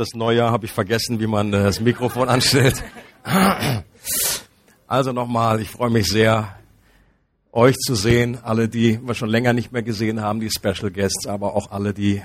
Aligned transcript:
Das 0.00 0.14
Neujahr 0.14 0.50
habe 0.50 0.64
ich 0.64 0.72
vergessen, 0.72 1.20
wie 1.20 1.26
man 1.26 1.52
äh, 1.52 1.62
das 1.62 1.78
Mikrofon 1.78 2.30
anstellt. 2.30 2.82
Also 4.86 5.12
nochmal, 5.12 5.60
ich 5.60 5.68
freue 5.68 5.90
mich 5.90 6.06
sehr, 6.06 6.56
euch 7.52 7.76
zu 7.76 7.94
sehen, 7.94 8.38
alle, 8.42 8.70
die 8.70 8.98
wir 9.06 9.12
schon 9.12 9.28
länger 9.28 9.52
nicht 9.52 9.72
mehr 9.72 9.82
gesehen 9.82 10.22
haben, 10.22 10.40
die 10.40 10.48
Special 10.48 10.90
Guests, 10.90 11.26
aber 11.26 11.54
auch 11.54 11.70
alle, 11.70 11.92
die 11.92 12.22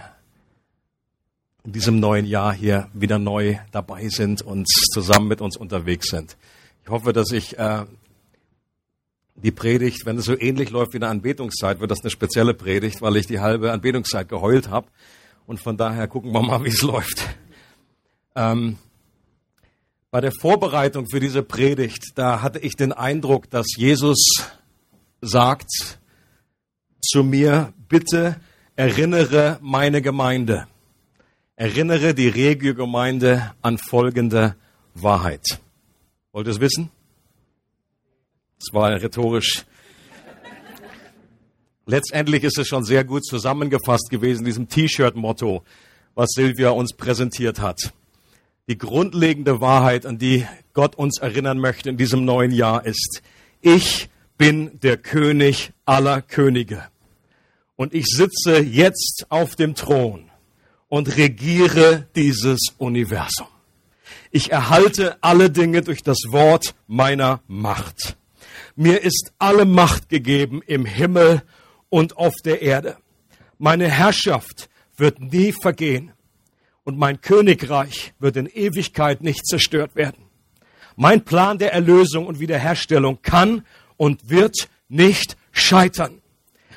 in 1.66 1.74
diesem 1.74 2.00
neuen 2.00 2.26
Jahr 2.26 2.54
hier 2.54 2.88
wieder 2.94 3.20
neu 3.20 3.58
dabei 3.74 4.08
sind 4.08 4.42
und 4.42 4.70
zusammen 4.70 5.28
mit 5.28 5.42
uns 5.42 5.58
unterwegs 5.58 6.08
sind. 6.08 6.38
Ich 6.86 6.90
hoffe, 6.90 7.12
dass 7.12 7.34
ich 7.34 7.60
äh, 7.60 7.84
die 9.36 9.52
Predigt, 9.52 10.06
wenn 10.06 10.18
es 10.18 10.24
so 10.24 10.40
ähnlich 10.40 10.70
läuft 10.70 10.94
wie 10.94 10.98
eine 11.00 11.10
Anbetungszeit, 11.10 11.82
wird 11.82 11.92
das 11.92 12.00
eine 12.04 12.10
spezielle 12.10 12.54
Predigt, 12.54 13.02
weil 13.02 13.18
ich 13.18 13.28
die 13.28 13.42
halbe 13.42 13.74
Anbetungszeit 13.74 14.30
geheult 14.30 14.70
habe. 14.70 14.88
Und 15.46 15.60
von 15.60 15.76
daher 15.76 16.08
gucken 16.08 16.32
wir 16.32 16.42
mal, 16.42 16.64
wie 16.64 16.70
es 16.70 16.82
läuft. 16.82 17.36
Ähm, 18.36 18.78
bei 20.12 20.22
der 20.22 20.32
Vorbereitung 20.32 21.08
für 21.10 21.20
diese 21.20 21.44
Predigt, 21.44 22.14
da 22.16 22.42
hatte 22.42 22.60
ich 22.60 22.76
den 22.76 22.94
Eindruck, 22.94 23.50
dass 23.50 23.66
Jesus 23.76 24.18
sagt 25.22 26.00
zu 27.02 27.24
mir, 27.24 27.74
bitte 27.90 28.38
erinnere 28.76 29.58
meine 29.62 30.02
Gemeinde. 30.02 30.68
Erinnere 31.56 32.14
die 32.14 32.28
Regio-Gemeinde 32.28 33.54
an 33.62 33.78
folgende 33.78 34.56
Wahrheit. 34.94 35.60
Wollt 36.32 36.48
ihr 36.48 36.52
es 36.52 36.60
wissen? 36.60 36.92
Das 38.60 38.74
war 38.74 38.92
rhetorisch. 38.92 39.66
Letztendlich 41.86 42.44
ist 42.44 42.58
es 42.58 42.68
schon 42.68 42.84
sehr 42.84 43.04
gut 43.04 43.26
zusammengefasst 43.26 44.10
gewesen, 44.10 44.44
diesem 44.44 44.68
T-Shirt-Motto, 44.68 45.64
was 46.16 46.30
Silvia 46.32 46.72
uns 46.72 46.94
präsentiert 46.94 47.60
hat. 47.60 47.94
Die 48.68 48.80
grundlegende 48.80 49.62
Wahrheit, 49.62 50.08
an 50.08 50.18
die 50.18 50.48
Gott 50.74 50.96
uns 50.96 51.20
erinnern 51.20 51.60
möchte 51.60 51.90
in 51.90 51.98
diesem 51.98 52.26
neuen 52.26 52.50
Jahr 52.50 52.84
ist, 52.84 53.22
ich 53.62 54.10
bin 54.40 54.80
der 54.80 54.98
König 54.98 55.72
aller 55.86 56.24
Könige. 56.24 56.84
Und 57.76 57.94
ich 57.94 58.08
sitze 58.08 58.58
jetzt 58.58 59.28
auf 59.30 59.56
dem 59.56 59.76
Thron 59.76 60.32
und 60.90 61.16
regiere 61.16 62.08
dieses 62.16 62.60
Universum. 62.80 63.48
Ich 64.32 64.52
erhalte 64.52 65.22
alle 65.22 65.52
Dinge 65.52 65.84
durch 65.84 66.02
das 66.02 66.18
Wort 66.30 66.74
meiner 66.88 67.42
Macht. 67.48 68.18
Mir 68.76 69.04
ist 69.04 69.32
alle 69.38 69.66
Macht 69.66 70.10
gegeben 70.10 70.64
im 70.66 70.86
Himmel 70.86 71.44
und 71.90 72.18
auf 72.18 72.34
der 72.44 72.64
Erde. 72.64 72.98
Meine 73.60 73.90
Herrschaft 73.90 74.70
wird 74.98 75.20
nie 75.20 75.52
vergehen 75.52 76.15
und 76.86 76.98
mein 76.98 77.20
Königreich 77.20 78.14
wird 78.20 78.38
in 78.38 78.46
Ewigkeit 78.46 79.22
nicht 79.22 79.46
zerstört 79.46 79.96
werden. 79.96 80.24
Mein 80.96 81.26
Plan 81.26 81.58
der 81.58 81.74
Erlösung 81.74 82.26
und 82.26 82.40
Wiederherstellung 82.40 83.22
kann 83.22 83.66
und 83.98 84.30
wird 84.30 84.70
nicht 84.88 85.36
scheitern. 85.52 86.22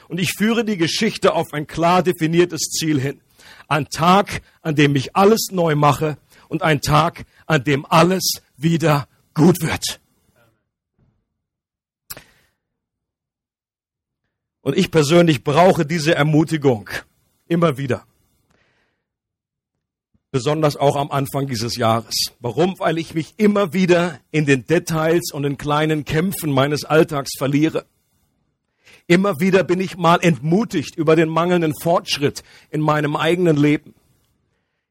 Und 0.09 0.19
ich 0.19 0.33
führe 0.33 0.65
die 0.65 0.79
Geschichte 0.79 1.35
auf 1.35 1.53
ein 1.53 1.67
klar 1.67 2.03
definiertes 2.03 2.63
Ziel 2.63 2.99
hin. 2.99 3.21
Ein 3.69 3.91
Tag, 3.91 4.41
an 4.63 4.75
dem 4.75 4.97
ich 4.97 5.15
alles 5.15 5.49
neu 5.53 5.77
mache 5.77 6.17
und 6.49 6.63
ein 6.63 6.81
Tag, 6.81 7.27
an 7.47 7.63
dem 7.63 7.85
alles 7.87 8.41
wieder 8.57 9.07
gut 9.35 9.61
wird. 9.61 10.01
Und 14.63 14.77
ich 14.77 14.91
persönlich 14.91 15.45
brauche 15.45 15.85
diese 15.85 16.15
Ermutigung 16.15 16.89
immer 17.47 17.77
wieder. 17.77 18.08
Besonders 20.31 20.77
auch 20.77 20.97
am 20.97 21.11
Anfang 21.11 21.47
dieses 21.47 21.77
Jahres. 21.77 22.15
Warum? 22.41 22.79
Weil 22.79 22.99
ich 22.99 23.15
mich 23.15 23.35
immer 23.39 23.73
wieder 23.73 24.21
in 24.31 24.45
den 24.45 24.67
Details 24.67 25.33
und 25.33 25.45
in 25.45 25.57
kleinen 25.57 26.05
Kämpfen 26.05 26.53
meines 26.53 26.85
Alltags 26.85 27.33
verliere. 27.39 27.87
Immer 29.07 29.41
wieder 29.41 29.65
bin 29.65 29.81
ich 29.81 29.97
mal 29.97 30.19
entmutigt 30.21 30.97
über 30.97 31.17
den 31.17 31.31
mangelnden 31.31 31.73
Fortschritt 31.81 32.43
in 32.71 32.83
meinem 32.83 33.17
eigenen 33.17 33.57
Leben. 33.57 33.95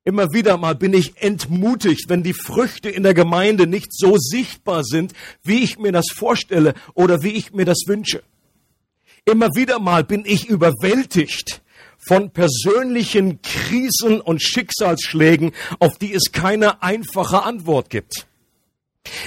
Immer 0.04 0.32
wieder 0.32 0.58
mal 0.58 0.74
bin 0.74 0.94
ich 0.94 1.22
entmutigt, 1.22 2.06
wenn 2.08 2.24
die 2.24 2.34
Früchte 2.34 2.90
in 2.90 3.04
der 3.04 3.14
Gemeinde 3.14 3.68
nicht 3.68 3.94
so 3.94 4.16
sichtbar 4.18 4.84
sind, 4.84 5.14
wie 5.44 5.64
ich 5.64 5.78
mir 5.78 5.92
das 5.92 6.06
vorstelle 6.16 6.74
oder 6.96 7.22
wie 7.22 7.34
ich 7.34 7.54
mir 7.54 7.66
das 7.66 7.84
wünsche. 7.86 8.24
Immer 9.26 9.50
wieder 9.54 9.80
mal 9.80 10.04
bin 10.04 10.24
ich 10.26 10.48
überwältigt 10.48 11.62
von 12.08 12.32
persönlichen 12.32 13.42
Krisen 13.42 14.22
und 14.22 14.42
Schicksalsschlägen, 14.42 15.52
auf 15.80 15.98
die 15.98 16.14
es 16.14 16.32
keine 16.32 16.82
einfache 16.82 17.44
Antwort 17.44 17.90
gibt. 17.90 18.28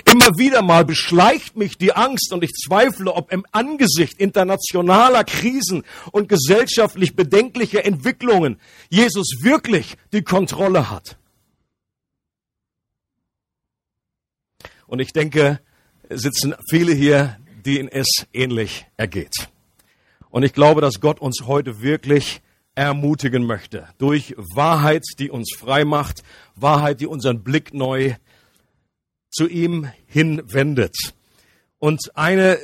Immer 0.05 0.37
wieder 0.39 0.63
mal 0.63 0.85
beschleicht 0.85 1.57
mich 1.57 1.79
die 1.79 1.93
Angst 1.93 2.33
und 2.33 2.45
ich 2.45 2.51
zweifle, 2.53 3.13
ob 3.13 3.33
im 3.33 3.47
Angesicht 3.53 4.19
internationaler 4.19 5.25
Krisen 5.25 5.85
und 6.13 6.29
gesellschaftlich 6.29 7.17
bedenklicher 7.17 7.85
Entwicklungen 7.85 8.61
Jesus 8.89 9.39
wirklich 9.43 9.97
die 10.13 10.23
Kontrolle 10.23 10.91
hat. 10.91 11.17
Und 14.87 15.01
ich 15.01 15.13
denke, 15.13 15.61
es 16.09 16.23
sitzen 16.23 16.55
viele 16.69 16.93
hier, 16.93 17.39
denen 17.65 17.89
es 17.89 18.27
ähnlich 18.33 18.87
ergeht. 18.97 19.49
Und 20.31 20.43
ich 20.43 20.53
glaube, 20.53 20.81
dass 20.81 21.01
Gott 21.01 21.21
uns 21.21 21.45
heute 21.47 21.81
wirklich 21.83 22.43
ermutigen 22.81 23.45
möchte 23.45 23.89
durch 23.99 24.35
Wahrheit, 24.55 25.05
die 25.19 25.31
uns 25.31 25.55
frei 25.57 25.85
macht, 25.85 26.23
Wahrheit, 26.57 27.01
die 27.01 27.07
unseren 27.07 27.43
Blick 27.43 27.75
neu 27.75 28.15
zu 29.31 29.47
ihm 29.47 29.91
hinwendet. 30.07 30.97
Und 31.79 32.01
eine, 32.15 32.59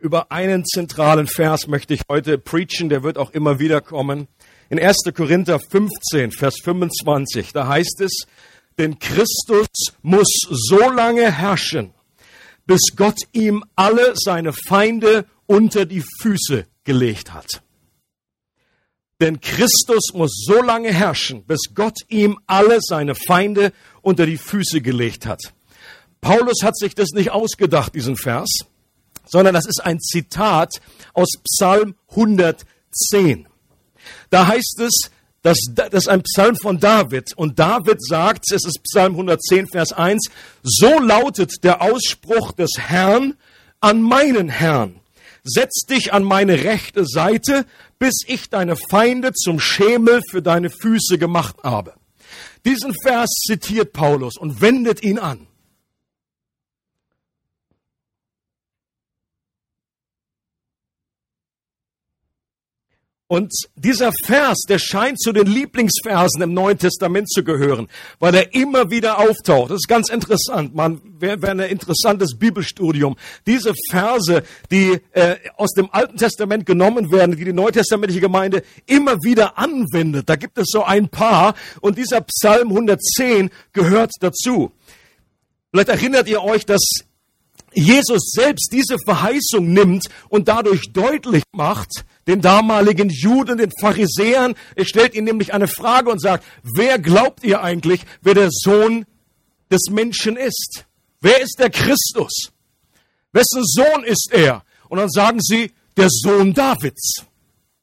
über 0.00 0.32
einen 0.32 0.64
zentralen 0.64 1.28
Vers 1.28 1.68
möchte 1.68 1.94
ich 1.94 2.02
heute 2.08 2.36
preachen, 2.36 2.88
der 2.88 3.04
wird 3.04 3.16
auch 3.16 3.30
immer 3.30 3.60
wieder 3.60 3.80
kommen. 3.80 4.26
In 4.70 4.80
1. 4.80 4.96
Korinther 5.14 5.60
15, 5.60 6.32
Vers 6.32 6.56
25, 6.62 7.52
da 7.52 7.68
heißt 7.68 8.00
es, 8.00 8.26
denn 8.76 8.98
Christus 8.98 9.68
muss 10.02 10.28
so 10.50 10.90
lange 10.90 11.30
herrschen, 11.30 11.94
bis 12.66 12.80
Gott 12.96 13.18
ihm 13.32 13.62
alle 13.76 14.14
seine 14.16 14.52
Feinde 14.52 15.26
unter 15.46 15.86
die 15.86 16.02
Füße 16.20 16.66
gelegt 16.82 17.32
hat. 17.32 17.62
Denn 19.20 19.40
Christus 19.40 20.12
muss 20.12 20.32
so 20.46 20.60
lange 20.62 20.92
herrschen, 20.92 21.44
bis 21.44 21.60
Gott 21.74 21.98
ihm 22.08 22.38
alle 22.46 22.78
seine 22.80 23.14
Feinde 23.14 23.72
unter 24.02 24.26
die 24.26 24.38
Füße 24.38 24.80
gelegt 24.80 25.26
hat. 25.26 25.40
Paulus 26.20 26.62
hat 26.62 26.76
sich 26.76 26.94
das 26.94 27.10
nicht 27.10 27.30
ausgedacht, 27.30 27.94
diesen 27.94 28.16
Vers, 28.16 28.48
sondern 29.26 29.54
das 29.54 29.66
ist 29.66 29.84
ein 29.84 30.00
Zitat 30.00 30.80
aus 31.12 31.28
Psalm 31.44 31.94
110. 32.10 33.46
Da 34.30 34.46
heißt 34.46 34.80
es, 34.80 35.10
dass 35.42 35.58
das 35.74 35.92
ist 35.92 36.08
ein 36.08 36.22
Psalm 36.22 36.56
von 36.56 36.80
David 36.80 37.36
und 37.36 37.58
David 37.58 38.02
sagt, 38.02 38.50
es 38.50 38.64
ist 38.64 38.82
Psalm 38.82 39.12
110, 39.12 39.68
Vers 39.68 39.92
1, 39.92 40.30
so 40.62 40.98
lautet 40.98 41.62
der 41.62 41.82
Ausspruch 41.82 42.52
des 42.52 42.70
Herrn 42.78 43.36
an 43.80 44.00
meinen 44.00 44.48
Herrn. 44.48 45.00
Setz 45.44 45.84
dich 45.86 46.12
an 46.12 46.24
meine 46.24 46.64
rechte 46.64 47.04
Seite, 47.06 47.66
bis 47.98 48.22
ich 48.26 48.48
deine 48.48 48.76
Feinde 48.76 49.32
zum 49.34 49.60
Schemel 49.60 50.22
für 50.30 50.40
deine 50.40 50.70
Füße 50.70 51.18
gemacht 51.18 51.56
habe. 51.62 51.94
Diesen 52.64 52.94
Vers 53.02 53.28
zitiert 53.46 53.92
Paulus 53.92 54.38
und 54.38 54.62
wendet 54.62 55.02
ihn 55.02 55.18
an. 55.18 55.46
Und 63.34 63.52
dieser 63.74 64.12
Vers, 64.26 64.60
der 64.68 64.78
scheint 64.78 65.20
zu 65.20 65.32
den 65.32 65.48
Lieblingsversen 65.48 66.40
im 66.40 66.54
Neuen 66.54 66.78
Testament 66.78 67.28
zu 67.28 67.42
gehören, 67.42 67.88
weil 68.20 68.32
er 68.32 68.54
immer 68.54 68.92
wieder 68.92 69.18
auftaucht. 69.18 69.72
Das 69.72 69.78
ist 69.78 69.88
ganz 69.88 70.08
interessant. 70.08 70.72
Man 70.76 71.00
wäre 71.18 71.42
wär 71.42 71.50
ein 71.50 71.58
interessantes 71.58 72.38
Bibelstudium. 72.38 73.16
Diese 73.44 73.74
Verse, 73.90 74.44
die 74.70 75.00
äh, 75.10 75.34
aus 75.56 75.72
dem 75.72 75.88
Alten 75.90 76.16
Testament 76.16 76.64
genommen 76.64 77.10
werden, 77.10 77.36
die 77.36 77.44
die 77.44 77.52
neutestamentliche 77.52 78.20
Gemeinde 78.20 78.62
immer 78.86 79.16
wieder 79.24 79.58
anwendet. 79.58 80.28
Da 80.28 80.36
gibt 80.36 80.56
es 80.56 80.68
so 80.68 80.84
ein 80.84 81.08
paar 81.08 81.56
und 81.80 81.98
dieser 81.98 82.20
Psalm 82.20 82.68
110 82.68 83.50
gehört 83.72 84.12
dazu. 84.20 84.70
Vielleicht 85.72 85.88
erinnert 85.88 86.28
ihr 86.28 86.40
euch, 86.40 86.66
dass 86.66 86.82
Jesus 87.72 88.30
selbst 88.30 88.68
diese 88.72 88.94
Verheißung 89.04 89.72
nimmt 89.72 90.04
und 90.28 90.46
dadurch 90.46 90.92
deutlich 90.92 91.42
macht, 91.50 92.04
den 92.26 92.40
damaligen 92.40 93.10
Juden, 93.10 93.58
den 93.58 93.72
Pharisäern, 93.80 94.54
er 94.74 94.84
stellt 94.84 95.14
ihnen 95.14 95.26
nämlich 95.26 95.52
eine 95.52 95.68
Frage 95.68 96.10
und 96.10 96.20
sagt, 96.20 96.44
wer 96.62 96.98
glaubt 96.98 97.44
ihr 97.44 97.62
eigentlich, 97.62 98.02
wer 98.22 98.34
der 98.34 98.48
Sohn 98.50 99.04
des 99.70 99.90
Menschen 99.90 100.36
ist? 100.36 100.86
Wer 101.20 101.40
ist 101.40 101.56
der 101.58 101.70
Christus? 101.70 102.52
Wessen 103.32 103.64
Sohn 103.64 104.04
ist 104.04 104.28
er? 104.32 104.62
Und 104.88 104.98
dann 104.98 105.10
sagen 105.10 105.40
sie, 105.40 105.72
der 105.96 106.08
Sohn 106.10 106.54
Davids. 106.54 107.24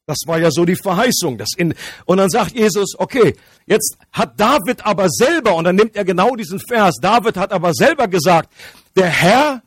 Das 0.06 0.18
war 0.26 0.40
ja 0.40 0.50
so 0.52 0.66
die 0.66 0.76
Verheißung. 0.76 1.38
Das 1.38 1.50
in, 1.56 1.74
und 2.06 2.18
dann 2.18 2.30
sagt 2.30 2.54
Jesus, 2.54 2.96
okay, 2.98 3.36
jetzt 3.66 3.98
hat 4.12 4.40
David 4.40 4.86
aber 4.86 5.08
selber, 5.10 5.56
und 5.56 5.66
dann 5.66 5.76
nimmt 5.76 5.96
er 5.96 6.04
genau 6.04 6.36
diesen 6.36 6.60
Vers, 6.60 6.96
David 7.02 7.38
hat 7.38 7.52
aber 7.52 7.74
selber 7.74 8.08
gesagt, 8.08 8.52
der 8.96 9.08
Herr 9.08 9.62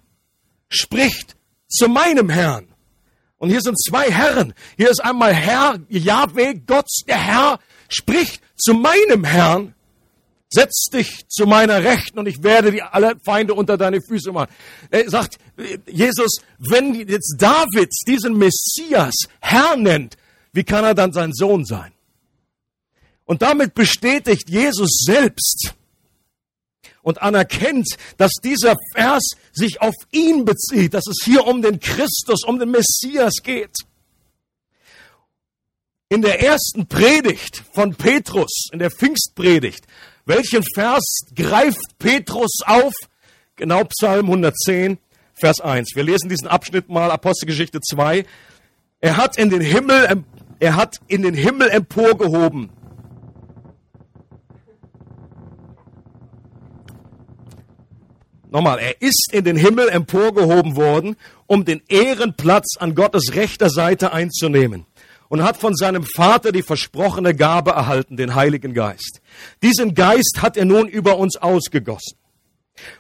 spricht 0.69 1.37
zu 1.69 1.89
meinem 1.89 2.29
Herrn. 2.29 2.74
Und 3.45 3.51
hier 3.51 3.61
sind 3.61 3.79
zwei 3.79 4.11
Herren. 4.11 4.55
Hier 4.79 4.89
ist 4.89 5.05
einmal 5.05 5.35
Herr, 5.35 5.79
Yahweh, 5.91 6.55
Gott, 6.67 6.89
der 7.07 7.23
Herr 7.23 7.59
spricht 7.91 8.43
zu 8.57 8.73
meinem 8.73 9.23
Herrn. 9.23 9.75
Setz 10.49 10.87
dich 10.91 11.29
zu 11.29 11.45
meiner 11.45 11.85
Rechten 11.85 12.19
und 12.19 12.27
ich 12.27 12.43
werde 12.43 12.73
die 12.73 12.81
alle 12.81 13.17
Feinde 13.23 13.53
unter 13.53 13.77
deine 13.77 14.01
Füße 14.01 14.33
machen. 14.33 14.51
Er 14.91 15.11
sagt, 15.11 15.37
Jesus, 15.87 16.39
wenn 16.59 16.95
jetzt 16.95 17.37
David 17.39 17.91
diesen 18.07 18.39
Messias 18.39 19.13
Herr 19.41 19.77
nennt, 19.77 20.17
wie 20.55 20.65
kann 20.65 20.83
er 20.83 20.95
dann 20.95 21.13
sein 21.13 21.35
Sohn 21.35 21.67
sein? 21.67 21.93
Und 23.27 23.43
damit 23.43 23.75
bestätigt 23.75 24.49
Jesus 24.49 25.03
selbst 25.05 25.75
und 27.05 27.23
anerkennt, 27.23 27.87
dass 28.17 28.33
dieser 28.43 28.75
Vers 28.95 29.23
sich 29.53 29.81
auf 29.81 29.95
ihn 30.11 30.45
bezieht, 30.45 30.95
dass 30.95 31.07
es 31.07 31.19
hier 31.25 31.47
um 31.47 31.63
den 31.63 31.79
Christus, 31.79 32.43
um 32.45 32.59
den 32.59 32.71
Messias 32.71 33.35
geht. 33.45 33.77
In 36.09 36.23
der 36.23 36.43
ersten 36.43 36.87
Predigt 36.87 37.63
von 37.73 37.95
Petrus, 37.95 38.69
in 38.73 38.79
der 38.79 38.91
Pfingstpredigt, 38.91 39.87
welchen 40.27 40.65
Vers 40.75 41.05
greift 41.35 41.99
Petrus 41.99 42.61
auf? 42.65 42.93
Genau 43.57 43.85
Psalm 43.85 44.27
110, 44.27 44.99
Vers 45.35 45.61
1. 45.61 45.91
Wir 45.95 46.05
lesen 46.05 46.29
diesen 46.29 46.49
Abschnitt 46.49 46.89
mal, 46.89 47.11
Apostelgeschichte 47.11 47.81
2. 47.81 48.25
Er 49.01 49.17
hat 49.17 49.37
in 49.37 49.51
den 49.51 49.61
Himmel, 49.61 50.25
er 50.61 50.77
hat 50.77 50.97
in 51.09 51.23
den 51.23 51.35
Himmel 51.35 51.69
emporgehoben. 51.69 52.71
Nochmal, 58.55 58.79
er 58.79 59.03
ist 59.03 59.31
in 59.33 59.43
den 59.43 59.57
Himmel 59.57 59.89
emporgehoben 59.89 60.77
worden, 60.77 61.17
um 61.49 61.65
den 61.65 61.83
Ehrenplatz 61.89 62.77
an 62.79 62.95
Gottes 62.95 63.35
rechter 63.35 63.69
Seite 63.69 64.13
einzunehmen 64.13 64.87
und 65.29 65.43
hat 65.43 65.57
von 65.57 65.75
seinem 65.75 66.05
Vater 66.05 66.53
die 66.53 66.63
versprochene 66.63 67.35
Gabe 67.35 67.73
erhalten, 67.73 68.17
den 68.17 68.37
Heiligen 68.37 68.73
Geist. 68.73 69.21
Diesen 69.61 69.95
Geist 69.95 70.39
hat 70.41 70.57
er 70.57 70.67
nun 70.67 70.87
über 70.87 71.19
uns 71.19 71.37
ausgegossen. 71.37 72.17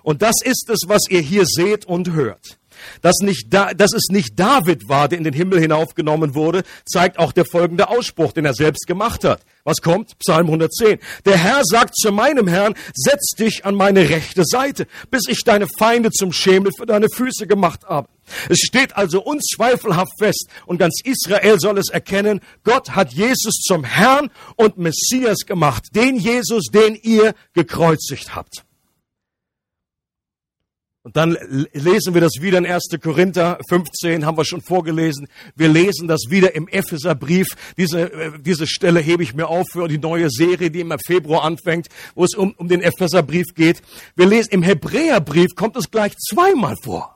Und 0.02 0.22
das 0.22 0.42
ist 0.42 0.70
es, 0.70 0.80
was 0.88 1.08
ihr 1.08 1.20
hier 1.20 1.44
seht 1.46 1.84
und 1.84 2.10
hört. 2.10 2.58
Dass, 3.02 3.18
nicht 3.20 3.52
da, 3.52 3.74
dass 3.74 3.92
es 3.92 4.08
nicht 4.10 4.38
David 4.38 4.88
war, 4.88 5.08
der 5.08 5.18
in 5.18 5.24
den 5.24 5.34
Himmel 5.34 5.60
hinaufgenommen 5.60 6.34
wurde, 6.34 6.62
zeigt 6.84 7.18
auch 7.18 7.32
der 7.32 7.44
folgende 7.44 7.88
Ausspruch, 7.88 8.32
den 8.32 8.44
er 8.44 8.54
selbst 8.54 8.86
gemacht 8.86 9.24
hat. 9.24 9.40
Was 9.64 9.80
kommt? 9.80 10.18
Psalm 10.18 10.46
110. 10.46 10.98
Der 11.24 11.38
Herr 11.38 11.62
sagt 11.64 11.96
zu 11.96 12.12
meinem 12.12 12.46
Herrn, 12.46 12.74
setz 12.94 13.30
dich 13.38 13.64
an 13.64 13.74
meine 13.74 14.08
rechte 14.10 14.44
Seite, 14.44 14.86
bis 15.10 15.22
ich 15.26 15.42
deine 15.42 15.66
Feinde 15.78 16.10
zum 16.10 16.32
Schemel 16.32 16.70
für 16.76 16.84
deine 16.84 17.08
Füße 17.08 17.46
gemacht 17.46 17.80
habe. 17.88 18.08
Es 18.48 18.58
steht 18.58 18.96
also 18.96 19.22
unzweifelhaft 19.22 20.12
fest 20.18 20.48
und 20.66 20.78
ganz 20.78 21.00
Israel 21.04 21.58
soll 21.58 21.78
es 21.78 21.88
erkennen, 21.90 22.40
Gott 22.62 22.90
hat 22.90 23.12
Jesus 23.12 23.60
zum 23.66 23.84
Herrn 23.84 24.30
und 24.56 24.78
Messias 24.78 25.46
gemacht, 25.46 25.84
den 25.94 26.16
Jesus, 26.16 26.64
den 26.72 26.94
ihr 26.94 27.34
gekreuzigt 27.54 28.34
habt. 28.34 28.64
Und 31.04 31.18
dann 31.18 31.36
lesen 31.74 32.14
wir 32.14 32.22
das 32.22 32.40
wieder 32.40 32.56
in 32.56 32.64
1. 32.64 32.84
Korinther 33.02 33.58
15, 33.68 34.24
haben 34.24 34.38
wir 34.38 34.44
schon 34.46 34.62
vorgelesen. 34.62 35.28
Wir 35.54 35.68
lesen 35.68 36.08
das 36.08 36.30
wieder 36.30 36.54
im 36.54 36.66
Epheserbrief. 36.66 37.48
Diese, 37.76 38.10
äh, 38.10 38.30
diese 38.40 38.66
Stelle 38.66 39.00
hebe 39.00 39.22
ich 39.22 39.34
mir 39.34 39.48
auf 39.48 39.66
für 39.70 39.86
die 39.86 39.98
neue 39.98 40.30
Serie, 40.30 40.70
die 40.70 40.80
im 40.80 40.94
Februar 41.04 41.44
anfängt, 41.44 41.88
wo 42.14 42.24
es 42.24 42.34
um, 42.34 42.54
um 42.56 42.68
den 42.68 42.80
Epheserbrief 42.80 43.48
geht. 43.54 43.82
Wir 44.16 44.24
lesen 44.24 44.48
im 44.52 44.62
Hebräerbrief 44.62 45.54
kommt 45.56 45.76
es 45.76 45.90
gleich 45.90 46.16
zweimal 46.16 46.74
vor 46.82 47.14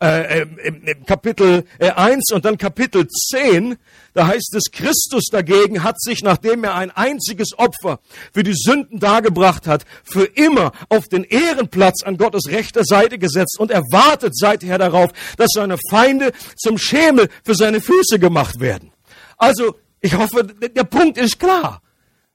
äh, 0.00 0.42
im 0.64 1.06
Kapitel 1.06 1.64
äh, 1.78 1.90
1 1.90 2.32
und 2.32 2.44
dann 2.44 2.58
Kapitel 2.58 3.06
10, 3.08 3.76
da 4.14 4.26
heißt 4.26 4.54
es, 4.54 4.70
Christus 4.72 5.24
dagegen 5.30 5.82
hat 5.82 6.00
sich, 6.00 6.22
nachdem 6.22 6.64
er 6.64 6.74
ein 6.74 6.90
einziges 6.90 7.58
Opfer 7.58 8.00
für 8.32 8.42
die 8.42 8.54
Sünden 8.54 9.00
dargebracht 9.00 9.66
hat, 9.66 9.84
für 10.04 10.24
immer 10.24 10.72
auf 10.88 11.08
den 11.08 11.24
Ehrenplatz 11.24 12.02
an 12.04 12.16
Gottes 12.16 12.48
rechter 12.48 12.84
Seite 12.84 13.18
gesetzt 13.18 13.58
und 13.58 13.70
er 13.70 13.82
wartet 13.90 14.36
seither 14.36 14.78
darauf, 14.78 15.10
dass 15.36 15.50
seine 15.52 15.76
Feinde 15.90 16.32
zum 16.56 16.78
Schemel 16.78 17.28
für 17.44 17.54
seine 17.54 17.80
Füße 17.80 18.18
gemacht 18.18 18.60
werden. 18.60 18.92
Also, 19.36 19.76
ich 20.00 20.14
hoffe, 20.14 20.44
der 20.44 20.84
Punkt 20.84 21.18
ist 21.18 21.40
klar. 21.40 21.82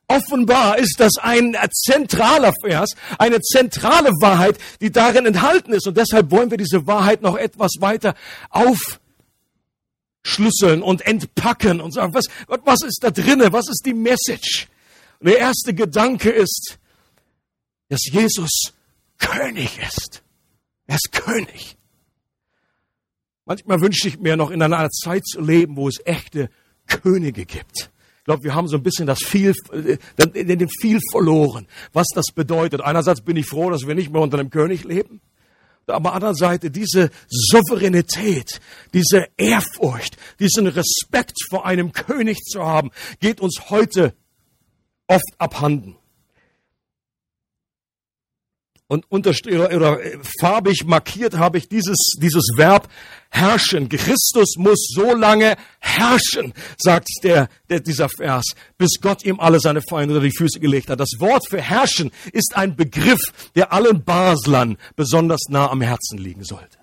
Offenbar 0.08 0.78
ist 0.78 1.00
das 1.00 1.14
ein 1.22 1.58
zentraler 1.72 2.54
Vers, 2.62 2.92
eine 3.18 3.42
zentrale 3.42 4.12
Wahrheit, 4.22 4.60
die 4.82 4.92
darin 4.92 5.26
enthalten 5.26 5.74
ist. 5.74 5.88
Und 5.88 5.98
deshalb 5.98 6.30
wollen 6.32 6.52
wir 6.52 6.58
diese 6.58 6.86
Wahrheit 6.86 7.22
noch 7.22 7.38
etwas 7.38 7.72
weiter 7.80 8.14
aufschlüsseln 8.50 10.82
und 10.82 11.06
entpacken 11.06 11.80
und 11.80 11.94
sagen, 11.94 12.14
was, 12.14 12.26
Gott, 12.48 12.60
was 12.66 12.82
ist 12.82 13.00
da 13.02 13.12
drinnen? 13.12 13.54
Was 13.54 13.70
ist 13.70 13.84
die 13.86 13.94
Message? 13.94 14.68
Und 15.20 15.30
der 15.30 15.40
erste 15.40 15.74
Gedanke 15.74 16.30
ist, 16.30 16.80
dass 17.88 18.02
Jesus 18.12 18.74
König 19.18 19.80
ist. 19.80 20.22
Er 20.86 20.96
ist 20.96 21.14
König. 21.14 21.78
Manchmal 23.46 23.82
wünsche 23.82 24.08
ich 24.08 24.20
mir 24.20 24.36
noch 24.36 24.52
in 24.52 24.62
einer 24.62 24.90
Zeit 24.90 25.26
zu 25.26 25.42
leben, 25.42 25.78
wo 25.78 25.88
es 25.88 26.02
echte 26.06 26.50
Könige 26.88 27.46
gibt. 27.46 27.93
Ich 28.24 28.26
glaube, 28.26 28.44
wir 28.44 28.56
haben 28.56 28.70
so 28.70 28.78
ein 28.78 28.84
bisschen 28.84 29.06
das 29.06 29.20
viel, 29.20 29.54
äh, 29.74 29.98
den 30.18 30.70
viel 30.70 31.02
verloren, 31.12 31.68
was 31.92 32.08
das 32.16 32.28
bedeutet. 32.34 32.80
Einerseits 32.80 33.20
bin 33.20 33.36
ich 33.36 33.48
froh, 33.48 33.70
dass 33.70 33.86
wir 33.86 33.96
nicht 33.96 34.14
mehr 34.14 34.22
unter 34.22 34.40
einem 34.40 34.50
König 34.50 34.86
leben. 34.86 35.20
Aber 35.88 36.14
andererseits 36.14 36.66
diese 36.72 37.10
Souveränität, 37.28 38.62
diese 38.94 39.28
Ehrfurcht, 39.36 40.16
diesen 40.40 40.68
Respekt 40.68 41.34
vor 41.50 41.66
einem 41.66 41.92
König 41.92 42.44
zu 42.44 42.64
haben, 42.64 42.92
geht 43.20 43.42
uns 43.42 43.70
heute 43.70 44.14
oft 45.08 45.34
abhanden 45.38 45.98
und 48.94 49.28
oder, 49.48 49.76
oder 49.76 50.04
äh, 50.04 50.20
farbig 50.40 50.86
markiert 50.86 51.38
habe 51.38 51.58
ich 51.58 51.68
dieses, 51.68 51.98
dieses 52.18 52.46
Verb 52.56 52.88
herrschen. 53.30 53.90
Christus 53.90 54.56
muss 54.58 54.88
so 54.94 55.16
lange 55.16 55.56
herrschen, 55.80 56.54
sagt 56.78 57.08
der, 57.24 57.50
der, 57.70 57.80
dieser 57.80 58.08
Vers, 58.08 58.46
bis 58.78 59.00
Gott 59.02 59.26
ihm 59.26 59.40
alle 59.40 59.60
seine 59.60 59.82
Feinde 59.82 60.14
unter 60.14 60.26
die 60.26 60.36
Füße 60.36 60.60
gelegt 60.60 60.90
hat. 60.90 61.00
Das 61.00 61.14
Wort 61.18 61.48
für 61.50 61.60
herrschen 61.60 62.12
ist 62.32 62.56
ein 62.56 62.76
Begriff, 62.76 63.22
der 63.56 63.74
allen 63.74 64.04
Baslern 64.04 64.78
besonders 64.96 65.42
nah 65.50 65.70
am 65.70 65.82
Herzen 65.82 66.20
liegen 66.20 66.44
sollte. 66.44 66.78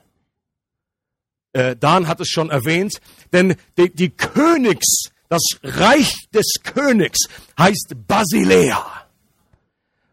Äh, 1.52 1.76
Dan 1.76 2.09
hat 2.09 2.21
es 2.21 2.29
schon 2.29 2.50
erwähnt, 2.50 3.00
denn 3.33 3.55
die, 3.79 3.95
die 3.95 4.11
Königs, 4.11 5.11
das 5.29 5.43
Reich 5.62 6.12
des 6.35 6.55
Königs 6.64 7.21
heißt 7.57 7.95
Basilea. 8.09 9.00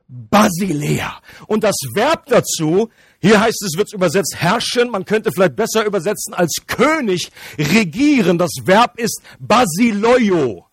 Basilea. 0.08 1.22
Und 1.48 1.64
das 1.64 1.76
Verb 1.94 2.26
dazu, 2.28 2.90
hier 3.20 3.42
heißt 3.42 3.64
es, 3.64 3.78
wird 3.78 3.94
übersetzt 3.94 4.36
herrschen, 4.38 4.90
man 4.90 5.06
könnte 5.06 5.32
vielleicht 5.32 5.56
besser 5.56 5.86
übersetzen 5.86 6.34
als 6.34 6.64
König, 6.68 7.32
regieren. 7.58 8.38
Das 8.38 8.52
Verb 8.64 9.00
ist 9.00 9.22
Basileio. 9.40 10.66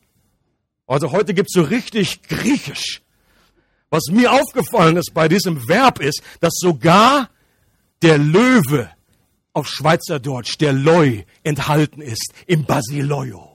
Also 0.86 1.12
heute 1.12 1.34
gibt's 1.34 1.54
so 1.54 1.62
richtig 1.62 2.22
griechisch. 2.22 3.02
Was 3.90 4.04
mir 4.10 4.32
aufgefallen 4.32 4.96
ist 4.96 5.12
bei 5.14 5.28
diesem 5.28 5.68
Verb 5.68 6.00
ist, 6.00 6.22
dass 6.40 6.54
sogar 6.56 7.30
der 8.02 8.18
Löwe 8.18 8.90
auf 9.52 9.68
Schweizerdeutsch, 9.68 10.58
der 10.58 10.72
Loi, 10.72 11.24
enthalten 11.44 12.02
ist 12.02 12.34
im 12.46 12.64
Basileio. 12.64 13.50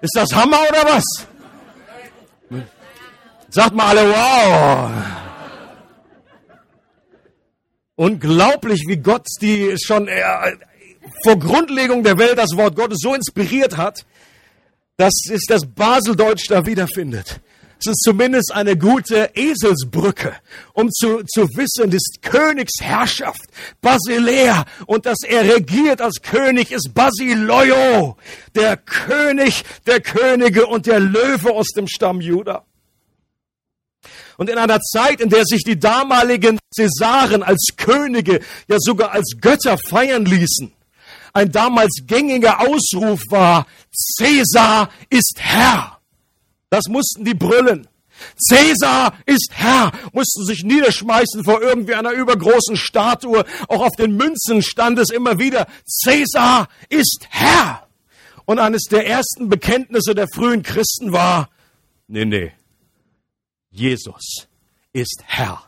Ist 0.00 0.16
das 0.16 0.34
Hammer 0.34 0.58
oder 0.68 0.82
was? 0.84 1.26
Sagt 3.54 3.72
mal 3.72 3.96
alle, 3.96 4.10
wow. 4.10 4.90
Unglaublich, 7.94 8.82
wie 8.88 8.96
Gott 8.96 9.28
die 9.40 9.76
schon 9.78 10.08
äh, 10.08 10.20
vor 11.22 11.38
Grundlegung 11.38 12.02
der 12.02 12.18
Welt 12.18 12.36
das 12.36 12.56
Wort 12.56 12.74
Gottes 12.74 12.98
so 13.00 13.14
inspiriert 13.14 13.76
hat, 13.76 14.04
dass 14.96 15.12
es 15.30 15.42
das 15.46 15.66
Baseldeutsch 15.66 16.50
da 16.50 16.66
wiederfindet. 16.66 17.40
Es 17.78 17.86
ist 17.86 18.02
zumindest 18.02 18.52
eine 18.52 18.76
gute 18.76 19.30
Eselsbrücke, 19.36 20.34
um 20.72 20.90
zu, 20.90 21.22
zu 21.22 21.42
wissen, 21.54 21.92
das 21.92 22.02
Königsherrschaft, 22.22 23.44
Basilea, 23.80 24.64
und 24.86 25.06
dass 25.06 25.18
er 25.22 25.44
regiert 25.54 26.00
als 26.00 26.22
König 26.22 26.72
ist 26.72 26.92
Basileio, 26.92 28.16
der 28.56 28.78
König 28.78 29.62
der 29.86 30.00
Könige 30.00 30.66
und 30.66 30.86
der 30.86 30.98
Löwe 30.98 31.52
aus 31.52 31.68
dem 31.68 31.86
Stamm 31.86 32.20
Judah. 32.20 32.64
Und 34.36 34.50
in 34.50 34.58
einer 34.58 34.80
Zeit, 34.80 35.20
in 35.20 35.30
der 35.30 35.44
sich 35.44 35.62
die 35.62 35.78
damaligen 35.78 36.58
Cäsaren 36.74 37.42
als 37.42 37.68
Könige, 37.76 38.40
ja 38.68 38.76
sogar 38.78 39.12
als 39.12 39.34
Götter 39.40 39.76
feiern 39.78 40.24
ließen, 40.24 40.72
ein 41.32 41.50
damals 41.50 42.02
gängiger 42.06 42.60
Ausruf 42.60 43.20
war, 43.28 43.66
Cäsar 43.92 44.90
ist 45.10 45.38
Herr. 45.38 45.98
Das 46.70 46.84
mussten 46.88 47.24
die 47.24 47.34
brüllen. 47.34 47.88
Cäsar 48.36 49.18
ist 49.26 49.50
Herr, 49.52 49.92
mussten 50.12 50.44
sich 50.44 50.64
niederschmeißen 50.64 51.44
vor 51.44 51.60
irgendwie 51.60 51.94
einer 51.94 52.12
übergroßen 52.12 52.76
Statue. 52.76 53.44
Auch 53.68 53.84
auf 53.84 53.96
den 53.96 54.16
Münzen 54.16 54.62
stand 54.62 54.98
es 54.98 55.10
immer 55.10 55.38
wieder, 55.38 55.66
Cäsar 55.86 56.68
ist 56.88 57.26
Herr. 57.30 57.86
Und 58.44 58.58
eines 58.58 58.84
der 58.84 59.06
ersten 59.06 59.48
Bekenntnisse 59.48 60.14
der 60.14 60.28
frühen 60.32 60.62
Christen 60.62 61.12
war, 61.12 61.48
nee, 62.06 62.24
nee, 62.24 62.52
Jesus 63.74 64.46
ist 64.92 65.24
Herr. 65.26 65.60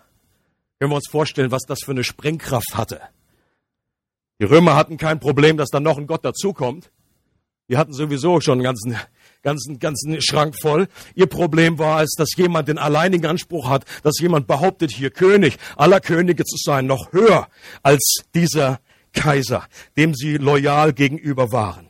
Können 0.78 0.92
wir 0.92 0.96
uns 0.96 1.08
vorstellen, 1.10 1.50
was 1.50 1.62
das 1.66 1.80
für 1.84 1.90
eine 1.90 2.04
Sprengkraft 2.04 2.74
hatte. 2.74 3.00
Die 4.38 4.44
Römer 4.44 4.76
hatten 4.76 4.96
kein 4.96 5.18
Problem, 5.18 5.56
dass 5.56 5.70
da 5.70 5.80
noch 5.80 5.98
ein 5.98 6.06
Gott 6.06 6.24
dazukommt. 6.24 6.90
Die 7.68 7.76
hatten 7.76 7.92
sowieso 7.92 8.40
schon 8.40 8.54
einen 8.54 8.62
ganzen, 8.62 8.96
ganzen, 9.42 9.80
ganzen 9.80 10.22
Schrank 10.22 10.54
voll. 10.60 10.86
Ihr 11.16 11.26
Problem 11.26 11.80
war 11.80 12.02
es, 12.02 12.12
dass 12.16 12.36
jemand 12.36 12.68
den 12.68 12.78
alleinigen 12.78 13.26
Anspruch 13.26 13.68
hat, 13.68 13.84
dass 14.04 14.20
jemand 14.20 14.46
behauptet, 14.46 14.92
hier 14.92 15.10
König 15.10 15.56
aller 15.76 16.00
Könige 16.00 16.44
zu 16.44 16.56
sein, 16.58 16.86
noch 16.86 17.12
höher 17.12 17.48
als 17.82 18.22
dieser 18.34 18.78
Kaiser, 19.12 19.66
dem 19.96 20.14
sie 20.14 20.36
loyal 20.36 20.92
gegenüber 20.92 21.50
waren. 21.50 21.88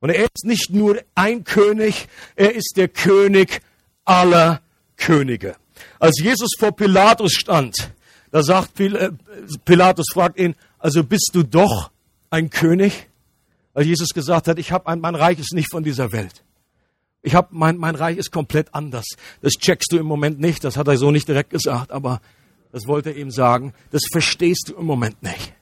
Und 0.00 0.10
er 0.10 0.24
ist 0.24 0.44
nicht 0.44 0.70
nur 0.70 1.02
ein 1.14 1.44
König, 1.44 2.08
er 2.36 2.54
ist 2.54 2.74
der 2.76 2.88
König 2.88 3.60
aller 4.06 4.62
Könige. 4.96 5.56
Als 5.98 6.20
Jesus 6.20 6.50
vor 6.58 6.72
Pilatus 6.72 7.32
stand, 7.32 7.92
da 8.30 8.42
sagt 8.42 8.80
äh, 8.80 9.10
Pilatus, 9.64 10.06
fragt 10.12 10.38
ihn, 10.38 10.54
also 10.78 11.04
bist 11.04 11.30
du 11.32 11.42
doch 11.42 11.90
ein 12.30 12.50
König? 12.50 13.08
Weil 13.72 13.86
Jesus 13.86 14.10
gesagt 14.10 14.48
hat, 14.48 14.58
ich 14.58 14.72
habe 14.72 14.96
mein 14.96 15.14
Reich 15.14 15.38
ist 15.38 15.52
nicht 15.52 15.70
von 15.70 15.84
dieser 15.84 16.12
Welt. 16.12 16.42
Ich 17.22 17.34
habe 17.34 17.48
mein, 17.50 17.76
mein 17.76 17.94
Reich 17.94 18.16
ist 18.16 18.30
komplett 18.30 18.74
anders. 18.74 19.04
Das 19.42 19.54
checkst 19.54 19.92
du 19.92 19.98
im 19.98 20.06
Moment 20.06 20.40
nicht. 20.40 20.64
Das 20.64 20.76
hat 20.76 20.86
er 20.86 20.96
so 20.96 21.10
nicht 21.10 21.28
direkt 21.28 21.50
gesagt, 21.50 21.90
aber 21.90 22.20
das 22.72 22.86
wollte 22.86 23.10
er 23.10 23.16
ihm 23.16 23.30
sagen. 23.30 23.74
Das 23.90 24.02
verstehst 24.10 24.68
du 24.68 24.76
im 24.76 24.86
Moment 24.86 25.22
nicht. 25.22 25.52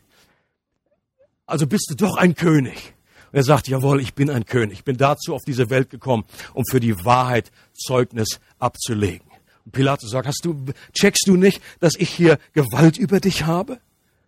Also 1.47 1.67
bist 1.67 1.87
du 1.91 1.95
doch 1.95 2.17
ein 2.17 2.35
König. 2.35 2.95
Und 3.33 3.39
er 3.39 3.45
sagt, 3.45 3.67
jawohl, 3.67 4.01
ich 4.01 4.15
bin 4.15 4.31
ein 4.31 4.47
König. 4.47 4.79
Ich 4.79 4.85
bin 4.85 4.97
dazu 4.97 5.35
auf 5.35 5.43
diese 5.47 5.71
Welt 5.71 5.91
gekommen, 5.91 6.25
um 6.53 6.65
für 6.71 6.81
die 6.81 7.05
Wahrheit 7.05 7.51
Zeugnis 7.73 8.41
abzulegen. 8.59 9.27
Und 9.65 9.73
Pilatus 9.73 10.11
sagt, 10.11 10.27
hast 10.27 10.45
du, 10.45 10.65
checkst 10.93 11.27
du 11.27 11.37
nicht, 11.37 11.63
dass 11.81 11.95
ich 11.97 12.11
hier 12.11 12.39
Gewalt 12.53 12.97
über 12.99 13.21
dich 13.21 13.47
habe? 13.47 13.79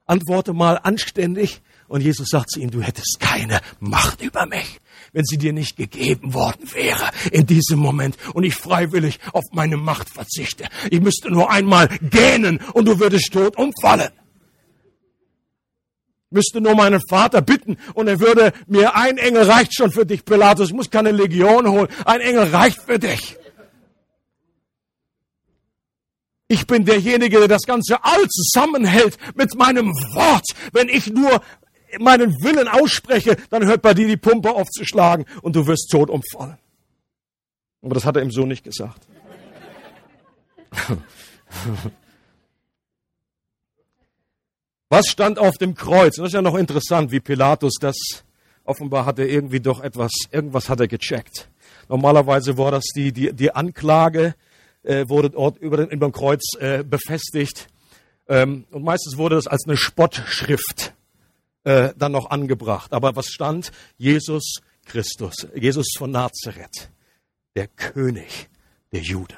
Antworte 0.06 0.52
mal 0.52 0.78
anständig. 0.82 1.60
Und 1.88 2.00
Jesus 2.00 2.28
sagt 2.30 2.50
zu 2.50 2.60
ihm, 2.60 2.70
du 2.70 2.80
hättest 2.80 3.18
keine 3.20 3.60
Macht 3.78 4.20
über 4.20 4.46
mich, 4.46 4.80
wenn 5.12 5.24
sie 5.24 5.38
dir 5.38 5.52
nicht 5.52 5.76
gegeben 5.76 6.34
worden 6.34 6.68
wäre 6.72 7.10
in 7.30 7.46
diesem 7.46 7.78
Moment 7.78 8.16
und 8.34 8.42
ich 8.42 8.56
freiwillig 8.56 9.20
auf 9.32 9.44
meine 9.52 9.76
Macht 9.76 10.08
verzichte. 10.08 10.64
Ich 10.90 11.00
müsste 11.00 11.30
nur 11.30 11.50
einmal 11.50 11.88
gähnen 12.10 12.60
und 12.72 12.86
du 12.86 12.98
würdest 12.98 13.32
tot 13.32 13.56
umfallen. 13.56 14.10
Ich 16.28 16.32
müsste 16.32 16.60
nur 16.60 16.74
meinen 16.74 17.00
Vater 17.08 17.40
bitten 17.40 17.76
und 17.94 18.08
er 18.08 18.18
würde 18.18 18.52
mir, 18.66 18.96
ein 18.96 19.16
Engel 19.16 19.44
reicht 19.44 19.76
schon 19.76 19.92
für 19.92 20.04
dich, 20.04 20.24
Pilatus, 20.24 20.70
ich 20.70 20.74
muss 20.74 20.90
keine 20.90 21.12
Legion 21.12 21.68
holen, 21.68 21.88
ein 22.04 22.20
Engel 22.20 22.48
reicht 22.48 22.82
für 22.82 22.98
dich. 22.98 23.36
Ich 26.48 26.66
bin 26.66 26.84
derjenige, 26.84 27.38
der 27.38 27.48
das 27.48 27.62
ganze 27.62 28.04
All 28.04 28.28
zusammenhält 28.28 29.16
mit 29.34 29.54
meinem 29.56 29.88
Wort. 29.88 30.46
Wenn 30.72 30.88
ich 30.88 31.08
nur 31.08 31.42
meinen 31.98 32.32
Willen 32.42 32.68
ausspreche, 32.68 33.36
dann 33.50 33.66
hört 33.66 33.82
bei 33.82 33.94
dir 33.94 34.06
die 34.06 34.16
Pumpe 34.16 34.50
auf 34.50 34.68
zu 34.68 34.84
schlagen 34.84 35.24
und 35.42 35.56
du 35.56 35.66
wirst 35.66 35.90
tot 35.90 36.08
umfallen. 36.08 36.58
Aber 37.82 37.94
das 37.94 38.04
hat 38.04 38.16
er 38.16 38.22
ihm 38.22 38.30
so 38.30 38.46
nicht 38.46 38.64
gesagt. 38.64 39.06
Was 44.88 45.06
stand 45.08 45.38
auf 45.40 45.58
dem 45.58 45.74
Kreuz? 45.74 46.16
Das 46.16 46.28
ist 46.28 46.32
ja 46.32 46.42
noch 46.42 46.54
interessant, 46.54 47.10
wie 47.10 47.18
Pilatus 47.20 47.74
das 47.80 47.96
offenbar 48.64 49.04
hat 49.06 49.18
er 49.18 49.28
irgendwie 49.28 49.60
doch 49.60 49.80
etwas, 49.80 50.12
irgendwas 50.30 50.68
hat 50.68 50.80
er 50.80 50.88
gecheckt. 50.88 51.48
Normalerweise 51.88 52.58
war 52.58 52.70
das 52.70 52.84
die, 52.94 53.12
die, 53.12 53.32
die 53.32 53.54
Anklage 53.54 54.34
äh, 54.86 55.08
wurde 55.08 55.30
dort 55.30 55.58
über, 55.58 55.76
den, 55.76 55.88
über 55.88 56.08
dem 56.08 56.12
Kreuz 56.12 56.42
äh, 56.58 56.82
befestigt. 56.82 57.68
Ähm, 58.28 58.64
und 58.70 58.84
meistens 58.84 59.16
wurde 59.16 59.36
das 59.36 59.46
als 59.46 59.64
eine 59.66 59.76
Spottschrift 59.76 60.94
äh, 61.64 61.92
dann 61.96 62.12
noch 62.12 62.30
angebracht. 62.30 62.92
Aber 62.92 63.16
was 63.16 63.26
stand? 63.26 63.72
Jesus 63.98 64.60
Christus, 64.84 65.46
Jesus 65.54 65.88
von 65.96 66.10
Nazareth, 66.10 66.90
der 67.54 67.68
König 67.68 68.48
der 68.92 69.02
Juden. 69.02 69.36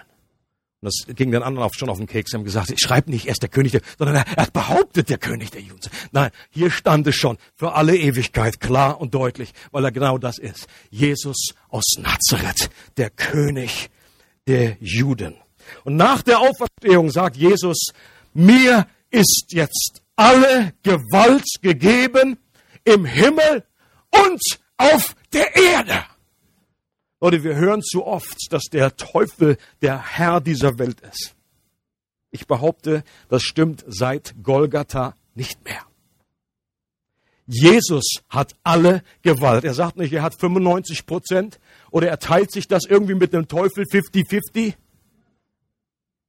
Und 0.80 0.92
das 0.92 1.16
ging 1.16 1.32
den 1.32 1.42
anderen 1.42 1.66
auch 1.66 1.74
schon 1.74 1.88
auf 1.88 1.98
den 1.98 2.06
Keks. 2.06 2.30
Sie 2.30 2.36
haben 2.36 2.44
gesagt, 2.44 2.70
ich 2.70 2.78
schreibe 2.78 3.10
nicht 3.10 3.26
erst 3.26 3.42
der 3.42 3.48
König, 3.48 3.72
der, 3.72 3.80
sondern 3.98 4.16
er, 4.16 4.26
hat 4.36 4.52
behauptet, 4.52 5.08
der 5.08 5.18
König 5.18 5.50
der 5.50 5.60
Juden. 5.60 5.90
Nein, 6.12 6.30
hier 6.50 6.70
stand 6.70 7.06
es 7.08 7.16
schon 7.16 7.36
für 7.56 7.72
alle 7.72 7.96
Ewigkeit 7.96 8.60
klar 8.60 9.00
und 9.00 9.12
deutlich, 9.12 9.52
weil 9.72 9.84
er 9.84 9.90
genau 9.90 10.18
das 10.18 10.38
ist. 10.38 10.68
Jesus 10.90 11.54
aus 11.68 11.84
Nazareth, 11.98 12.70
der 12.96 13.10
König 13.10 13.90
der 14.48 14.76
Juden. 14.80 15.36
Und 15.84 15.96
nach 15.96 16.22
der 16.22 16.40
Auferstehung 16.40 17.10
sagt 17.10 17.36
Jesus, 17.36 17.92
mir 18.32 18.86
ist 19.10 19.46
jetzt 19.50 20.02
alle 20.16 20.72
Gewalt 20.82 21.44
gegeben 21.62 22.38
im 22.84 23.04
Himmel 23.04 23.64
und 24.10 24.40
auf 24.78 25.14
der 25.32 25.54
Erde. 25.54 26.04
Leute, 27.20 27.44
wir 27.44 27.56
hören 27.56 27.82
zu 27.82 28.06
oft, 28.06 28.36
dass 28.50 28.64
der 28.64 28.96
Teufel 28.96 29.58
der 29.82 30.00
Herr 30.16 30.40
dieser 30.40 30.78
Welt 30.78 31.00
ist. 31.00 31.34
Ich 32.30 32.46
behaupte, 32.46 33.04
das 33.28 33.42
stimmt 33.42 33.84
seit 33.86 34.34
Golgatha 34.42 35.14
nicht 35.34 35.64
mehr. 35.64 35.84
Jesus 37.46 38.04
hat 38.28 38.54
alle 38.62 39.02
Gewalt. 39.22 39.64
Er 39.64 39.74
sagt 39.74 39.96
nicht, 39.96 40.12
er 40.12 40.22
hat 40.22 40.38
95 40.38 41.06
Prozent 41.06 41.58
oder 41.90 42.08
er 42.08 42.18
teilt 42.18 42.52
sich 42.52 42.68
das 42.68 42.84
irgendwie 42.84 43.14
mit 43.14 43.32
dem 43.32 43.48
Teufel 43.48 43.84
50-50. 43.84 44.74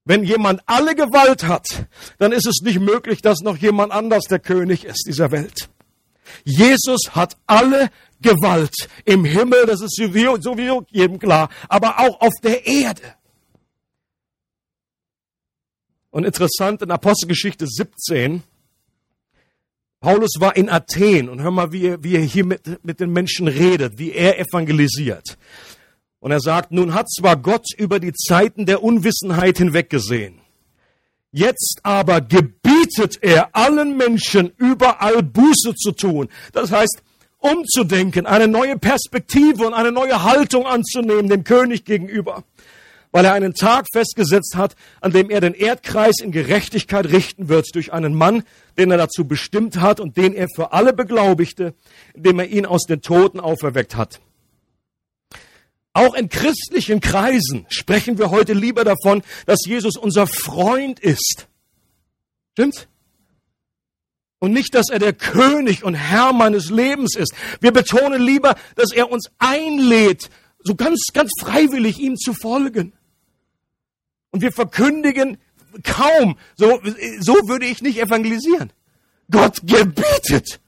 Wenn 0.06 0.24
jemand 0.24 0.62
alle 0.66 0.96
Gewalt 0.96 1.44
hat, 1.44 1.88
dann 2.18 2.32
ist 2.32 2.48
es 2.48 2.62
nicht 2.64 2.80
möglich, 2.80 3.22
dass 3.22 3.42
noch 3.42 3.58
jemand 3.58 3.92
anders 3.92 4.24
der 4.24 4.40
König 4.40 4.86
ist 4.86 5.06
dieser 5.08 5.32
Welt. 5.32 5.70
Jesus 6.44 7.12
hat 7.12 7.38
alle 7.48 7.90
Gewalt 8.22 8.90
im 9.06 9.26
Himmel, 9.26 9.66
das 9.66 9.82
ist 9.82 9.96
sowieso 9.96 10.86
jedem 10.90 11.20
klar, 11.20 11.50
aber 11.68 12.00
auch 12.00 12.22
auf 12.22 12.34
der 12.44 12.66
Erde. 12.66 13.16
Und 16.12 16.26
interessant 16.26 16.82
in 16.82 16.92
Apostelgeschichte 16.92 17.68
17, 17.68 18.44
Paulus 20.02 20.36
war 20.40 20.56
in 20.56 20.70
Athen 20.70 21.28
und 21.28 21.42
hör 21.42 21.52
mal, 21.52 21.74
wie 21.74 21.88
er, 21.88 22.04
wie 22.04 22.16
er 22.16 22.22
hier 22.22 22.46
mit, 22.46 22.86
mit 22.86 23.00
den 23.00 23.12
Menschen 23.12 23.48
redet, 23.48 23.98
wie 23.98 24.14
er 24.14 24.40
evangelisiert. 24.40 25.38
Und 26.20 26.32
er 26.32 26.40
sagt, 26.40 26.72
nun 26.72 26.94
hat 26.94 27.10
zwar 27.10 27.36
Gott 27.36 27.66
über 27.78 28.00
die 28.00 28.14
Zeiten 28.14 28.66
der 28.66 28.84
Unwissenheit 28.84 29.58
hinweggesehen. 29.58 30.40
Jetzt 31.32 31.80
aber 31.84 32.22
gebietet 32.22 33.20
er 33.22 33.56
allen 33.56 33.98
Menschen 33.98 34.52
überall 34.58 35.22
Buße 35.22 35.76
zu 35.76 35.92
tun. 35.92 36.30
Das 36.54 36.72
heißt, 36.72 37.02
umzudenken, 37.38 38.26
eine 38.26 38.48
neue 38.48 38.78
Perspektive 38.78 39.68
und 39.68 39.74
eine 39.74 39.92
neue 39.92 40.24
Haltung 40.24 40.66
anzunehmen 40.66 41.30
dem 41.30 41.44
König 41.44 41.86
gegenüber. 41.86 42.44
Weil 43.12 43.26
er 43.26 43.34
einen 43.34 43.56
Tag 43.56 43.88
festgesetzt 43.92 44.56
hat, 44.56 44.76
an 45.02 45.12
dem 45.12 45.30
er 45.30 45.42
den 45.42 45.56
Erdkreis 45.56 46.16
in 46.22 46.32
Gerechtigkeit 46.32 47.08
richten 47.08 47.50
wird 47.50 47.74
durch 47.74 47.92
einen 47.92 48.14
Mann, 48.14 48.44
den 48.78 48.92
er 48.92 48.98
dazu 48.98 49.28
bestimmt 49.28 49.80
hat 49.80 50.00
und 50.00 50.16
den 50.16 50.34
er 50.34 50.48
für 50.54 50.74
alle 50.74 50.94
beglaubigte, 50.94 51.74
indem 52.14 52.40
er 52.40 52.48
ihn 52.48 52.66
aus 52.66 52.84
den 52.84 53.02
Toten 53.02 53.40
auferweckt 53.40 53.96
hat. 53.96 54.20
Auch 55.94 56.14
in 56.14 56.30
christlichen 56.30 57.02
Kreisen 57.02 57.66
sprechen 57.70 58.20
wir 58.20 58.30
heute 58.30 58.54
lieber 58.54 58.84
davon, 58.84 59.24
dass 59.48 59.66
Jesus 59.66 59.98
unser 59.98 60.28
Freund 60.28 61.00
ist. 61.00 61.48
Stimmt? 62.52 62.88
Und 64.40 64.54
nicht, 64.54 64.74
dass 64.74 64.90
er 64.90 65.00
der 65.00 65.14
König 65.14 65.84
und 65.84 65.96
Herr 65.96 66.32
meines 66.32 66.70
Lebens 66.70 67.16
ist. 67.16 67.34
Wir 67.60 67.72
betonen 67.72 68.22
lieber, 68.22 68.56
dass 68.76 68.94
er 68.94 69.12
uns 69.12 69.30
einlädt, 69.40 70.30
so 70.60 70.76
ganz, 70.76 71.08
ganz 71.14 71.32
freiwillig 71.40 72.00
ihm 72.00 72.16
zu 72.16 72.34
folgen. 72.34 72.94
Und 74.32 74.42
wir 74.42 74.52
verkündigen 74.52 75.38
kaum, 75.84 76.38
so, 76.56 76.80
so 77.20 77.34
würde 77.48 77.66
ich 77.66 77.82
nicht 77.82 78.00
evangelisieren. 78.00 78.72
Gott 79.32 79.60
gebietet. 79.64 80.60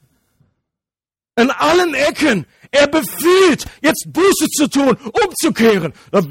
In 1.36 1.50
allen 1.50 1.94
Ecken 1.94 2.46
er 2.72 2.88
befiehlt, 2.88 3.66
jetzt 3.82 4.08
Buße 4.08 4.48
zu 4.56 4.68
tun, 4.68 4.96
umzukehren. 4.96 5.94
Da 6.12 6.24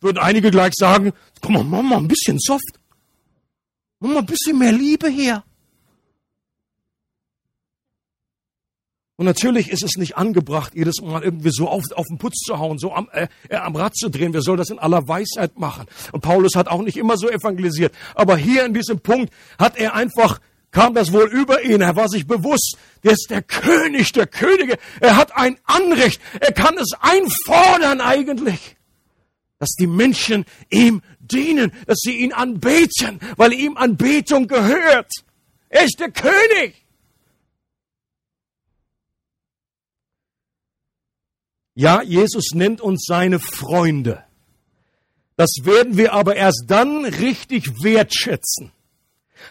würden 0.00 0.18
einige 0.18 0.50
gleich 0.50 0.72
sagen, 0.74 1.12
komm 1.42 1.54
mal, 1.54 1.64
mach 1.64 1.82
mal 1.82 1.98
ein 1.98 2.08
bisschen 2.08 2.38
soft. 2.38 2.80
Mach 4.00 4.10
mal 4.10 4.18
ein 4.20 4.26
bisschen 4.26 4.58
mehr 4.58 4.72
Liebe 4.72 5.08
her. 5.08 5.44
Und 9.22 9.26
natürlich 9.26 9.70
ist 9.70 9.84
es 9.84 9.98
nicht 9.98 10.16
angebracht, 10.16 10.72
jedes 10.74 11.00
Mal 11.00 11.22
irgendwie 11.22 11.52
so 11.52 11.68
auf, 11.68 11.84
auf 11.94 12.08
den 12.08 12.18
Putz 12.18 12.40
zu 12.40 12.58
hauen, 12.58 12.78
so 12.78 12.92
am, 12.92 13.08
äh, 13.12 13.28
äh, 13.48 13.54
am 13.54 13.76
Rad 13.76 13.94
zu 13.94 14.08
drehen. 14.08 14.32
Wir 14.32 14.42
sollen 14.42 14.58
das 14.58 14.70
in 14.70 14.80
aller 14.80 15.06
Weisheit 15.06 15.60
machen. 15.60 15.86
Und 16.10 16.22
Paulus 16.22 16.56
hat 16.56 16.66
auch 16.66 16.82
nicht 16.82 16.96
immer 16.96 17.16
so 17.16 17.30
evangelisiert. 17.30 17.94
Aber 18.16 18.36
hier 18.36 18.64
in 18.66 18.74
diesem 18.74 18.98
Punkt 18.98 19.32
hat 19.60 19.76
er 19.76 19.94
einfach, 19.94 20.40
kam 20.72 20.92
das 20.94 21.12
wohl 21.12 21.30
über 21.30 21.62
ihn. 21.62 21.82
Er 21.82 21.94
war 21.94 22.08
sich 22.08 22.26
bewusst, 22.26 22.78
der 23.04 23.12
ist 23.12 23.28
der 23.30 23.42
König 23.42 24.10
der 24.10 24.26
Könige. 24.26 24.76
Er 24.98 25.14
hat 25.14 25.36
ein 25.36 25.56
Anrecht. 25.66 26.20
Er 26.40 26.50
kann 26.50 26.76
es 26.76 26.90
einfordern 26.98 28.00
eigentlich, 28.00 28.74
dass 29.60 29.70
die 29.78 29.86
Menschen 29.86 30.46
ihm 30.68 31.00
dienen, 31.20 31.70
dass 31.86 31.98
sie 32.00 32.16
ihn 32.16 32.32
anbeten, 32.32 33.20
weil 33.36 33.52
ihm 33.52 33.76
Anbetung 33.76 34.48
gehört. 34.48 35.12
Er 35.68 35.84
ist 35.84 36.00
der 36.00 36.10
König. 36.10 36.81
Ja, 41.74 42.02
Jesus 42.02 42.50
nennt 42.54 42.80
uns 42.80 43.04
seine 43.06 43.38
Freunde. 43.38 44.24
Das 45.36 45.50
werden 45.62 45.96
wir 45.96 46.12
aber 46.12 46.36
erst 46.36 46.64
dann 46.68 47.04
richtig 47.04 47.82
wertschätzen, 47.82 48.72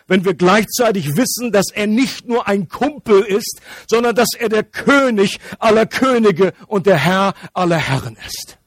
wenn 0.08 0.24
wir 0.24 0.36
gleichzeitig 0.36 1.18
wissen, 1.18 1.52
dass 1.52 1.72
er 1.74 1.88
nicht 1.88 2.28
nur 2.28 2.48
ein 2.48 2.70
Kumpel 2.70 3.22
ist, 3.24 3.62
sondern 3.88 4.16
dass 4.16 4.30
er 4.38 4.50
der 4.50 4.64
König 4.64 5.40
aller 5.60 5.88
Könige 5.88 6.54
und 6.68 6.86
der 6.86 6.98
Herr 6.98 7.34
aller 7.54 7.78
Herren 7.78 8.18
ist. 8.28 8.58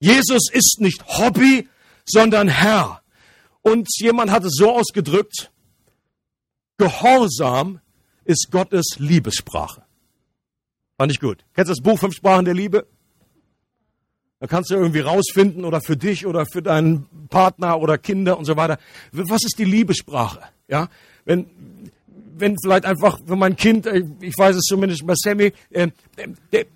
Jesus 0.00 0.50
ist 0.50 0.78
nicht 0.80 1.04
Hobby, 1.06 1.68
sondern 2.04 2.48
Herr. 2.48 3.02
Und 3.60 3.88
jemand 3.98 4.30
hat 4.30 4.44
es 4.44 4.54
so 4.56 4.72
ausgedrückt, 4.72 5.52
Gehorsam 6.78 7.80
ist 8.24 8.48
Gottes 8.50 8.96
Liebessprache. 8.98 9.84
Fand 11.02 11.10
ich 11.10 11.18
gut. 11.18 11.44
Kennst 11.56 11.68
du 11.68 11.72
das 11.72 11.82
Buch 11.82 11.98
Fünf 11.98 12.14
Sprachen 12.14 12.44
der 12.44 12.54
Liebe? 12.54 12.86
Da 14.38 14.46
kannst 14.46 14.70
du 14.70 14.76
irgendwie 14.76 15.00
rausfinden 15.00 15.64
oder 15.64 15.80
für 15.80 15.96
dich 15.96 16.26
oder 16.26 16.46
für 16.46 16.62
deinen 16.62 17.08
Partner 17.28 17.80
oder 17.80 17.98
Kinder 17.98 18.38
und 18.38 18.44
so 18.44 18.56
weiter. 18.56 18.78
Was 19.10 19.42
ist 19.42 19.58
die 19.58 19.64
Liebessprache? 19.64 20.38
Ja, 20.68 20.88
wenn, 21.24 21.50
wenn 22.36 22.56
vielleicht 22.62 22.84
einfach 22.84 23.18
für 23.26 23.34
mein 23.34 23.56
Kind, 23.56 23.84
äh, 23.86 24.04
ich 24.20 24.38
weiß 24.38 24.54
es 24.54 24.62
zumindest 24.62 25.04
bei 25.04 25.14
Sammy, 25.16 25.52
äh, 25.70 25.88
der, 26.52 26.66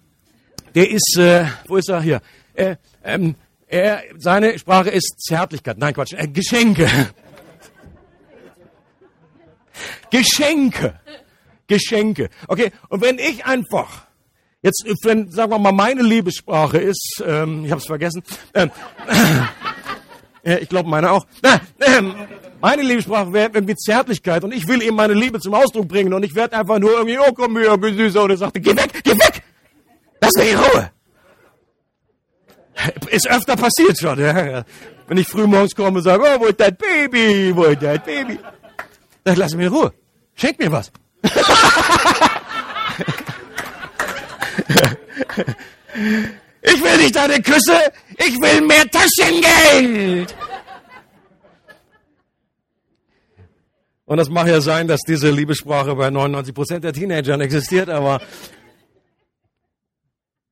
der 0.75 0.91
ist, 0.91 1.17
äh, 1.19 1.47
wo 1.69 1.77
ist 1.77 1.89
er 1.89 2.03
hier? 2.03 2.21
Äh, 2.55 2.75
ähm, 3.05 3.37
er, 3.69 4.03
seine 4.19 4.59
Sprache 4.59 4.91
ist 4.91 5.21
Zärtlichkeit. 5.21 5.79
Nein, 5.79 5.95
Quatsch, 5.95 6.15
äh, 6.15 6.27
Geschenke. 6.27 6.91
Geschenke. 10.11 10.99
Geschenke. 11.69 12.29
Okay, 12.49 12.73
und 12.89 13.03
wenn 13.03 13.21
ich 13.21 13.45
einfach 13.47 14.06
Jetzt, 14.67 14.85
wenn, 15.05 15.31
sagen 15.31 15.53
wir 15.53 15.61
mal, 15.61 15.71
meine 15.71 16.03
Liebessprache 16.03 16.79
ist, 16.79 17.23
ähm, 17.25 17.65
ich 17.65 17.71
habe 17.71 17.81
es 17.81 17.87
vergessen, 17.87 18.25
ähm, 18.53 18.73
äh, 20.45 20.59
ich 20.59 20.69
glaube 20.69 20.91
meine 20.91 21.13
auch, 21.13 21.25
äh, 21.43 22.03
meine 22.61 22.83
Liebessprache 22.83 23.33
wäre 23.33 23.53
irgendwie 23.55 23.77
Zärtlichkeit 23.77 24.43
und 24.43 24.53
ich 24.53 24.67
will 24.67 24.83
ihm 24.83 24.97
meine 24.97 25.15
Liebe 25.15 25.39
zum 25.39 25.55
Ausdruck 25.55 25.87
bringen 25.87 26.13
und 26.13 26.25
ich 26.25 26.35
werde 26.35 26.59
einfach 26.59 26.81
nur 26.81 26.91
irgendwie, 26.91 27.17
oh 27.17 27.33
komm 27.33 27.57
her, 27.57 27.79
süßer, 27.81 28.25
und 28.25 28.31
er 28.31 28.39
sagte, 28.39 28.59
geh 28.59 28.77
weg, 28.77 28.91
geh 29.05 29.13
weg, 29.13 29.45
lass 30.21 30.33
mich 30.37 30.51
in 30.51 30.59
Ruhe. 30.59 30.91
Ist 33.09 33.31
öfter 33.31 33.55
passiert 33.55 34.01
schon, 34.01 34.19
ja. 34.19 34.65
Wenn 35.07 35.17
ich 35.19 35.29
früh 35.29 35.47
morgens 35.47 35.77
komme 35.77 35.99
und 35.99 36.03
sage, 36.03 36.25
oh, 36.27 36.41
wo 36.41 36.47
ist 36.47 36.59
dein 36.59 36.77
Baby, 36.77 37.55
wo 37.55 37.63
ist 37.67 37.81
dein 37.81 38.03
Baby? 38.03 38.41
Dann 39.23 39.37
lass 39.37 39.55
mich 39.55 39.69
in 39.69 39.73
Ruhe, 39.73 39.93
schenk 40.35 40.59
mir 40.59 40.73
was. 40.73 40.91
Ich 46.69 46.83
will 46.83 46.99
nicht 46.99 47.15
deine 47.15 47.41
Küsse, 47.41 47.93
ich 48.19 48.41
will 48.41 48.61
mehr 48.63 48.91
Taschengeld. 48.91 50.35
Und 54.05 54.17
das 54.17 54.29
mag 54.29 54.49
ja 54.49 54.61
sein, 54.61 54.89
dass 54.89 55.01
diese 55.03 55.31
Liebessprache 55.31 55.95
bei 55.95 56.11
99 56.11 56.55
Prozent 56.55 56.85
der 56.85 56.93
Teenagern 56.93 57.41
existiert, 57.41 57.89
aber 57.89 58.21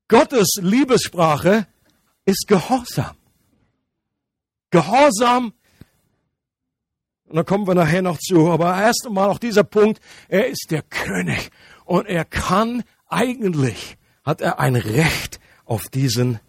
Gottes 0.06 0.54
Liebessprache 0.60 1.66
ist 2.24 2.46
Gehorsam. 2.46 3.16
Gehorsam, 4.70 5.52
und 7.26 7.36
da 7.36 7.42
kommen 7.42 7.66
wir 7.66 7.74
nachher 7.74 8.02
noch 8.02 8.18
zu, 8.18 8.50
aber 8.50 8.80
erst 8.80 9.04
einmal 9.06 9.30
auch 9.30 9.38
dieser 9.38 9.64
Punkt, 9.64 10.00
er 10.28 10.46
ist 10.46 10.66
der 10.70 10.82
König 10.82 11.50
und 11.84 12.06
er 12.06 12.24
kann 12.24 12.84
eigentlich 13.08 13.96
hat 14.24 14.40
er 14.40 14.58
ein 14.58 14.76
Recht 14.76 15.38
auf 15.64 15.88
diesen 15.88 16.40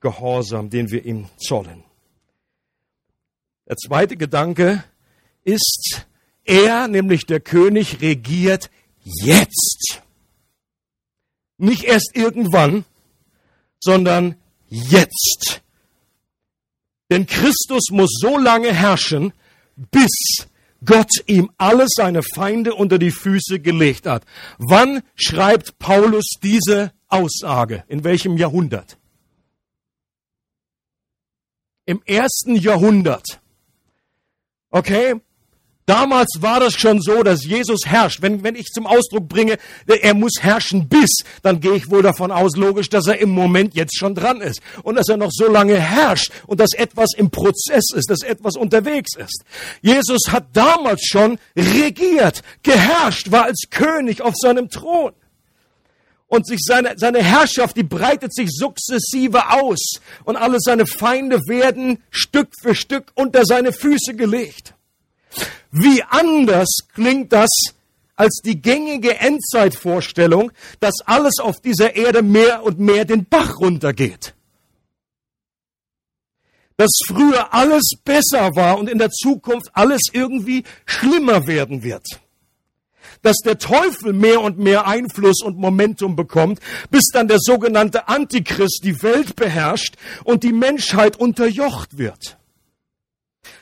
Gehorsam, 0.00 0.70
den 0.70 0.90
wir 0.90 1.04
ihm 1.04 1.28
zollen. 1.38 1.84
Der 3.68 3.76
zweite 3.76 4.16
Gedanke 4.16 4.82
ist, 5.44 6.06
er, 6.44 6.88
nämlich 6.88 7.26
der 7.26 7.40
König, 7.40 8.00
regiert 8.00 8.70
jetzt. 9.04 10.02
Nicht 11.58 11.84
erst 11.84 12.10
irgendwann, 12.14 12.84
sondern 13.78 14.36
jetzt. 14.68 15.62
Denn 17.10 17.26
Christus 17.26 17.90
muss 17.90 18.10
so 18.20 18.38
lange 18.38 18.72
herrschen, 18.72 19.32
bis 19.76 20.46
Gott 20.84 21.10
ihm 21.26 21.50
alle 21.58 21.86
seine 21.88 22.22
Feinde 22.22 22.74
unter 22.74 22.98
die 22.98 23.10
Füße 23.10 23.60
gelegt 23.60 24.06
hat. 24.06 24.24
Wann 24.58 25.02
schreibt 25.14 25.78
Paulus 25.78 26.24
diese 26.42 26.92
Aussage. 27.10 27.84
In 27.88 28.04
welchem 28.04 28.36
Jahrhundert? 28.36 28.96
Im 31.84 32.02
ersten 32.06 32.54
Jahrhundert. 32.54 33.40
Okay? 34.70 35.20
Damals 35.90 36.28
war 36.38 36.60
das 36.60 36.74
schon 36.74 37.00
so, 37.00 37.24
dass 37.24 37.44
Jesus 37.44 37.80
herrscht. 37.84 38.22
Wenn, 38.22 38.44
wenn 38.44 38.54
ich 38.54 38.66
zum 38.66 38.86
Ausdruck 38.86 39.28
bringe, 39.28 39.58
er 39.88 40.14
muss 40.14 40.34
herrschen 40.38 40.88
bis, 40.88 41.24
dann 41.42 41.58
gehe 41.58 41.74
ich 41.74 41.90
wohl 41.90 42.02
davon 42.02 42.30
aus, 42.30 42.56
logisch, 42.56 42.90
dass 42.90 43.08
er 43.08 43.18
im 43.18 43.30
Moment 43.30 43.74
jetzt 43.74 43.98
schon 43.98 44.14
dran 44.14 44.40
ist. 44.40 44.60
Und 44.84 44.94
dass 44.94 45.08
er 45.08 45.16
noch 45.16 45.32
so 45.32 45.50
lange 45.50 45.80
herrscht 45.80 46.30
und 46.46 46.60
dass 46.60 46.74
etwas 46.74 47.08
im 47.16 47.30
Prozess 47.30 47.86
ist, 47.92 48.08
dass 48.08 48.22
etwas 48.22 48.54
unterwegs 48.54 49.16
ist. 49.16 49.42
Jesus 49.82 50.28
hat 50.28 50.46
damals 50.52 51.04
schon 51.04 51.40
regiert, 51.56 52.42
geherrscht, 52.62 53.32
war 53.32 53.46
als 53.46 53.62
König 53.70 54.22
auf 54.22 54.34
seinem 54.36 54.68
Thron 54.68 55.12
und 56.30 56.46
sich 56.46 56.60
seine, 56.64 56.94
seine 56.96 57.22
Herrschaft, 57.22 57.76
die 57.76 57.82
breitet 57.82 58.32
sich 58.32 58.50
sukzessive 58.52 59.50
aus 59.50 60.00
und 60.24 60.36
alle 60.36 60.58
seine 60.60 60.86
Feinde 60.86 61.40
werden 61.48 62.02
Stück 62.10 62.50
für 62.62 62.74
Stück 62.74 63.10
unter 63.16 63.44
seine 63.44 63.72
Füße 63.72 64.14
gelegt. 64.14 64.74
Wie 65.72 66.02
anders 66.04 66.68
klingt 66.94 67.32
das 67.32 67.50
als 68.14 68.40
die 68.44 68.62
gängige 68.62 69.18
Endzeitvorstellung, 69.18 70.52
dass 70.78 71.00
alles 71.04 71.40
auf 71.40 71.60
dieser 71.60 71.96
Erde 71.96 72.22
mehr 72.22 72.62
und 72.62 72.78
mehr 72.78 73.04
den 73.04 73.24
Bach 73.24 73.58
runtergeht. 73.58 74.34
Dass 76.76 76.90
früher 77.08 77.52
alles 77.52 77.94
besser 78.04 78.54
war 78.54 78.78
und 78.78 78.88
in 78.88 78.98
der 78.98 79.10
Zukunft 79.10 79.70
alles 79.72 80.02
irgendwie 80.12 80.62
schlimmer 80.86 81.48
werden 81.48 81.82
wird 81.82 82.20
dass 83.22 83.36
der 83.38 83.58
Teufel 83.58 84.12
mehr 84.12 84.40
und 84.40 84.58
mehr 84.58 84.86
Einfluss 84.86 85.42
und 85.42 85.58
Momentum 85.58 86.16
bekommt, 86.16 86.60
bis 86.90 87.08
dann 87.12 87.28
der 87.28 87.38
sogenannte 87.40 88.08
Antichrist 88.08 88.80
die 88.84 89.02
Welt 89.02 89.36
beherrscht 89.36 89.94
und 90.24 90.42
die 90.42 90.52
Menschheit 90.52 91.16
unterjocht 91.16 91.98
wird. 91.98 92.36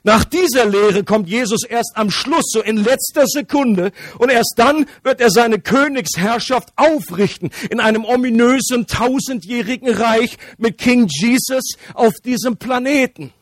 Nach 0.02 0.24
dieser 0.24 0.64
Lehre 0.64 1.04
kommt 1.04 1.28
Jesus 1.28 1.64
erst 1.64 1.92
am 1.94 2.10
Schluss, 2.10 2.50
so 2.52 2.62
in 2.62 2.76
letzter 2.76 3.26
Sekunde, 3.26 3.92
und 4.18 4.30
erst 4.30 4.54
dann 4.56 4.86
wird 5.02 5.20
er 5.20 5.30
seine 5.30 5.60
Königsherrschaft 5.60 6.72
aufrichten 6.76 7.50
in 7.70 7.80
einem 7.80 8.04
ominösen 8.04 8.86
tausendjährigen 8.86 9.90
Reich 9.90 10.36
mit 10.56 10.78
King 10.78 11.08
Jesus 11.08 11.76
auf 11.94 12.14
diesem 12.24 12.56
Planeten. 12.56 13.32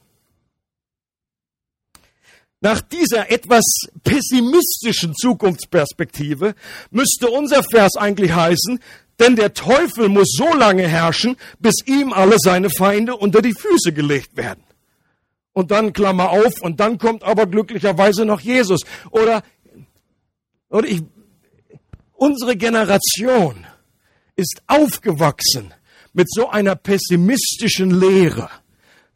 Nach 2.61 2.81
dieser 2.81 3.31
etwas 3.31 3.65
pessimistischen 4.03 5.15
Zukunftsperspektive 5.15 6.55
müsste 6.91 7.29
unser 7.29 7.63
Vers 7.63 7.97
eigentlich 7.97 8.33
heißen, 8.33 8.81
denn 9.19 9.37
der 9.37 9.55
Teufel 9.55 10.09
muss 10.09 10.29
so 10.37 10.55
lange 10.55 10.87
herrschen, 10.87 11.37
bis 11.59 11.75
ihm 11.87 12.13
alle 12.13 12.37
seine 12.39 12.71
Feinde 12.71 13.17
unter 13.17 13.43
die 13.43 13.55
Füße 13.55 13.93
gelegt 13.93 14.37
werden. 14.37 14.63
Und 15.53 15.71
dann 15.71 15.93
Klammer 15.93 16.31
auf, 16.31 16.61
und 16.61 16.81
dann 16.81 16.99
kommt 16.99 17.25
aber 17.25 17.47
glücklicherweise 17.47 18.27
noch 18.27 18.41
Jesus. 18.41 18.83
Oder, 19.11 19.43
oder 20.69 20.87
ich, 20.87 21.03
unsere 22.13 22.57
Generation 22.57 23.67
ist 24.35 24.63
aufgewachsen 24.67 25.73
mit 26.13 26.31
so 26.31 26.49
einer 26.49 26.77
pessimistischen 26.77 27.91
Lehre 27.91 28.51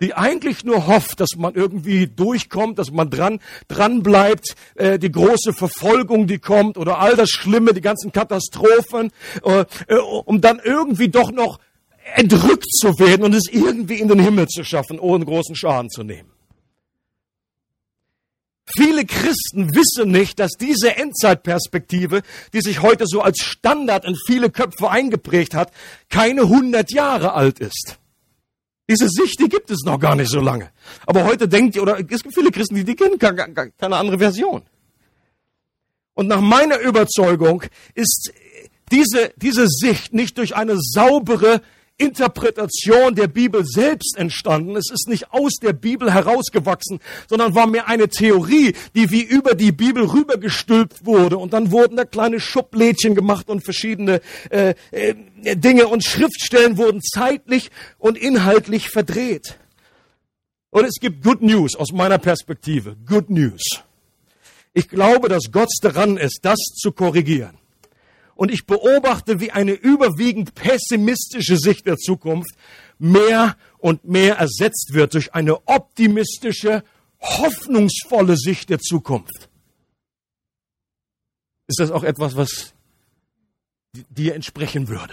die 0.00 0.14
eigentlich 0.14 0.64
nur 0.64 0.86
hofft, 0.86 1.20
dass 1.20 1.30
man 1.36 1.54
irgendwie 1.54 2.06
durchkommt, 2.06 2.78
dass 2.78 2.90
man 2.90 3.10
dran, 3.10 3.40
dran 3.68 4.02
bleibt, 4.02 4.56
äh, 4.74 4.98
die 4.98 5.10
große 5.10 5.52
Verfolgung, 5.52 6.26
die 6.26 6.38
kommt 6.38 6.78
oder 6.78 6.98
all 6.98 7.16
das 7.16 7.30
Schlimme, 7.30 7.74
die 7.74 7.80
ganzen 7.80 8.12
Katastrophen, 8.12 9.10
äh, 9.44 9.64
äh, 9.88 9.96
um 9.96 10.40
dann 10.40 10.60
irgendwie 10.62 11.08
doch 11.08 11.30
noch 11.30 11.58
entrückt 12.14 12.68
zu 12.72 12.98
werden 12.98 13.24
und 13.24 13.34
es 13.34 13.48
irgendwie 13.50 14.00
in 14.00 14.08
den 14.08 14.18
Himmel 14.18 14.48
zu 14.48 14.64
schaffen, 14.64 14.98
ohne 14.98 15.24
großen 15.24 15.54
Schaden 15.54 15.90
zu 15.90 16.02
nehmen. 16.02 16.30
Viele 18.76 19.04
Christen 19.04 19.74
wissen 19.74 20.12
nicht, 20.12 20.38
dass 20.38 20.52
diese 20.52 20.96
Endzeitperspektive, 20.96 22.22
die 22.52 22.60
sich 22.60 22.82
heute 22.82 23.04
so 23.06 23.20
als 23.20 23.40
Standard 23.40 24.04
in 24.04 24.16
viele 24.26 24.50
Köpfe 24.50 24.90
eingeprägt 24.90 25.54
hat, 25.54 25.72
keine 26.08 26.42
100 26.42 26.92
Jahre 26.92 27.32
alt 27.34 27.58
ist. 27.58 27.98
Diese 28.90 29.08
Sicht, 29.08 29.38
die 29.38 29.48
gibt 29.48 29.70
es 29.70 29.84
noch 29.84 30.00
gar 30.00 30.16
nicht 30.16 30.32
so 30.32 30.40
lange. 30.40 30.70
Aber 31.06 31.22
heute 31.22 31.46
denkt 31.46 31.76
ihr, 31.76 31.82
oder 31.82 32.00
es 32.00 32.24
gibt 32.24 32.34
viele 32.34 32.50
Christen, 32.50 32.74
die, 32.74 32.82
die 32.82 32.96
kennen 32.96 33.20
keine, 33.20 33.36
keine 33.78 33.96
andere 33.96 34.18
Version. 34.18 34.62
Und 36.14 36.26
nach 36.26 36.40
meiner 36.40 36.80
Überzeugung 36.80 37.62
ist 37.94 38.32
diese, 38.90 39.32
diese 39.36 39.68
Sicht 39.68 40.12
nicht 40.12 40.38
durch 40.38 40.56
eine 40.56 40.74
saubere 40.76 41.62
Interpretation 42.00 43.14
der 43.14 43.28
Bibel 43.28 43.64
selbst 43.64 44.16
entstanden. 44.16 44.74
Es 44.74 44.90
ist 44.90 45.06
nicht 45.08 45.32
aus 45.32 45.52
der 45.62 45.74
Bibel 45.74 46.12
herausgewachsen, 46.12 46.98
sondern 47.28 47.54
war 47.54 47.66
mehr 47.66 47.88
eine 47.88 48.08
Theorie, 48.08 48.74
die 48.94 49.10
wie 49.10 49.22
über 49.22 49.54
die 49.54 49.70
Bibel 49.70 50.04
rübergestülpt 50.04 51.04
wurde. 51.04 51.36
Und 51.36 51.52
dann 51.52 51.70
wurden 51.70 51.96
da 51.96 52.04
kleine 52.04 52.40
Schublädchen 52.40 53.14
gemacht 53.14 53.48
und 53.50 53.62
verschiedene 53.62 54.20
äh, 54.48 54.74
äh, 54.90 55.14
Dinge 55.56 55.88
und 55.88 56.02
Schriftstellen 56.02 56.78
wurden 56.78 57.00
zeitlich 57.02 57.70
und 57.98 58.16
inhaltlich 58.16 58.88
verdreht. 58.88 59.58
Und 60.70 60.84
es 60.84 60.94
gibt 61.00 61.22
Good 61.22 61.42
News 61.42 61.76
aus 61.76 61.92
meiner 61.92 62.18
Perspektive. 62.18 62.96
Good 63.06 63.28
News. 63.28 63.82
Ich 64.72 64.88
glaube, 64.88 65.28
dass 65.28 65.52
Gott 65.52 65.68
daran 65.82 66.16
ist, 66.16 66.40
das 66.42 66.58
zu 66.58 66.92
korrigieren 66.92 67.59
und 68.40 68.50
ich 68.50 68.64
beobachte, 68.64 69.38
wie 69.38 69.50
eine 69.50 69.72
überwiegend 69.72 70.54
pessimistische 70.54 71.58
Sicht 71.58 71.84
der 71.84 71.98
Zukunft 71.98 72.54
mehr 72.98 73.54
und 73.76 74.06
mehr 74.06 74.36
ersetzt 74.36 74.94
wird 74.94 75.12
durch 75.12 75.34
eine 75.34 75.68
optimistische, 75.68 76.82
hoffnungsvolle 77.20 78.38
Sicht 78.38 78.70
der 78.70 78.78
Zukunft. 78.78 79.50
Ist 81.66 81.80
das 81.80 81.90
auch 81.90 82.02
etwas, 82.02 82.34
was 82.34 82.72
dir 84.08 84.34
entsprechen 84.34 84.88
würde? 84.88 85.12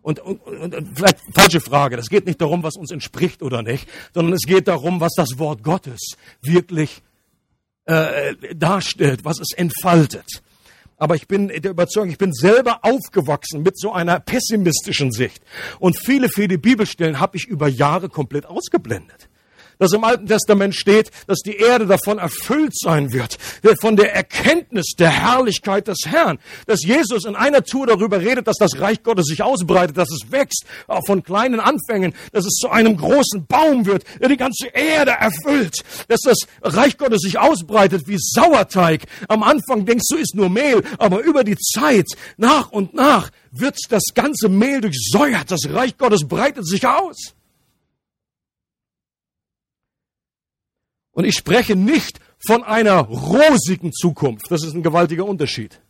Und, 0.00 0.20
und, 0.20 0.38
und 0.46 0.96
vielleicht 0.96 1.18
falsche 1.34 1.60
Frage, 1.60 1.96
das 1.96 2.08
geht 2.08 2.26
nicht 2.26 2.40
darum, 2.40 2.62
was 2.62 2.76
uns 2.76 2.92
entspricht 2.92 3.42
oder 3.42 3.64
nicht, 3.64 3.88
sondern 4.14 4.34
es 4.34 4.46
geht 4.46 4.68
darum, 4.68 5.00
was 5.00 5.14
das 5.16 5.36
Wort 5.38 5.64
Gottes 5.64 6.12
wirklich 6.42 7.02
äh, 7.86 8.36
darstellt, 8.54 9.24
was 9.24 9.40
es 9.40 9.48
entfaltet. 9.56 10.42
Aber 10.98 11.14
ich 11.14 11.28
bin 11.28 11.48
der 11.48 11.70
Überzeugung, 11.70 12.10
ich 12.10 12.18
bin 12.18 12.32
selber 12.32 12.80
aufgewachsen 12.82 13.62
mit 13.62 13.78
so 13.78 13.92
einer 13.92 14.20
pessimistischen 14.20 15.12
Sicht. 15.12 15.42
Und 15.78 15.96
viele, 15.96 16.28
viele 16.28 16.58
Bibelstellen 16.58 17.20
habe 17.20 17.36
ich 17.36 17.46
über 17.46 17.68
Jahre 17.68 18.08
komplett 18.08 18.46
ausgeblendet 18.46 19.28
dass 19.78 19.92
im 19.92 20.04
Alten 20.04 20.26
Testament 20.26 20.74
steht, 20.74 21.10
dass 21.26 21.38
die 21.40 21.56
Erde 21.56 21.86
davon 21.86 22.18
erfüllt 22.18 22.76
sein 22.76 23.12
wird, 23.12 23.38
von 23.80 23.96
der 23.96 24.14
Erkenntnis 24.14 24.94
der 24.98 25.10
Herrlichkeit 25.10 25.88
des 25.88 25.98
Herrn, 26.06 26.38
dass 26.66 26.84
Jesus 26.84 27.24
in 27.24 27.36
einer 27.36 27.62
Tour 27.62 27.86
darüber 27.86 28.20
redet, 28.20 28.46
dass 28.46 28.56
das 28.58 28.80
Reich 28.80 29.02
Gottes 29.02 29.26
sich 29.26 29.42
ausbreitet, 29.42 29.96
dass 29.96 30.10
es 30.10 30.30
wächst, 30.30 30.64
auch 30.86 31.04
von 31.06 31.22
kleinen 31.22 31.60
Anfängen, 31.60 32.14
dass 32.32 32.44
es 32.44 32.54
zu 32.54 32.68
einem 32.68 32.96
großen 32.96 33.46
Baum 33.46 33.86
wird, 33.86 34.04
der 34.20 34.28
die 34.28 34.36
ganze 34.36 34.68
Erde 34.68 35.12
erfüllt, 35.12 35.84
dass 36.08 36.20
das 36.20 36.38
Reich 36.62 36.98
Gottes 36.98 37.20
sich 37.22 37.38
ausbreitet 37.38 38.06
wie 38.06 38.18
Sauerteig. 38.18 39.02
Am 39.28 39.42
Anfang 39.42 39.84
denkst 39.84 40.04
du, 40.10 40.16
ist 40.16 40.34
nur 40.34 40.48
Mehl, 40.48 40.82
aber 40.98 41.20
über 41.20 41.44
die 41.44 41.56
Zeit, 41.56 42.06
nach 42.36 42.70
und 42.70 42.94
nach, 42.94 43.30
wird 43.50 43.78
das 43.90 44.02
ganze 44.14 44.48
Mehl 44.48 44.80
durchsäuert. 44.80 45.50
Das 45.50 45.60
Reich 45.70 45.96
Gottes 45.96 46.26
breitet 46.26 46.66
sich 46.66 46.86
aus. 46.86 47.34
Und 51.18 51.24
ich 51.24 51.34
spreche 51.34 51.74
nicht 51.74 52.20
von 52.46 52.62
einer 52.62 53.00
rosigen 53.00 53.92
Zukunft. 53.92 54.52
Das 54.52 54.62
ist 54.62 54.74
ein 54.74 54.84
gewaltiger 54.84 55.24
Unterschied. 55.24 55.80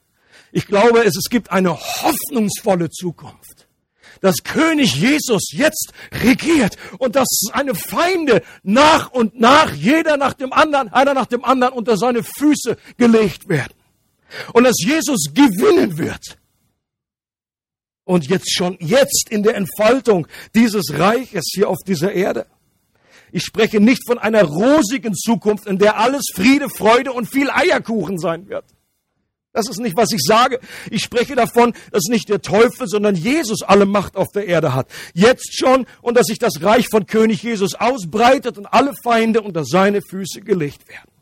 Ich 0.53 0.67
glaube, 0.67 1.05
es, 1.05 1.17
gibt 1.29 1.53
eine 1.53 1.79
hoffnungsvolle 1.79 2.89
Zukunft. 2.89 3.69
Dass 4.23 4.37
König 4.43 4.97
Jesus 4.97 5.51
jetzt 5.53 5.93
regiert 6.25 6.79
und 6.97 7.15
dass 7.15 7.27
seine 7.53 7.75
Feinde 7.75 8.41
nach 8.63 9.11
und 9.11 9.39
nach, 9.39 9.75
jeder 9.75 10.17
nach 10.17 10.33
dem 10.33 10.51
anderen, 10.55 10.89
einer 10.95 11.13
nach 11.13 11.27
dem 11.27 11.45
anderen 11.45 11.75
unter 11.75 11.99
seine 11.99 12.23
Füße 12.23 12.79
gelegt 12.97 13.51
werden. 13.51 13.75
Und 14.55 14.65
dass 14.65 14.77
Jesus 14.79 15.27
gewinnen 15.35 15.99
wird. 15.99 16.39
Und 18.05 18.31
jetzt 18.31 18.51
schon, 18.51 18.79
jetzt 18.81 19.27
in 19.29 19.43
der 19.43 19.57
Entfaltung 19.57 20.27
dieses 20.55 20.99
Reiches 20.99 21.51
hier 21.55 21.69
auf 21.69 21.81
dieser 21.87 22.13
Erde. 22.13 22.47
Ich 23.33 23.43
spreche 23.43 23.81
nicht 23.81 24.07
von 24.07 24.19
einer 24.19 24.43
rosigen 24.45 25.15
Zukunft, 25.15 25.67
in 25.67 25.79
der 25.79 25.99
alles 25.99 26.25
Friede, 26.35 26.69
Freude 26.69 27.13
und 27.13 27.27
viel 27.27 27.51
Eierkuchen 27.51 28.19
sein 28.19 28.49
wird. 28.49 28.65
Das 29.53 29.69
ist 29.69 29.81
nicht, 29.81 29.97
was 29.97 30.13
ich 30.13 30.21
sage. 30.23 30.61
Ich 30.91 31.03
spreche 31.03 31.35
davon, 31.35 31.73
dass 31.91 32.05
nicht 32.05 32.29
der 32.29 32.43
Teufel, 32.43 32.87
sondern 32.87 33.17
Jesus 33.17 33.63
alle 33.63 33.87
Macht 33.87 34.17
auf 34.17 34.29
der 34.33 34.47
Erde 34.47 34.75
hat. 34.75 34.89
Jetzt 35.15 35.59
schon 35.59 35.87
und 36.03 36.17
dass 36.17 36.27
sich 36.27 36.39
das 36.39 36.63
Reich 36.63 36.87
von 36.89 37.07
König 37.07 37.43
Jesus 37.43 37.75
ausbreitet 37.75 38.59
und 38.59 38.67
alle 38.67 38.95
Feinde 39.03 39.41
unter 39.41 39.65
seine 39.65 40.01
Füße 40.01 40.43
gelegt 40.43 40.89
werden. 40.89 41.18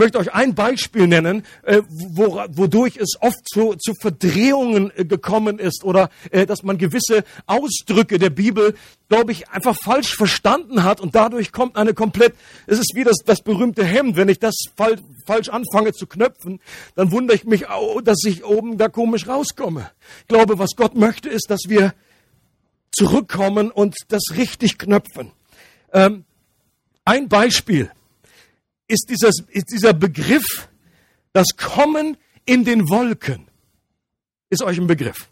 Möchte 0.00 0.18
euch 0.18 0.32
ein 0.32 0.54
Beispiel 0.54 1.06
nennen, 1.06 1.44
äh, 1.62 1.82
wodurch 1.86 2.96
es 2.96 3.18
oft 3.20 3.46
zu, 3.46 3.74
zu 3.74 3.92
Verdrehungen 3.92 4.90
äh, 4.96 5.04
gekommen 5.04 5.58
ist 5.58 5.84
oder 5.84 6.08
äh, 6.30 6.46
dass 6.46 6.62
man 6.62 6.78
gewisse 6.78 7.22
Ausdrücke 7.44 8.18
der 8.18 8.30
Bibel, 8.30 8.74
glaube 9.10 9.32
ich, 9.32 9.50
einfach 9.50 9.76
falsch 9.76 10.16
verstanden 10.16 10.84
hat 10.84 11.02
und 11.02 11.14
dadurch 11.14 11.52
kommt 11.52 11.76
eine 11.76 11.92
komplett, 11.92 12.32
es 12.66 12.78
ist 12.78 12.92
wie 12.94 13.04
das, 13.04 13.16
das 13.26 13.42
berühmte 13.42 13.84
Hemd, 13.84 14.16
wenn 14.16 14.30
ich 14.30 14.38
das 14.38 14.54
falsch 14.74 15.50
anfange 15.50 15.92
zu 15.92 16.06
knöpfen, 16.06 16.60
dann 16.94 17.12
wundere 17.12 17.36
ich 17.36 17.44
mich, 17.44 17.66
dass 18.02 18.24
ich 18.24 18.42
oben 18.42 18.78
da 18.78 18.88
komisch 18.88 19.28
rauskomme. 19.28 19.90
Ich 20.22 20.28
glaube, 20.28 20.58
was 20.58 20.70
Gott 20.76 20.94
möchte, 20.94 21.28
ist, 21.28 21.50
dass 21.50 21.64
wir 21.68 21.92
zurückkommen 22.90 23.70
und 23.70 23.96
das 24.08 24.22
richtig 24.34 24.78
knöpfen. 24.78 25.32
Ähm, 25.92 26.24
ein 27.04 27.28
Beispiel 27.28 27.90
ist, 28.90 29.08
dieses, 29.08 29.42
ist 29.48 29.70
dieser 29.70 29.92
Begriff, 29.92 30.68
das 31.32 31.56
Kommen 31.56 32.16
in 32.44 32.64
den 32.64 32.88
Wolken. 32.88 33.46
Ist 34.50 34.62
euch 34.62 34.78
ein 34.78 34.86
Begriff. 34.86 35.30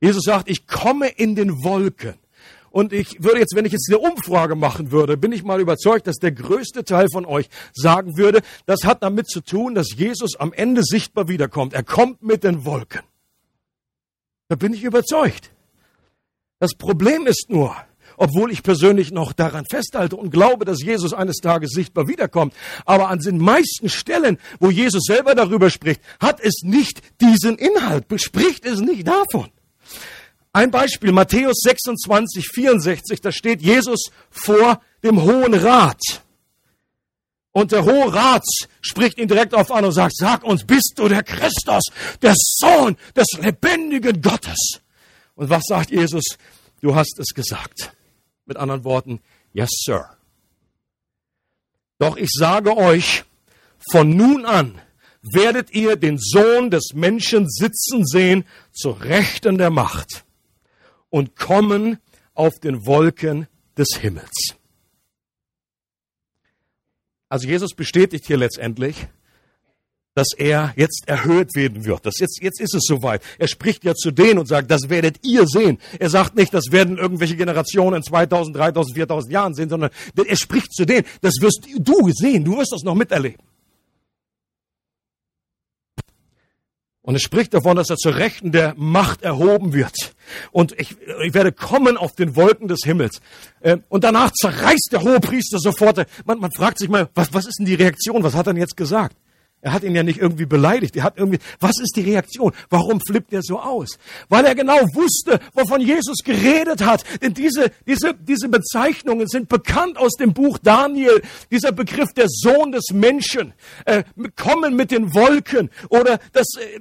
Jesus 0.00 0.22
sagt, 0.24 0.48
ich 0.50 0.66
komme 0.66 1.08
in 1.08 1.34
den 1.34 1.64
Wolken. 1.64 2.14
Und 2.70 2.92
ich 2.92 3.22
würde 3.22 3.40
jetzt, 3.40 3.56
wenn 3.56 3.64
ich 3.64 3.72
jetzt 3.72 3.88
eine 3.90 3.98
Umfrage 3.98 4.54
machen 4.54 4.92
würde, 4.92 5.16
bin 5.16 5.32
ich 5.32 5.42
mal 5.42 5.60
überzeugt, 5.60 6.06
dass 6.06 6.16
der 6.16 6.32
größte 6.32 6.84
Teil 6.84 7.08
von 7.10 7.26
euch 7.26 7.48
sagen 7.72 8.16
würde, 8.16 8.42
das 8.66 8.84
hat 8.84 9.02
damit 9.02 9.28
zu 9.28 9.40
tun, 9.40 9.74
dass 9.74 9.88
Jesus 9.96 10.36
am 10.38 10.52
Ende 10.52 10.82
sichtbar 10.84 11.26
wiederkommt. 11.26 11.72
Er 11.72 11.82
kommt 11.82 12.22
mit 12.22 12.44
den 12.44 12.64
Wolken. 12.64 13.02
Da 14.48 14.56
bin 14.56 14.72
ich 14.72 14.84
überzeugt. 14.84 15.50
Das 16.60 16.74
Problem 16.74 17.26
ist 17.26 17.46
nur, 17.48 17.74
obwohl 18.20 18.52
ich 18.52 18.62
persönlich 18.62 19.12
noch 19.12 19.32
daran 19.32 19.64
festhalte 19.64 20.14
und 20.14 20.30
glaube, 20.30 20.66
dass 20.66 20.82
Jesus 20.82 21.14
eines 21.14 21.38
Tages 21.38 21.70
sichtbar 21.70 22.06
wiederkommt. 22.06 22.52
Aber 22.84 23.08
an 23.08 23.18
den 23.18 23.38
meisten 23.38 23.88
Stellen, 23.88 24.38
wo 24.58 24.70
Jesus 24.70 25.04
selber 25.06 25.34
darüber 25.34 25.70
spricht, 25.70 26.02
hat 26.20 26.38
es 26.38 26.60
nicht 26.62 27.00
diesen 27.22 27.56
Inhalt, 27.56 28.08
bespricht 28.08 28.66
es 28.66 28.80
nicht 28.80 29.08
davon. 29.08 29.48
Ein 30.52 30.70
Beispiel, 30.70 31.12
Matthäus 31.12 31.60
26, 31.62 32.46
64, 32.46 33.22
da 33.22 33.32
steht 33.32 33.62
Jesus 33.62 34.10
vor 34.30 34.82
dem 35.02 35.22
Hohen 35.22 35.54
Rat. 35.54 36.02
Und 37.52 37.72
der 37.72 37.86
Hohe 37.86 38.12
Rat 38.12 38.44
spricht 38.82 39.18
ihn 39.18 39.28
direkt 39.28 39.54
auf 39.54 39.72
an 39.72 39.86
und 39.86 39.92
sagt, 39.92 40.14
sag 40.14 40.44
uns, 40.44 40.66
bist 40.66 40.92
du 40.96 41.08
der 41.08 41.22
Christus, 41.22 41.84
der 42.20 42.34
Sohn 42.36 42.98
des 43.16 43.26
lebendigen 43.40 44.20
Gottes? 44.20 44.80
Und 45.36 45.48
was 45.48 45.62
sagt 45.66 45.90
Jesus? 45.90 46.24
Du 46.82 46.94
hast 46.94 47.18
es 47.18 47.28
gesagt. 47.34 47.92
Mit 48.50 48.56
anderen 48.56 48.82
Worten, 48.82 49.20
yes, 49.52 49.68
sir. 49.70 50.10
Doch 52.00 52.16
ich 52.16 52.30
sage 52.32 52.76
euch, 52.76 53.22
von 53.92 54.16
nun 54.16 54.44
an 54.44 54.82
werdet 55.22 55.70
ihr 55.70 55.94
den 55.94 56.18
Sohn 56.18 56.68
des 56.68 56.92
Menschen 56.92 57.48
sitzen 57.48 58.04
sehen 58.04 58.44
zur 58.72 59.02
Rechten 59.02 59.56
der 59.56 59.70
Macht 59.70 60.24
und 61.10 61.36
kommen 61.36 62.00
auf 62.34 62.58
den 62.58 62.86
Wolken 62.86 63.46
des 63.78 63.90
Himmels. 64.00 64.56
Also 67.28 67.46
Jesus 67.46 67.72
bestätigt 67.74 68.26
hier 68.26 68.38
letztendlich, 68.38 69.06
dass 70.14 70.28
er 70.36 70.72
jetzt 70.76 71.04
erhöht 71.06 71.54
werden 71.54 71.84
wird. 71.84 72.04
Das 72.04 72.18
jetzt, 72.18 72.42
jetzt 72.42 72.60
ist 72.60 72.74
es 72.74 72.82
soweit. 72.84 73.22
Er 73.38 73.48
spricht 73.48 73.84
ja 73.84 73.94
zu 73.94 74.10
denen 74.10 74.38
und 74.38 74.46
sagt, 74.46 74.70
das 74.70 74.88
werdet 74.88 75.24
ihr 75.24 75.46
sehen. 75.46 75.78
Er 75.98 76.10
sagt 76.10 76.36
nicht, 76.36 76.52
das 76.52 76.72
werden 76.72 76.98
irgendwelche 76.98 77.36
Generationen 77.36 77.96
in 77.96 78.02
2000, 78.02 78.56
3000, 78.56 78.94
4000 78.94 79.32
Jahren 79.32 79.54
sehen, 79.54 79.68
sondern 79.68 79.90
er 80.16 80.36
spricht 80.36 80.72
zu 80.74 80.84
denen, 80.84 81.06
das 81.20 81.34
wirst 81.40 81.66
du 81.78 82.10
sehen, 82.10 82.44
du 82.44 82.58
wirst 82.58 82.72
das 82.72 82.82
noch 82.82 82.94
miterleben. 82.94 83.40
Und 87.02 87.14
es 87.14 87.22
spricht 87.22 87.54
davon, 87.54 87.76
dass 87.76 87.88
er 87.88 87.96
zur 87.96 88.16
Rechten 88.16 88.52
der 88.52 88.74
Macht 88.76 89.22
erhoben 89.22 89.72
wird. 89.72 90.14
Und 90.52 90.78
ich, 90.78 90.96
ich 91.24 91.34
werde 91.34 91.50
kommen 91.50 91.96
auf 91.96 92.14
den 92.14 92.36
Wolken 92.36 92.68
des 92.68 92.80
Himmels. 92.84 93.20
Äh, 93.60 93.78
und 93.88 94.04
danach 94.04 94.30
zerreißt 94.32 94.90
der 94.92 95.02
hohe 95.02 95.18
Priester 95.18 95.58
sofort. 95.58 96.06
Man, 96.24 96.38
man 96.38 96.52
fragt 96.52 96.78
sich 96.78 96.88
mal, 96.88 97.08
was, 97.14 97.32
was 97.32 97.46
ist 97.46 97.58
denn 97.58 97.66
die 97.66 97.74
Reaktion? 97.74 98.22
Was 98.22 98.34
hat 98.34 98.46
er 98.46 98.52
denn 98.52 98.60
jetzt 98.60 98.76
gesagt? 98.76 99.16
Er 99.62 99.72
hat 99.74 99.82
ihn 99.82 99.94
ja 99.94 100.02
nicht 100.02 100.18
irgendwie 100.18 100.46
beleidigt. 100.46 100.96
Er 100.96 101.02
hat 101.02 101.18
irgendwie, 101.18 101.38
was 101.58 101.78
ist 101.82 101.92
die 101.94 102.00
Reaktion? 102.00 102.52
Warum 102.70 103.00
flippt 103.06 103.32
er 103.32 103.42
so 103.42 103.60
aus? 103.60 103.98
Weil 104.30 104.46
er 104.46 104.54
genau 104.54 104.78
wusste, 104.94 105.38
wovon 105.52 105.82
Jesus 105.82 106.18
geredet 106.24 106.84
hat. 106.84 107.04
Denn 107.20 107.34
diese, 107.34 107.70
diese, 107.86 108.14
diese 108.14 108.48
Bezeichnungen 108.48 109.28
sind 109.28 109.48
bekannt 109.50 109.98
aus 109.98 110.12
dem 110.12 110.32
Buch 110.32 110.56
Daniel. 110.58 111.20
Dieser 111.50 111.72
Begriff 111.72 112.12
der 112.14 112.26
Sohn 112.28 112.72
des 112.72 112.84
Menschen, 112.92 113.52
äh, 113.84 114.04
kommen 114.34 114.76
mit 114.76 114.90
den 114.90 115.14
Wolken 115.14 115.70
oder 115.90 116.20
das, 116.32 116.46
äh, 116.58 116.80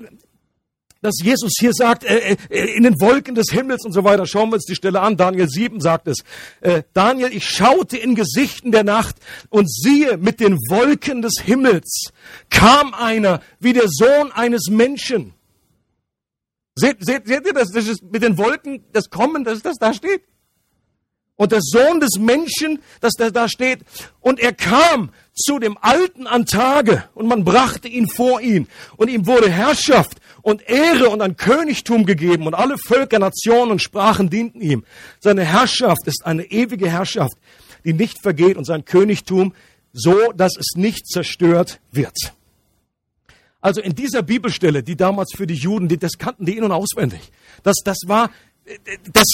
dass 1.02 1.16
Jesus 1.22 1.54
hier 1.60 1.74
sagt, 1.74 2.04
äh, 2.04 2.36
äh, 2.50 2.76
in 2.76 2.84
den 2.84 3.00
Wolken 3.00 3.36
des 3.36 3.48
Himmels 3.52 3.86
und 3.86 3.94
so 3.94 4.04
weiter. 4.04 4.26
Schauen 4.26 4.50
wir 4.50 4.56
uns 4.56 4.66
die 4.66 4.76
Stelle 4.76 5.00
an. 5.02 5.16
Daniel 5.18 5.48
7 5.48 5.80
sagt 5.80 6.08
es. 6.08 6.20
Äh, 6.62 6.84
Daniel, 6.94 7.32
ich 7.32 7.48
schaute 7.48 7.98
in 7.98 8.16
Gesichten 8.16 8.72
der 8.72 8.84
Nacht 8.84 9.16
und 9.50 9.72
siehe, 9.72 10.18
mit 10.18 10.40
den 10.40 10.58
Wolken 10.70 11.22
des 11.22 11.36
Himmels 11.44 12.12
kam 12.50 12.94
einer 12.94 13.42
wie 13.60 13.74
der 13.74 13.88
Sohn 13.88 14.32
eines 14.34 14.68
Menschen. 14.70 15.34
Seht, 16.76 16.98
seht, 17.06 17.28
seht 17.28 17.46
ihr 17.46 17.54
das? 17.54 17.72
Das 17.72 17.88
ist 17.88 18.04
mit 18.04 18.24
den 18.24 18.38
Wolken, 18.38 18.84
das 18.94 19.10
Kommen, 19.10 19.44
das, 19.44 19.62
das 19.62 19.78
da 19.78 19.94
steht. 19.94 20.24
Und 21.36 21.54
der 21.54 21.62
Sohn 21.62 22.02
des 22.02 22.20
Menschen, 22.20 22.82
dass 23.00 23.14
der 23.14 23.32
da 23.32 23.48
steht, 23.48 23.80
und 24.20 24.42
er 24.42 24.52
kam 24.52 25.12
zu 25.34 25.58
dem 25.58 25.78
Alten 25.80 26.28
an 26.28 26.46
Tage 26.46 27.06
und 27.16 27.28
man 27.28 27.46
brachte 27.46 27.88
ihn 27.88 28.10
vor 28.10 28.42
ihn 28.42 28.68
und 28.98 29.10
ihm 29.10 29.26
wurde 29.26 29.50
Herrschaft 29.50 30.18
und 30.50 30.68
Ehre 30.68 31.10
und 31.10 31.22
ein 31.22 31.38
Königtum 31.38 32.06
gegeben 32.06 32.48
und 32.48 32.54
alle 32.54 32.78
Völker, 32.78 33.20
Nationen 33.20 33.72
und 33.72 33.82
Sprachen 33.82 34.30
dienten 34.30 34.62
ihm. 34.62 34.84
Seine 35.20 35.46
Herrschaft 35.46 36.06
ist 36.06 36.26
eine 36.26 36.44
ewige 36.46 36.90
Herrschaft, 36.90 37.38
die 37.86 37.94
nicht 37.94 38.22
vergeht 38.22 38.58
und 38.58 38.66
sein 38.66 38.86
Königtum 38.86 39.54
so, 39.94 40.32
dass 40.34 40.58
es 40.58 40.76
nicht 40.76 41.08
zerstört 41.08 41.80
wird. 41.92 42.34
Also 43.62 43.82
in 43.82 43.94
dieser 43.94 44.22
Bibelstelle, 44.22 44.84
die 44.84 44.96
damals 44.96 45.32
für 45.36 45.46
die 45.46 45.56
Juden, 45.56 45.88
die, 45.88 45.98
das 45.98 46.18
kannten 46.18 46.46
die 46.46 46.58
in- 46.58 46.64
und 46.64 46.72
auswendig. 46.72 47.32
Das, 47.64 47.76
das 47.84 47.98
war, 48.06 48.32
das, 49.12 49.26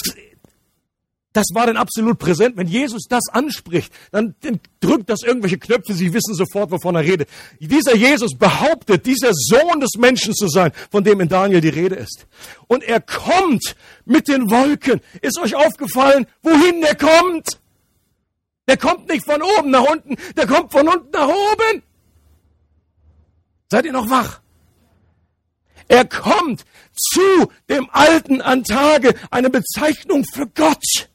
das 1.36 1.48
war 1.52 1.66
dann 1.66 1.76
absolut 1.76 2.18
präsent. 2.18 2.56
Wenn 2.56 2.66
Jesus 2.66 3.04
das 3.08 3.28
anspricht, 3.30 3.92
dann, 4.10 4.34
drückt 4.80 5.10
das 5.10 5.22
irgendwelche 5.22 5.58
Knöpfe. 5.58 5.92
Sie 5.92 6.14
wissen 6.14 6.34
sofort, 6.34 6.70
wovon 6.70 6.94
er 6.94 7.02
redet. 7.02 7.28
Dieser 7.60 7.94
Jesus 7.94 8.34
behauptet, 8.38 9.04
dieser 9.04 9.32
Sohn 9.34 9.80
des 9.80 9.96
Menschen 9.98 10.32
zu 10.32 10.48
sein, 10.48 10.72
von 10.90 11.04
dem 11.04 11.20
in 11.20 11.28
Daniel 11.28 11.60
die 11.60 11.68
Rede 11.68 11.96
ist. 11.96 12.26
Und 12.68 12.84
er 12.84 13.02
kommt 13.02 13.76
mit 14.06 14.28
den 14.28 14.50
Wolken. 14.50 15.02
Ist 15.20 15.38
euch 15.38 15.54
aufgefallen, 15.54 16.26
wohin 16.42 16.82
er 16.82 16.94
kommt? 16.94 17.60
Der 18.66 18.78
kommt 18.78 19.08
nicht 19.08 19.24
von 19.24 19.42
oben 19.42 19.70
nach 19.70 19.84
unten, 19.84 20.16
der 20.36 20.46
kommt 20.46 20.72
von 20.72 20.88
unten 20.88 21.10
nach 21.10 21.28
oben. 21.28 21.82
Seid 23.70 23.84
ihr 23.84 23.92
noch 23.92 24.08
wach? 24.08 24.40
Er 25.88 26.06
kommt 26.06 26.64
zu 26.96 27.52
dem 27.68 27.90
Alten 27.92 28.40
an 28.40 28.64
Tage, 28.64 29.14
eine 29.30 29.50
Bezeichnung 29.50 30.24
für 30.24 30.46
Gott. 30.46 31.10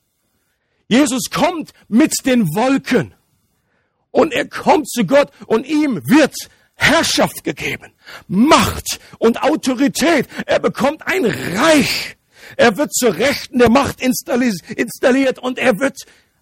Jesus 0.92 1.30
kommt 1.30 1.72
mit 1.88 2.14
den 2.26 2.54
Wolken 2.54 3.14
und 4.12 4.34
er 4.34 4.46
kommt 4.46 4.90
zu 4.90 5.06
Gott 5.06 5.32
und 5.46 5.66
ihm 5.66 6.02
wird 6.06 6.36
Herrschaft 6.76 7.46
gegeben, 7.46 7.94
Macht 8.28 9.00
und 9.18 9.42
Autorität. 9.42 10.28
Er 10.46 10.60
bekommt 10.60 11.08
ein 11.08 11.24
Reich. 11.24 12.18
Er 12.58 12.76
wird 12.76 12.92
zur 12.94 13.16
Rechten 13.16 13.60
der 13.60 13.70
Macht 13.70 14.02
installiert 14.02 15.40
und 15.40 15.60
er 15.60 15.80
wird 15.80 15.96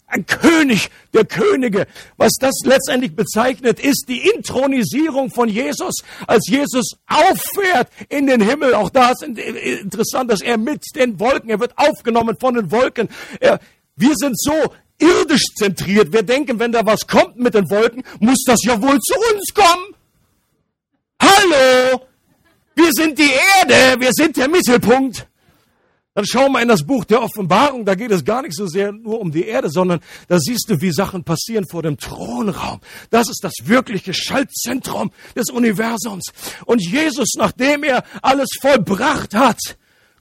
ein 0.07 0.25
König 0.25 0.89
der 1.13 1.25
Könige. 1.25 1.85
Was 2.17 2.31
das 2.39 2.55
letztendlich 2.63 3.15
bezeichnet, 3.15 3.79
ist 3.79 4.05
die 4.07 4.27
Intronisierung 4.35 5.29
von 5.29 5.47
Jesus, 5.47 5.97
als 6.25 6.47
Jesus 6.47 6.93
auffährt 7.05 7.89
in 8.09 8.25
den 8.25 8.41
Himmel. 8.41 8.73
Auch 8.73 8.89
da 8.89 9.11
ist 9.11 9.21
interessant, 9.21 10.31
dass 10.31 10.41
er 10.41 10.57
mit 10.57 10.83
den 10.95 11.19
Wolken, 11.19 11.51
er 11.51 11.59
wird 11.59 11.77
aufgenommen 11.77 12.35
von 12.39 12.55
den 12.55 12.71
Wolken. 12.71 13.09
Er, 13.39 13.59
wir 13.99 14.15
sind 14.15 14.39
so 14.39 14.53
irdisch 14.97 15.43
zentriert. 15.55 16.11
Wir 16.13 16.23
denken, 16.23 16.59
wenn 16.59 16.71
da 16.71 16.85
was 16.85 17.07
kommt 17.07 17.37
mit 17.37 17.53
den 17.53 17.69
Wolken, 17.69 18.03
muss 18.19 18.43
das 18.45 18.63
ja 18.63 18.81
wohl 18.81 18.99
zu 18.99 19.15
uns 19.33 19.53
kommen. 19.53 19.95
Hallo! 21.21 22.01
Wir 22.75 22.91
sind 22.93 23.19
die 23.19 23.31
Erde, 23.59 23.99
wir 23.99 24.11
sind 24.13 24.37
der 24.37 24.47
Mittelpunkt. 24.47 25.27
Dann 26.13 26.25
schauen 26.25 26.51
wir 26.53 26.61
in 26.61 26.67
das 26.67 26.85
Buch 26.85 27.05
der 27.05 27.21
Offenbarung, 27.21 27.85
da 27.85 27.95
geht 27.95 28.11
es 28.11 28.25
gar 28.25 28.41
nicht 28.41 28.55
so 28.55 28.67
sehr 28.67 28.91
nur 28.91 29.19
um 29.19 29.31
die 29.31 29.45
Erde, 29.45 29.69
sondern 29.69 29.99
da 30.27 30.39
siehst 30.39 30.69
du, 30.69 30.81
wie 30.81 30.91
Sachen 30.91 31.23
passieren 31.23 31.65
vor 31.69 31.83
dem 31.83 31.97
Thronraum. 31.97 32.79
Das 33.09 33.29
ist 33.29 33.43
das 33.43 33.53
wirkliche 33.63 34.13
Schaltzentrum 34.13 35.11
des 35.35 35.49
Universums. 35.49 36.31
Und 36.65 36.81
Jesus, 36.81 37.35
nachdem 37.37 37.83
er 37.83 38.03
alles 38.21 38.49
vollbracht 38.61 39.35
hat, 39.35 39.59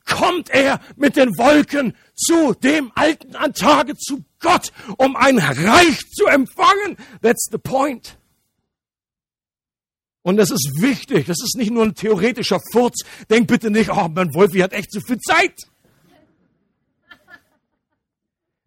kommt 0.05 0.51
er 0.51 0.81
mit 0.97 1.17
den 1.17 1.37
Wolken 1.39 1.95
zu 2.19 2.55
dem 2.55 2.93
alten 2.95 3.37
an 3.37 3.55
Tage 3.55 3.95
zu 3.97 4.25
Gott, 4.41 4.73
um 4.97 5.17
ein 5.17 5.39
Reich 5.39 5.99
zu 6.11 6.27
empfangen. 6.27 6.97
That's 7.23 7.49
the 7.51 7.59
point. 7.59 8.19
Und 10.23 10.37
das 10.37 10.51
ist 10.51 10.81
wichtig. 10.81 11.27
Das 11.27 11.39
ist 11.43 11.57
nicht 11.57 11.71
nur 11.71 11.85
ein 11.85 11.95
theoretischer 11.95 12.61
Furz. 12.73 13.03
Denk 13.31 13.47
bitte 13.49 13.71
nicht, 13.71 13.91
oh, 13.91 14.09
mein 14.09 14.35
Wolfi 14.35 14.59
hat 14.59 14.73
echt 14.73 14.93
zu 14.93 15.01
viel 15.01 15.19
Zeit. 15.19 15.55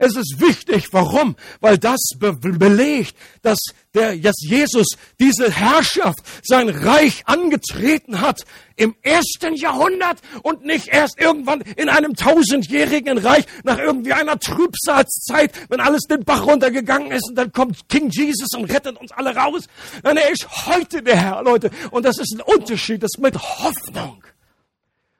Es 0.01 0.15
ist 0.15 0.41
wichtig. 0.41 0.87
Warum? 0.93 1.35
Weil 1.59 1.77
das 1.77 1.99
be 2.17 2.33
belegt, 2.33 3.15
dass, 3.43 3.59
der, 3.93 4.17
dass 4.17 4.37
Jesus 4.39 4.87
diese 5.19 5.51
Herrschaft, 5.51 6.17
sein 6.41 6.69
Reich 6.69 7.21
angetreten 7.27 8.19
hat 8.19 8.43
im 8.77 8.95
ersten 9.03 9.53
Jahrhundert 9.53 10.19
und 10.41 10.65
nicht 10.65 10.87
erst 10.87 11.21
irgendwann 11.21 11.61
in 11.61 11.87
einem 11.87 12.15
tausendjährigen 12.15 13.19
Reich 13.19 13.45
nach 13.63 13.77
irgendwie 13.77 14.13
einer 14.13 14.39
Trübsalzeit, 14.39 15.51
wenn 15.69 15.79
alles 15.79 16.01
den 16.09 16.23
Bach 16.25 16.47
runtergegangen 16.47 17.11
ist 17.11 17.29
und 17.29 17.35
dann 17.35 17.51
kommt 17.51 17.87
King 17.87 18.09
Jesus 18.09 18.55
und 18.57 18.73
rettet 18.73 18.99
uns 18.99 19.11
alle 19.11 19.35
raus. 19.35 19.67
Nein, 20.01 20.17
er 20.17 20.31
ist 20.31 20.47
heute 20.65 21.03
der 21.03 21.17
Herr, 21.17 21.43
Leute. 21.43 21.69
Und 21.91 22.07
das 22.07 22.17
ist 22.17 22.33
ein 22.33 22.41
Unterschied, 22.41 23.03
das 23.03 23.11
ist 23.15 23.21
mit 23.21 23.37
Hoffnung. 23.37 24.23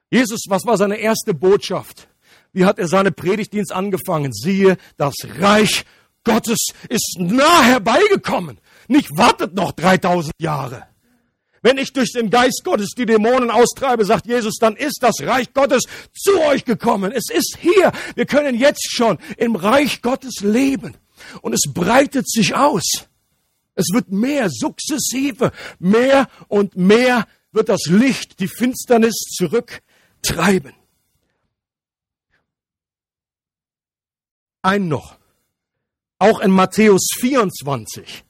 Jesus, 0.10 0.46
was 0.48 0.66
war 0.66 0.76
seine 0.76 0.98
erste 0.98 1.36
Botschaft? 1.36 2.08
Wie 2.54 2.66
hat 2.66 2.80
er 2.80 2.88
seine 2.88 3.12
Predigtdienst 3.12 3.72
angefangen? 3.72 4.34
Siehe, 4.34 4.78
das 4.98 5.16
Reich 5.40 5.86
Gottes 6.24 6.68
ist 6.90 7.18
nah 7.20 7.64
herbeigekommen. 7.64 8.60
Nicht 8.88 9.10
wartet 9.18 9.54
noch 9.54 9.72
3000 9.72 10.34
Jahre. 10.40 10.84
Wenn 11.64 11.78
ich 11.78 11.94
durch 11.94 12.12
den 12.12 12.30
Geist 12.30 12.62
Gottes 12.64 12.90
die 12.98 13.06
Dämonen 13.06 13.52
austreibe, 13.52 14.04
sagt 14.04 14.26
Jesus, 14.26 14.56
dann 14.60 14.76
ist 14.76 14.98
das 15.02 15.22
Reich 15.22 15.54
Gottes 15.54 15.84
zu 16.14 16.42
euch 16.42 16.66
gekommen. 16.66 17.12
Es 17.12 17.30
ist 17.30 17.58
hier. 17.60 17.92
Wir 18.16 18.26
können 18.26 18.56
jetzt 18.56 18.92
schon 18.92 19.20
im 19.38 19.56
Reich 19.56 20.02
Gottes 20.02 20.42
leben. 20.42 20.98
Und 21.42 21.54
es 21.54 21.72
breitet 21.72 22.30
sich 22.30 22.56
aus. 22.56 23.06
Es 23.76 23.86
wird 23.94 24.12
mehr, 24.12 24.50
sukzessive, 24.50 25.52
mehr 25.80 26.28
und 26.48 26.76
mehr 26.76 27.28
wird 27.52 27.70
das 27.70 27.86
Licht 27.86 28.40
die 28.40 28.48
Finsternis 28.48 29.16
zurücktreiben. 29.38 30.74
Ein 34.62 34.88
noch. 34.88 35.18
Auch 36.20 36.40
in 36.40 36.52
Matthäus 36.52 37.08
24 37.20 38.24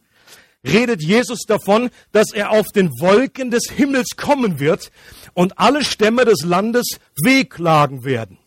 redet 0.63 1.01
Jesus 1.01 1.41
davon, 1.47 1.89
dass 2.11 2.31
er 2.33 2.51
auf 2.51 2.67
den 2.67 2.89
Wolken 2.99 3.51
des 3.51 3.63
Himmels 3.71 4.15
kommen 4.15 4.59
wird 4.59 4.91
und 5.33 5.57
alle 5.57 5.83
Stämme 5.83 6.25
des 6.25 6.43
Landes 6.43 6.99
wehklagen 7.23 8.05
werden. 8.05 8.37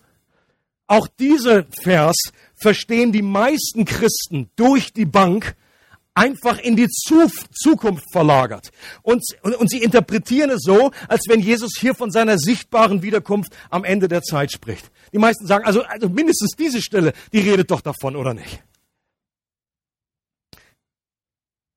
Auch 0.86 1.08
dieser 1.08 1.64
Vers 1.82 2.16
verstehen 2.54 3.12
die 3.12 3.22
meisten 3.22 3.84
Christen 3.84 4.50
durch 4.56 4.92
die 4.92 5.06
Bank 5.06 5.56
einfach 6.14 6.58
in 6.58 6.76
die 6.76 6.88
Zukunft 6.88 8.10
verlagert. 8.12 8.70
Und, 9.02 9.22
und, 9.42 9.54
und 9.56 9.70
sie 9.70 9.82
interpretieren 9.82 10.50
es 10.50 10.62
so, 10.62 10.92
als 11.08 11.24
wenn 11.28 11.40
Jesus 11.40 11.72
hier 11.78 11.94
von 11.94 12.10
seiner 12.10 12.38
sichtbaren 12.38 13.02
Wiederkunft 13.02 13.54
am 13.70 13.84
Ende 13.84 14.08
der 14.08 14.22
Zeit 14.22 14.52
spricht. 14.52 14.90
Die 15.12 15.18
meisten 15.18 15.46
sagen, 15.46 15.64
also, 15.64 15.82
also 15.82 16.08
mindestens 16.08 16.52
diese 16.56 16.80
Stelle, 16.80 17.12
die 17.32 17.40
redet 17.40 17.70
doch 17.70 17.80
davon, 17.80 18.16
oder 18.16 18.32
nicht? 18.32 18.62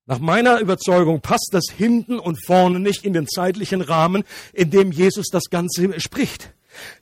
Nach 0.06 0.20
meiner 0.20 0.60
Überzeugung 0.60 1.20
passt 1.20 1.50
das 1.52 1.66
hinten 1.76 2.18
und 2.18 2.44
vorne 2.46 2.80
nicht 2.80 3.04
in 3.04 3.12
den 3.12 3.28
zeitlichen 3.28 3.82
Rahmen, 3.82 4.24
in 4.54 4.70
dem 4.70 4.92
Jesus 4.94 5.28
das 5.30 5.50
Ganze 5.50 6.00
spricht. 6.00 6.54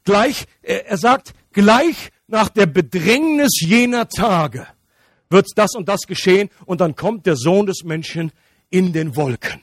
Gleich, 0.05 0.45
er 0.63 0.97
sagt, 0.97 1.33
gleich 1.51 2.09
nach 2.27 2.49
der 2.49 2.65
Bedrängnis 2.65 3.59
jener 3.59 4.07
Tage 4.09 4.65
wird 5.29 5.47
das 5.55 5.75
und 5.75 5.87
das 5.89 6.01
geschehen 6.01 6.49
und 6.65 6.81
dann 6.81 6.95
kommt 6.95 7.25
der 7.25 7.35
Sohn 7.35 7.65
des 7.65 7.83
Menschen 7.83 8.31
in 8.69 8.93
den 8.93 9.15
Wolken. 9.15 9.61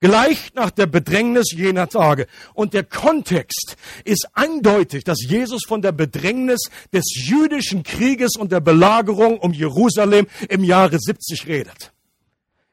Gleich 0.00 0.54
nach 0.54 0.70
der 0.70 0.86
Bedrängnis 0.86 1.52
jener 1.52 1.86
Tage. 1.86 2.26
Und 2.54 2.72
der 2.72 2.84
Kontext 2.84 3.76
ist 4.04 4.28
eindeutig, 4.32 5.04
dass 5.04 5.18
Jesus 5.22 5.64
von 5.66 5.82
der 5.82 5.92
Bedrängnis 5.92 6.70
des 6.90 7.04
jüdischen 7.14 7.82
Krieges 7.82 8.36
und 8.38 8.50
der 8.50 8.60
Belagerung 8.60 9.38
um 9.38 9.52
Jerusalem 9.52 10.26
im 10.48 10.64
Jahre 10.64 10.98
70 10.98 11.46
redet. 11.46 11.92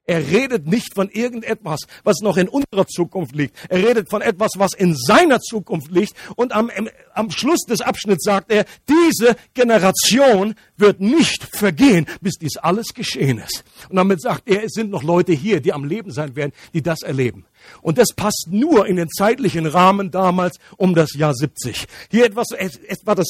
Er 0.08 0.26
redet 0.26 0.66
nicht 0.66 0.96
von 0.96 1.10
irgendetwas, 1.10 1.82
was 2.06 2.22
noch 2.22 2.38
in 2.38 2.48
unserer 2.48 2.88
Zukunft 2.88 3.36
liegt. 3.36 3.58
Er 3.68 3.86
redet 3.86 4.10
von 4.10 4.22
etwas, 4.22 4.52
was 4.56 4.74
in 4.74 4.96
seiner 4.96 5.42
Zukunft 5.42 5.92
liegt. 5.92 6.14
Und 6.38 6.54
am, 6.54 6.72
am 7.14 7.30
Schluss 7.30 7.66
des 7.68 7.82
Abschnitts 7.82 8.24
sagt 8.24 8.50
er, 8.50 8.66
diese 8.88 9.36
Generation 9.54 10.56
wird 10.78 11.02
nicht 11.02 11.44
vergehen, 11.44 12.08
bis 12.22 12.36
dies 12.36 12.56
alles 12.56 12.94
geschehen 12.94 13.40
ist. 13.40 13.66
Und 13.90 13.98
damit 13.98 14.22
sagt 14.22 14.50
er, 14.50 14.64
es 14.64 14.72
sind 14.72 14.92
noch 14.92 15.04
Leute 15.04 15.34
hier, 15.34 15.60
die 15.60 15.74
am 15.74 15.84
Leben 15.84 16.12
sein 16.12 16.38
werden, 16.38 16.54
die 16.74 16.82
das 16.82 17.02
erleben. 17.02 17.46
Und 17.82 17.98
das 17.98 18.14
passt 18.16 18.48
nur 18.50 18.88
in 18.88 18.96
den 18.96 19.10
zeitlichen 19.10 19.66
Rahmen 19.66 20.10
damals 20.10 20.58
um 20.78 20.96
das 20.96 21.16
Jahr 21.16 21.34
70. 21.34 21.86
Hier 22.10 22.26
etwas, 22.26 22.52
etwas 22.52 23.26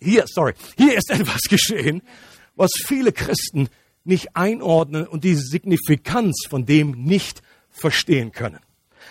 hier, 0.00 0.24
sorry, 0.26 0.54
hier 0.78 0.96
ist 0.96 1.10
etwas 1.10 1.42
geschehen, 1.42 2.00
was 2.56 2.70
viele 2.86 3.12
Christen 3.12 3.68
nicht 4.04 4.36
einordnen 4.36 5.06
und 5.06 5.24
die 5.24 5.34
Signifikanz 5.34 6.46
von 6.48 6.66
dem 6.66 6.92
nicht 7.04 7.42
verstehen 7.70 8.32
können. 8.32 8.60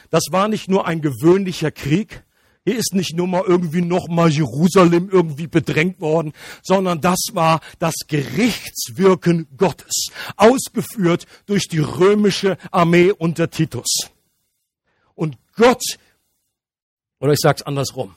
Das 0.10 0.24
war 0.32 0.48
nicht 0.48 0.70
nur 0.70 0.88
ein 0.88 1.02
gewöhnlicher 1.02 1.72
Krieg, 1.72 2.24
hier 2.64 2.78
ist 2.78 2.94
nicht 2.94 3.16
nur 3.16 3.28
mal 3.28 3.44
irgendwie 3.46 3.82
noch 3.82 4.08
mal 4.08 4.30
Jerusalem 4.30 5.10
irgendwie 5.12 5.48
bedrängt 5.48 6.00
worden, 6.00 6.32
sondern 6.62 7.02
das 7.02 7.20
war 7.34 7.60
das 7.80 7.96
Gerichtswirken 8.08 9.48
Gottes, 9.58 10.10
ausgeführt 10.38 11.26
durch 11.48 11.68
die 11.68 11.80
römische 11.80 12.58
Armee 12.70 13.12
unter 13.12 13.50
Titus. 13.50 14.12
Und 15.16 15.38
Gott, 15.56 15.82
oder 17.20 17.34
ich 17.34 17.40
sag's 17.42 17.64
andersrum, 17.64 18.16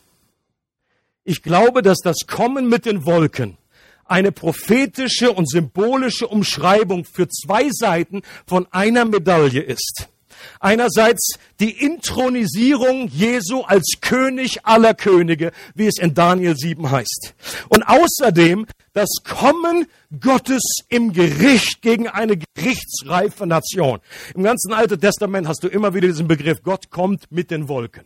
ich 1.24 1.42
glaube, 1.42 1.80
dass 1.80 1.98
das 2.04 2.18
Kommen 2.26 2.68
mit 2.68 2.84
den 2.84 3.06
Wolken 3.06 3.56
eine 4.04 4.32
prophetische 4.32 5.32
und 5.32 5.48
symbolische 5.48 6.28
Umschreibung 6.28 7.04
für 7.04 7.28
zwei 7.28 7.68
Seiten 7.70 8.22
von 8.46 8.66
einer 8.70 9.04
Medaille 9.04 9.62
ist. 9.62 10.08
Einerseits 10.60 11.38
die 11.60 11.70
Intronisierung 11.70 13.08
Jesu 13.08 13.62
als 13.62 13.94
König 14.00 14.64
aller 14.64 14.94
Könige, 14.94 15.52
wie 15.74 15.86
es 15.86 15.98
in 15.98 16.14
Daniel 16.14 16.56
7 16.56 16.90
heißt. 16.90 17.34
Und 17.68 17.82
außerdem 17.84 18.66
das 18.92 19.08
Kommen 19.24 19.86
Gottes 20.20 20.62
im 20.88 21.12
Gericht 21.12 21.82
gegen 21.82 22.08
eine 22.08 22.36
gerichtsreife 22.36 23.46
Nation. 23.46 24.00
Im 24.34 24.42
ganzen 24.44 24.72
Alten 24.72 25.00
Testament 25.00 25.48
hast 25.48 25.64
du 25.64 25.68
immer 25.68 25.94
wieder 25.94 26.08
diesen 26.08 26.28
Begriff, 26.28 26.62
Gott 26.62 26.90
kommt 26.90 27.30
mit 27.30 27.50
den 27.50 27.68
Wolken. 27.68 28.04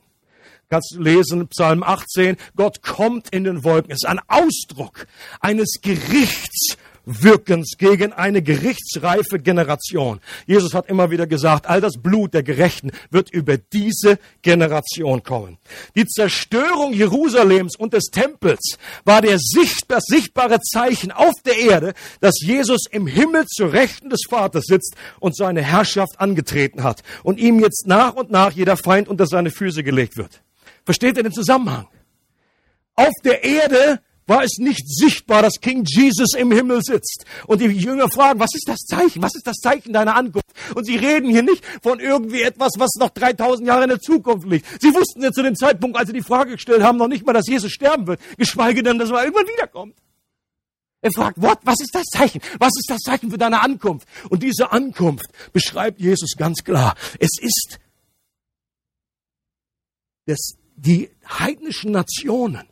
Kannst 0.70 0.94
du 0.94 1.00
lesen, 1.00 1.48
Psalm 1.48 1.82
18, 1.82 2.36
Gott 2.54 2.82
kommt 2.82 3.30
in 3.30 3.44
den 3.44 3.64
Wolken. 3.64 3.90
Es 3.90 4.02
ist 4.02 4.06
ein 4.06 4.20
Ausdruck 4.28 5.06
eines 5.40 5.80
Gerichtswirkens 5.80 7.78
gegen 7.78 8.12
eine 8.12 8.42
gerichtsreife 8.42 9.38
Generation. 9.38 10.20
Jesus 10.44 10.74
hat 10.74 10.90
immer 10.90 11.10
wieder 11.10 11.26
gesagt, 11.26 11.66
all 11.66 11.80
das 11.80 11.94
Blut 11.96 12.34
der 12.34 12.42
Gerechten 12.42 12.90
wird 13.10 13.30
über 13.30 13.56
diese 13.56 14.18
Generation 14.42 15.22
kommen. 15.22 15.56
Die 15.96 16.04
Zerstörung 16.04 16.92
Jerusalems 16.92 17.74
und 17.74 17.94
des 17.94 18.10
Tempels 18.12 18.76
war 19.06 19.22
der 19.22 19.38
Sicht, 19.38 19.86
das 19.88 20.04
sichtbare 20.06 20.60
Zeichen 20.60 21.12
auf 21.12 21.32
der 21.46 21.56
Erde, 21.56 21.94
dass 22.20 22.42
Jesus 22.42 22.82
im 22.90 23.06
Himmel 23.06 23.46
zur 23.46 23.72
Rechten 23.72 24.10
des 24.10 24.24
Vaters 24.28 24.64
sitzt 24.66 24.96
und 25.18 25.34
seine 25.34 25.62
Herrschaft 25.62 26.20
angetreten 26.20 26.82
hat 26.82 27.02
und 27.22 27.40
ihm 27.40 27.58
jetzt 27.58 27.86
nach 27.86 28.12
und 28.12 28.30
nach 28.30 28.52
jeder 28.52 28.76
Feind 28.76 29.08
unter 29.08 29.26
seine 29.26 29.50
Füße 29.50 29.82
gelegt 29.82 30.18
wird. 30.18 30.42
Versteht 30.88 31.18
ihr 31.18 31.22
den 31.22 31.34
Zusammenhang? 31.34 31.86
Auf 32.94 33.12
der 33.22 33.44
Erde 33.44 34.00
war 34.26 34.42
es 34.42 34.56
nicht 34.56 34.88
sichtbar, 34.88 35.42
dass 35.42 35.60
King 35.60 35.84
Jesus 35.84 36.32
im 36.34 36.50
Himmel 36.50 36.80
sitzt. 36.82 37.26
Und 37.46 37.60
die 37.60 37.66
Jünger 37.66 38.08
fragen, 38.08 38.40
was 38.40 38.54
ist 38.54 38.66
das 38.66 38.78
Zeichen? 38.86 39.22
Was 39.22 39.34
ist 39.34 39.46
das 39.46 39.56
Zeichen 39.56 39.92
deiner 39.92 40.16
Ankunft? 40.16 40.48
Und 40.74 40.86
sie 40.86 40.96
reden 40.96 41.28
hier 41.28 41.42
nicht 41.42 41.62
von 41.82 42.00
irgendwie 42.00 42.40
etwas, 42.40 42.72
was 42.78 42.94
noch 42.98 43.10
3000 43.10 43.68
Jahre 43.68 43.82
in 43.82 43.90
der 43.90 44.00
Zukunft 44.00 44.48
liegt. 44.48 44.64
Sie 44.80 44.94
wussten 44.94 45.22
ja 45.22 45.30
zu 45.30 45.42
dem 45.42 45.56
Zeitpunkt, 45.56 45.98
als 45.98 46.06
sie 46.06 46.14
die 46.14 46.22
Frage 46.22 46.52
gestellt 46.52 46.82
haben, 46.82 46.96
noch 46.96 47.08
nicht 47.08 47.26
mal, 47.26 47.34
dass 47.34 47.48
Jesus 47.48 47.70
sterben 47.70 48.06
wird, 48.06 48.20
geschweige 48.38 48.82
denn, 48.82 48.98
dass 48.98 49.10
er 49.10 49.24
irgendwann 49.24 49.46
wiederkommt. 49.46 49.94
Er 51.02 51.10
fragt, 51.12 51.42
what, 51.42 51.58
was 51.64 51.80
ist 51.82 51.94
das 51.94 52.04
Zeichen? 52.04 52.40
Was 52.58 52.72
ist 52.78 52.88
das 52.88 53.00
Zeichen 53.00 53.30
für 53.30 53.36
deine 53.36 53.60
Ankunft? 53.60 54.08
Und 54.30 54.42
diese 54.42 54.72
Ankunft 54.72 55.26
beschreibt 55.52 56.00
Jesus 56.00 56.30
ganz 56.38 56.64
klar. 56.64 56.96
Es 57.18 57.38
ist 57.38 57.78
das 60.24 60.56
die 60.78 61.10
heidnischen 61.26 61.92
Nationen 61.92 62.68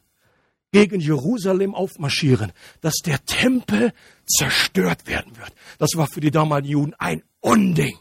gegen 0.72 1.00
Jerusalem 1.00 1.74
aufmarschieren, 1.74 2.52
dass 2.80 2.94
der 3.04 3.24
Tempel 3.24 3.92
zerstört 4.26 5.06
werden 5.06 5.36
wird. 5.36 5.52
Das 5.78 5.90
war 5.94 6.06
für 6.06 6.20
die 6.20 6.30
damaligen 6.30 6.72
Juden 6.72 6.94
ein 6.98 7.22
Unding. 7.40 7.96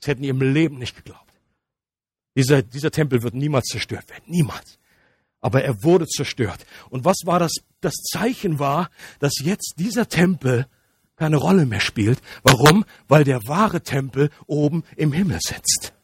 Das 0.00 0.08
hätten 0.08 0.22
die 0.22 0.28
im 0.28 0.40
Leben 0.40 0.78
nicht 0.78 0.96
geglaubt. 0.96 1.32
Dieser, 2.36 2.62
dieser 2.62 2.90
Tempel 2.90 3.22
wird 3.22 3.34
niemals 3.34 3.66
zerstört 3.66 4.08
werden. 4.08 4.24
Niemals. 4.26 4.78
Aber 5.40 5.64
er 5.64 5.82
wurde 5.82 6.06
zerstört. 6.06 6.64
Und 6.90 7.04
was 7.04 7.16
war 7.24 7.38
das? 7.38 7.52
Das 7.80 7.94
Zeichen 7.94 8.58
war, 8.58 8.90
dass 9.18 9.32
jetzt 9.42 9.74
dieser 9.78 10.08
Tempel 10.08 10.66
keine 11.16 11.36
Rolle 11.36 11.66
mehr 11.66 11.80
spielt. 11.80 12.20
Warum? 12.42 12.84
Weil 13.08 13.24
der 13.24 13.40
wahre 13.46 13.82
Tempel 13.82 14.30
oben 14.46 14.84
im 14.96 15.12
Himmel 15.12 15.38
sitzt 15.40 15.94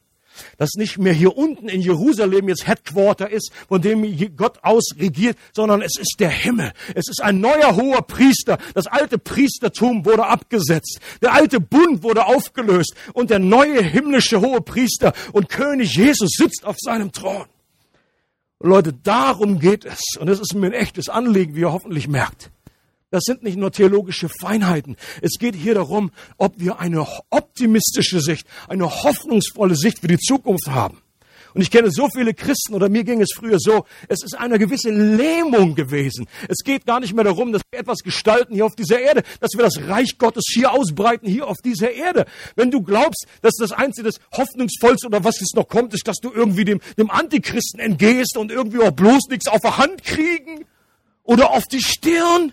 dass 0.58 0.74
nicht 0.74 0.98
mehr 0.98 1.12
hier 1.12 1.36
unten 1.36 1.68
in 1.68 1.80
Jerusalem 1.80 2.48
jetzt 2.48 2.66
Headquarter 2.66 3.30
ist, 3.30 3.52
von 3.68 3.80
dem 3.80 4.04
Gott 4.36 4.58
aus 4.62 4.90
regiert, 4.98 5.36
sondern 5.52 5.82
es 5.82 5.98
ist 5.98 6.16
der 6.18 6.30
Himmel. 6.30 6.72
Es 6.94 7.08
ist 7.08 7.22
ein 7.22 7.40
neuer 7.40 7.76
hoher 7.76 8.02
Priester. 8.02 8.58
Das 8.74 8.86
alte 8.86 9.18
Priestertum 9.18 10.04
wurde 10.04 10.26
abgesetzt. 10.26 11.00
Der 11.22 11.32
alte 11.32 11.60
Bund 11.60 12.02
wurde 12.02 12.26
aufgelöst 12.26 12.94
und 13.12 13.30
der 13.30 13.38
neue 13.38 13.82
himmlische 13.82 14.40
hohe 14.40 14.60
Priester 14.60 15.12
und 15.32 15.48
König 15.48 15.94
Jesus 15.94 16.30
sitzt 16.36 16.64
auf 16.64 16.76
seinem 16.78 17.12
Thron. 17.12 17.46
Leute, 18.60 18.92
darum 18.92 19.58
geht 19.58 19.84
es. 19.84 20.00
Und 20.18 20.28
es 20.28 20.40
ist 20.40 20.54
mir 20.54 20.66
ein 20.66 20.72
echtes 20.72 21.08
Anliegen, 21.08 21.54
wie 21.54 21.60
ihr 21.60 21.72
hoffentlich 21.72 22.08
merkt. 22.08 22.50
Das 23.10 23.22
sind 23.24 23.42
nicht 23.44 23.56
nur 23.56 23.70
theologische 23.70 24.28
Feinheiten. 24.28 24.96
Es 25.22 25.38
geht 25.38 25.54
hier 25.54 25.74
darum, 25.74 26.10
ob 26.38 26.58
wir 26.58 26.80
eine 26.80 27.06
optimistische 27.30 28.20
Sicht, 28.20 28.46
eine 28.68 29.04
hoffnungsvolle 29.04 29.76
Sicht 29.76 30.00
für 30.00 30.08
die 30.08 30.18
Zukunft 30.18 30.68
haben. 30.68 31.02
Und 31.56 31.62
ich 31.62 31.70
kenne 31.70 31.90
so 31.90 32.08
viele 32.14 32.34
Christen, 32.34 32.74
oder 32.74 32.90
mir 32.90 33.02
ging 33.02 33.22
es 33.22 33.30
früher 33.34 33.58
so, 33.58 33.86
es 34.08 34.22
ist 34.22 34.36
eine 34.36 34.58
gewisse 34.58 34.90
Lähmung 34.90 35.74
gewesen. 35.74 36.26
Es 36.48 36.58
geht 36.62 36.84
gar 36.84 37.00
nicht 37.00 37.14
mehr 37.14 37.24
darum, 37.24 37.50
dass 37.50 37.62
wir 37.70 37.80
etwas 37.80 38.00
gestalten 38.00 38.52
hier 38.52 38.66
auf 38.66 38.76
dieser 38.76 39.00
Erde, 39.00 39.22
dass 39.40 39.52
wir 39.54 39.62
das 39.62 39.78
Reich 39.88 40.18
Gottes 40.18 40.44
hier 40.52 40.72
ausbreiten, 40.72 41.26
hier 41.26 41.46
auf 41.46 41.56
dieser 41.64 41.92
Erde. 41.92 42.26
Wenn 42.56 42.70
du 42.70 42.82
glaubst, 42.82 43.26
dass 43.40 43.54
das 43.58 43.72
Einzige, 43.72 44.08
das 44.08 44.20
Hoffnungsvollste 44.36 45.06
oder 45.06 45.24
was 45.24 45.40
jetzt 45.40 45.56
noch 45.56 45.68
kommt, 45.68 45.94
ist, 45.94 46.06
dass 46.06 46.18
du 46.18 46.30
irgendwie 46.30 46.66
dem, 46.66 46.80
dem 46.98 47.10
Antichristen 47.10 47.80
entgehst 47.80 48.36
und 48.36 48.52
irgendwie 48.52 48.80
auch 48.80 48.90
bloß 48.90 49.28
nichts 49.30 49.48
auf 49.48 49.62
der 49.62 49.78
Hand 49.78 50.04
kriegen 50.04 50.66
oder 51.22 51.52
auf 51.52 51.64
die 51.64 51.80
Stirn, 51.80 52.52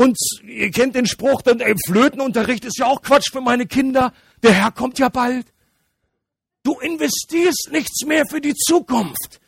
und 0.00 0.16
ihr 0.46 0.70
kennt 0.70 0.94
den 0.94 1.04
Spruch, 1.04 1.42
dann 1.42 1.60
ey, 1.60 1.74
Flötenunterricht 1.86 2.64
ist 2.64 2.78
ja 2.78 2.86
auch 2.86 3.02
Quatsch 3.02 3.30
für 3.30 3.42
meine 3.42 3.66
Kinder. 3.66 4.14
Der 4.42 4.52
Herr 4.52 4.70
kommt 4.70 4.98
ja 4.98 5.10
bald. 5.10 5.52
Du 6.62 6.78
investierst 6.80 7.68
nichts 7.70 8.06
mehr 8.06 8.24
für 8.24 8.40
die 8.40 8.54
Zukunft. 8.54 9.40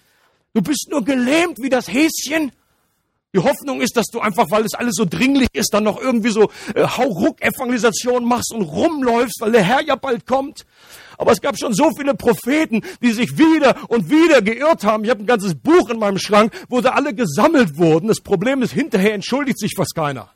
Du 0.53 0.61
bist 0.61 0.89
nur 0.91 1.07
gelähmt 1.07 1.57
wie 1.63 1.71
das 1.71 1.89
Häschen. 1.89 2.53
Die 3.35 3.39
Hoffnung 3.39 3.81
ist, 3.81 3.97
dass 3.97 4.09
du 4.13 4.21
einfach, 4.21 4.51
weil 4.51 4.67
es 4.67 4.75
alles 4.75 4.93
so 4.95 5.07
dringlich 5.07 5.49
ist, 5.55 5.73
dann 5.73 5.85
noch 5.85 5.99
irgendwie 5.99 6.29
so 6.29 6.51
äh, 6.75 6.87
Hauruck-Evangelisation 6.87 8.23
machst 8.27 8.53
und 8.53 8.61
rumläufst, 8.61 9.41
weil 9.41 9.53
der 9.53 9.63
Herr 9.63 9.83
ja 9.83 9.97
bald 9.97 10.27
kommt. 10.27 10.67
Aber 11.17 11.33
es 11.33 11.41
gab 11.41 11.59
schon 11.59 11.73
so 11.73 11.93
viele 11.97 12.13
Propheten, 12.13 12.83
die 13.01 13.13
sich 13.13 13.39
wieder 13.39 13.75
und 13.89 14.11
wieder 14.11 14.43
geirrt 14.43 14.85
haben. 14.85 15.05
Ich 15.05 15.11
habe 15.11 15.23
ein 15.23 15.27
ganzes 15.27 15.55
Buch 15.55 15.89
in 15.89 15.99
meinem 15.99 16.19
Schrank, 16.19 16.53
wo 16.69 16.83
sie 16.83 16.93
alle 16.93 17.15
gesammelt 17.15 17.79
wurden. 17.79 18.09
Das 18.09 18.21
Problem 18.21 18.61
ist, 18.61 18.73
hinterher 18.73 19.15
entschuldigt 19.15 19.59
sich 19.59 19.73
fast 19.75 19.95
keiner. 19.95 20.31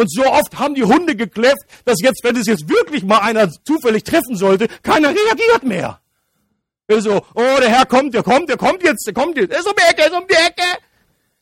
Und 0.00 0.10
so 0.10 0.24
oft 0.24 0.58
haben 0.58 0.74
die 0.74 0.84
Hunde 0.84 1.14
gekläfft, 1.14 1.66
dass 1.84 2.00
jetzt, 2.00 2.24
wenn 2.24 2.34
es 2.34 2.46
jetzt 2.46 2.70
wirklich 2.70 3.04
mal 3.04 3.18
einer 3.18 3.50
zufällig 3.52 4.02
treffen 4.02 4.34
sollte, 4.34 4.66
keiner 4.82 5.10
reagiert 5.10 5.62
mehr. 5.62 6.00
So, 6.88 7.16
oh, 7.34 7.56
der 7.60 7.68
Herr 7.68 7.84
kommt, 7.84 8.14
der 8.14 8.22
kommt, 8.22 8.48
der 8.48 8.56
kommt 8.56 8.82
jetzt, 8.82 9.06
der 9.06 9.12
kommt 9.12 9.36
jetzt, 9.36 9.52
er 9.52 9.58
ist 9.58 9.66
um 9.66 9.74
die 9.76 9.90
Ecke, 9.90 10.00
er 10.00 10.06
ist 10.06 10.16
um 10.16 10.26
die 10.26 10.34
Ecke. 10.34 10.82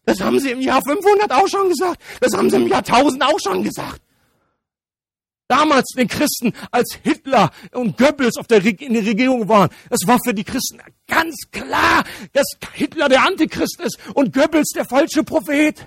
Das 0.06 0.20
haben 0.20 0.40
sie 0.40 0.50
im 0.50 0.60
Jahr 0.60 0.82
500 0.82 1.30
auch 1.30 1.46
schon 1.46 1.68
gesagt. 1.68 2.02
Das 2.20 2.32
haben 2.32 2.50
sie 2.50 2.56
im 2.56 2.66
Jahr 2.66 2.80
1000 2.80 3.22
auch 3.22 3.38
schon 3.38 3.62
gesagt. 3.62 4.02
Damals 5.46 5.86
den 5.96 6.08
Christen, 6.08 6.52
als 6.72 6.98
Hitler 7.04 7.52
und 7.70 7.96
Goebbels 7.96 8.38
auf 8.38 8.48
der, 8.48 8.64
in 8.64 8.92
der 8.92 9.06
Regierung 9.06 9.48
waren, 9.48 9.70
das 9.88 10.00
war 10.04 10.18
für 10.24 10.34
die 10.34 10.42
Christen 10.42 10.80
ganz 11.06 11.36
klar, 11.52 12.02
dass 12.32 12.46
Hitler 12.72 13.08
der 13.08 13.22
Antichrist 13.22 13.80
ist 13.80 14.00
und 14.14 14.34
Goebbels 14.34 14.72
der 14.74 14.84
falsche 14.84 15.22
Prophet. 15.22 15.86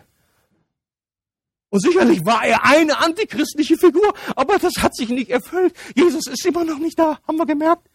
Und 1.72 1.80
sicherlich 1.80 2.26
war 2.26 2.44
er 2.46 2.66
eine 2.66 2.98
antichristliche 2.98 3.78
Figur, 3.78 4.14
aber 4.36 4.60
das 4.60 4.74
hat 4.80 4.94
sich 4.94 5.08
nicht 5.08 5.30
erfüllt. 5.30 5.74
Jesus 5.96 6.28
ist 6.28 6.46
immer 6.46 6.66
noch 6.66 6.80
nicht 6.80 7.00
da, 7.00 7.18
haben 7.26 7.38
wir 7.38 7.46
gemerkt. 7.46 7.88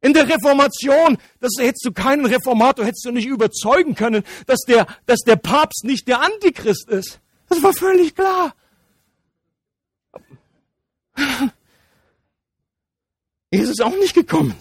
In 0.00 0.12
der 0.12 0.28
Reformation, 0.28 1.18
das 1.40 1.54
hättest 1.58 1.84
du 1.86 1.92
keinen 1.92 2.24
Reformator, 2.24 2.84
hättest 2.84 3.04
du 3.04 3.10
nicht 3.10 3.26
überzeugen 3.26 3.96
können, 3.96 4.22
dass 4.46 4.60
der, 4.60 4.86
dass 5.06 5.20
der 5.26 5.34
Papst 5.34 5.82
nicht 5.82 6.06
der 6.06 6.22
Antichrist 6.22 6.88
ist. 6.88 7.18
Das 7.48 7.60
war 7.64 7.72
völlig 7.72 8.14
klar. 8.14 8.54
Jesus 13.50 13.70
ist 13.70 13.82
auch 13.82 13.96
nicht 13.98 14.14
gekommen. 14.14 14.54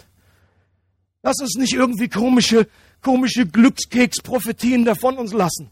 Lass 1.21 1.39
uns 1.39 1.55
nicht 1.55 1.73
irgendwie 1.73 2.09
komische, 2.09 2.67
komische 3.01 3.45
Glückskeks-Prophetien 3.45 4.85
davon 4.85 5.17
uns 5.19 5.33
lassen. 5.33 5.69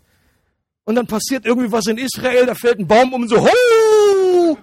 Und 0.83 0.95
dann 0.95 1.07
passiert 1.07 1.45
irgendwie 1.45 1.71
was 1.71 1.87
in 1.87 1.97
Israel, 1.97 2.45
da 2.45 2.55
fällt 2.55 2.79
ein 2.79 2.87
Baum 2.87 3.13
um 3.13 3.27
so, 3.27 3.37
ho! 3.39 4.57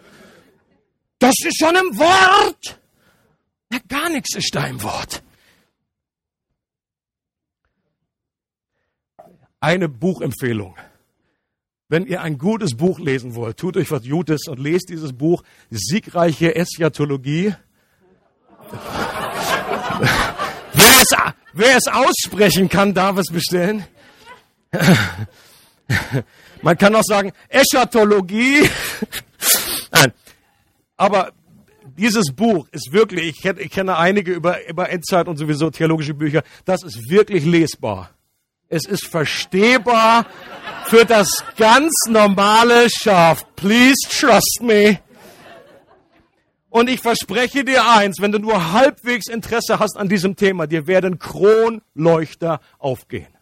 Das 1.19 1.35
ist 1.45 1.59
schon 1.59 1.75
im 1.77 1.99
Wort! 1.99 2.81
Ja, 3.73 3.79
gar 3.87 4.09
nichts 4.09 4.35
ist 4.35 4.55
da 4.55 4.67
im 4.67 4.83
Wort. 4.83 5.23
Eine 9.61 9.89
Buchempfehlung. 9.89 10.77
Wenn 11.89 12.07
ihr 12.07 12.23
ein 12.23 12.39
gutes 12.39 12.77
Buch 12.77 12.99
lesen 12.99 13.35
wollt, 13.35 13.57
tut 13.57 13.77
euch 13.77 13.91
was 13.91 14.07
Gutes 14.07 14.47
und 14.47 14.59
lest 14.59 14.91
dieses 14.91 15.13
Buch 15.13 15.43
Siegreiche 15.71 16.55
Eschatologie. 16.55 17.55
wer, 20.75 21.01
es, 21.01 21.09
wer 21.55 21.77
es 21.77 21.87
aussprechen 21.87 22.69
kann, 22.69 22.93
darf 22.93 23.17
es 23.17 23.33
bestellen. 23.33 23.87
Man 26.63 26.77
kann 26.77 26.95
auch 26.95 27.05
sagen 27.05 27.33
Eschatologie. 27.49 28.69
Nein. 29.93 30.13
Aber 30.97 31.33
dieses 31.97 32.33
Buch 32.33 32.67
ist 32.71 32.93
wirklich, 32.93 33.31
ich 33.31 33.43
kenne, 33.43 33.61
ich 33.61 33.71
kenne 33.71 33.97
einige 33.97 34.33
über, 34.33 34.67
über 34.69 34.91
Endzeit 34.91 35.29
und 35.29 35.37
sowieso 35.37 35.71
theologische 35.71 36.15
Bücher, 36.15 36.43
das 36.65 36.83
ist 36.83 37.11
wirklich 37.11 37.45
lesbar. 37.45 38.11
Es 38.69 38.85
ist 38.85 39.07
verstehbar 39.07 40.27
für 40.87 41.05
das 41.05 41.45
ganz 41.57 41.93
normale 42.09 42.89
Schaf. 42.91 43.45
Please 43.57 43.97
trust 44.11 44.61
me. 44.63 45.01
Und 46.71 46.91
ich 46.91 47.01
verspreche 47.01 47.65
dir 47.65 47.89
eins, 47.91 48.21
wenn 48.21 48.31
du 48.31 48.39
nur 48.39 48.73
halbwegs 48.73 49.27
Interesse 49.29 49.79
hast 49.79 49.97
an 49.97 50.09
diesem 50.09 50.37
Thema, 50.37 50.67
dir 50.67 50.87
werden 50.87 51.19
Kronleuchter 51.19 52.61
aufgehen. 52.79 53.38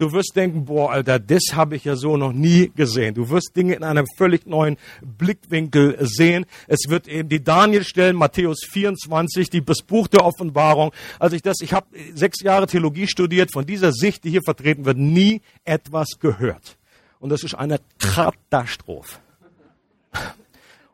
Du 0.00 0.12
wirst 0.12 0.36
denken, 0.36 0.64
boah, 0.64 0.92
Alter, 0.92 1.18
das 1.18 1.42
habe 1.54 1.74
ich 1.74 1.84
ja 1.84 1.96
so 1.96 2.16
noch 2.16 2.32
nie 2.32 2.70
gesehen. 2.72 3.14
Du 3.14 3.30
wirst 3.30 3.56
Dinge 3.56 3.74
in 3.74 3.82
einem 3.82 4.06
völlig 4.16 4.46
neuen 4.46 4.76
Blickwinkel 5.02 5.96
sehen. 6.06 6.46
Es 6.68 6.88
wird 6.88 7.08
eben 7.08 7.28
die 7.28 7.42
Daniel 7.42 7.82
stellen, 7.82 8.14
Matthäus 8.14 8.60
24, 8.70 9.50
die, 9.50 9.64
das 9.64 9.82
Buch 9.82 10.06
der 10.06 10.24
Offenbarung. 10.24 10.92
Als 11.18 11.32
ich 11.32 11.42
das, 11.42 11.56
ich 11.62 11.72
habe 11.72 11.88
sechs 12.14 12.40
Jahre 12.42 12.68
Theologie 12.68 13.08
studiert, 13.08 13.52
von 13.52 13.66
dieser 13.66 13.90
Sicht, 13.90 14.22
die 14.22 14.30
hier 14.30 14.42
vertreten 14.42 14.84
wird, 14.84 14.98
nie 14.98 15.40
etwas 15.64 16.20
gehört. 16.20 16.78
Und 17.18 17.30
das 17.30 17.42
ist 17.42 17.56
eine 17.56 17.80
Katastrophe. 17.98 19.18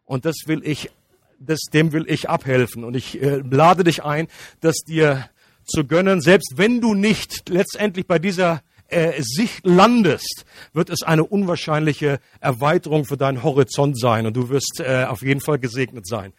Und 0.06 0.24
das 0.24 0.36
will 0.46 0.62
ich, 0.64 0.90
das, 1.38 1.60
dem 1.74 1.92
will 1.92 2.06
ich 2.08 2.30
abhelfen. 2.30 2.84
Und 2.84 2.96
ich 2.96 3.20
äh, 3.20 3.42
lade 3.50 3.84
dich 3.84 4.02
ein, 4.02 4.28
das 4.60 4.76
dir 4.76 5.28
zu 5.66 5.84
gönnen, 5.84 6.22
selbst 6.22 6.54
wenn 6.56 6.80
du 6.80 6.94
nicht 6.94 7.50
letztendlich 7.50 8.06
bei 8.06 8.18
dieser 8.18 8.62
äh, 8.94 9.22
Sicht 9.22 9.66
landest, 9.66 10.44
wird 10.72 10.90
es 10.90 11.02
eine 11.02 11.24
unwahrscheinliche 11.24 12.20
Erweiterung 12.40 13.04
für 13.04 13.16
deinen 13.16 13.42
Horizont 13.42 13.98
sein 13.98 14.26
und 14.26 14.34
du 14.34 14.48
wirst 14.48 14.80
äh, 14.80 15.04
auf 15.04 15.22
jeden 15.22 15.40
Fall 15.40 15.58
gesegnet 15.58 16.06
sein. 16.06 16.32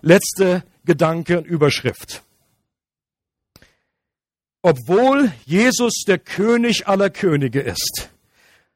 Letzte 0.00 0.64
Gedanke 0.84 1.38
und 1.38 1.46
Überschrift. 1.46 2.22
Obwohl 4.62 5.32
Jesus 5.44 6.04
der 6.06 6.18
König 6.18 6.86
aller 6.86 7.10
Könige 7.10 7.60
ist, 7.60 8.10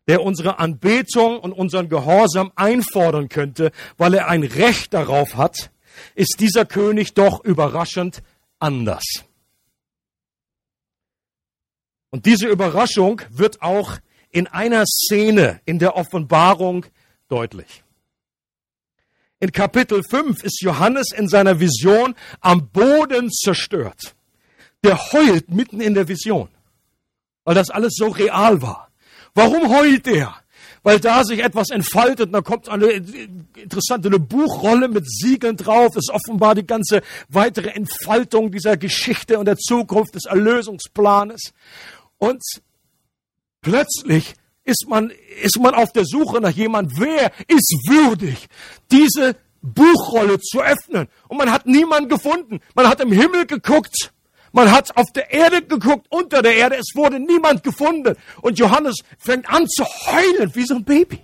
der 0.08 0.22
unsere 0.22 0.58
Anbetung 0.58 1.38
und 1.38 1.52
unseren 1.52 1.88
Gehorsam 1.88 2.52
einfordern 2.56 3.28
könnte, 3.28 3.72
weil 3.96 4.14
er 4.14 4.28
ein 4.28 4.42
Recht 4.42 4.94
darauf 4.94 5.36
hat, 5.36 5.70
ist 6.14 6.36
dieser 6.40 6.64
König 6.64 7.14
doch 7.14 7.44
überraschend 7.44 8.22
anders. 8.58 9.04
Und 12.10 12.26
diese 12.26 12.46
Überraschung 12.48 13.22
wird 13.30 13.62
auch 13.62 13.98
in 14.30 14.46
einer 14.46 14.84
Szene 14.86 15.60
in 15.64 15.78
der 15.78 15.96
Offenbarung 15.96 16.86
deutlich. 17.28 17.82
In 19.38 19.52
Kapitel 19.52 20.02
5 20.02 20.42
ist 20.44 20.62
Johannes 20.62 21.12
in 21.12 21.28
seiner 21.28 21.60
Vision 21.60 22.14
am 22.40 22.68
Boden 22.68 23.30
zerstört. 23.30 24.14
Der 24.82 24.98
heult 25.12 25.50
mitten 25.50 25.80
in 25.80 25.94
der 25.94 26.08
Vision, 26.08 26.48
weil 27.44 27.54
das 27.54 27.70
alles 27.70 27.94
so 27.96 28.08
real 28.08 28.62
war. 28.62 28.88
Warum 29.34 29.70
heult 29.70 30.06
er? 30.06 30.34
Weil 30.82 31.00
da 31.00 31.24
sich 31.24 31.42
etwas 31.42 31.70
entfaltet 31.70 32.26
und 32.26 32.32
da 32.32 32.40
kommt 32.40 32.68
eine 32.68 32.86
interessante 32.86 34.08
eine 34.08 34.20
Buchrolle 34.20 34.88
mit 34.88 35.10
Siegeln 35.10 35.56
drauf. 35.56 35.96
Ist 35.96 36.10
offenbar 36.10 36.54
die 36.54 36.66
ganze 36.66 37.02
weitere 37.28 37.70
Entfaltung 37.70 38.52
dieser 38.52 38.76
Geschichte 38.76 39.38
und 39.38 39.46
der 39.46 39.56
Zukunft 39.56 40.14
des 40.14 40.26
Erlösungsplanes. 40.26 41.52
Und 42.18 42.42
plötzlich 43.60 44.34
ist 44.64 44.86
man, 44.88 45.12
ist 45.42 45.58
man 45.58 45.74
auf 45.74 45.92
der 45.92 46.04
Suche 46.04 46.40
nach 46.40 46.50
jemand, 46.50 46.92
wer 46.98 47.32
ist 47.46 47.72
würdig, 47.88 48.48
diese 48.90 49.36
Buchrolle 49.62 50.40
zu 50.40 50.60
öffnen. 50.60 51.08
Und 51.28 51.38
man 51.38 51.50
hat 51.50 51.66
niemanden 51.66 52.08
gefunden. 52.08 52.60
Man 52.74 52.88
hat 52.88 53.00
im 53.00 53.12
Himmel 53.12 53.46
geguckt. 53.46 54.12
Man 54.52 54.70
hat 54.70 54.96
auf 54.96 55.12
der 55.12 55.32
Erde 55.32 55.62
geguckt, 55.62 56.06
unter 56.08 56.42
der 56.42 56.56
Erde. 56.56 56.76
Es 56.76 56.94
wurde 56.94 57.20
niemand 57.20 57.62
gefunden. 57.62 58.16
Und 58.40 58.58
Johannes 58.58 58.96
fängt 59.18 59.48
an 59.48 59.68
zu 59.68 59.84
heulen 59.84 60.54
wie 60.54 60.64
so 60.64 60.76
ein 60.76 60.84
Baby. 60.84 61.20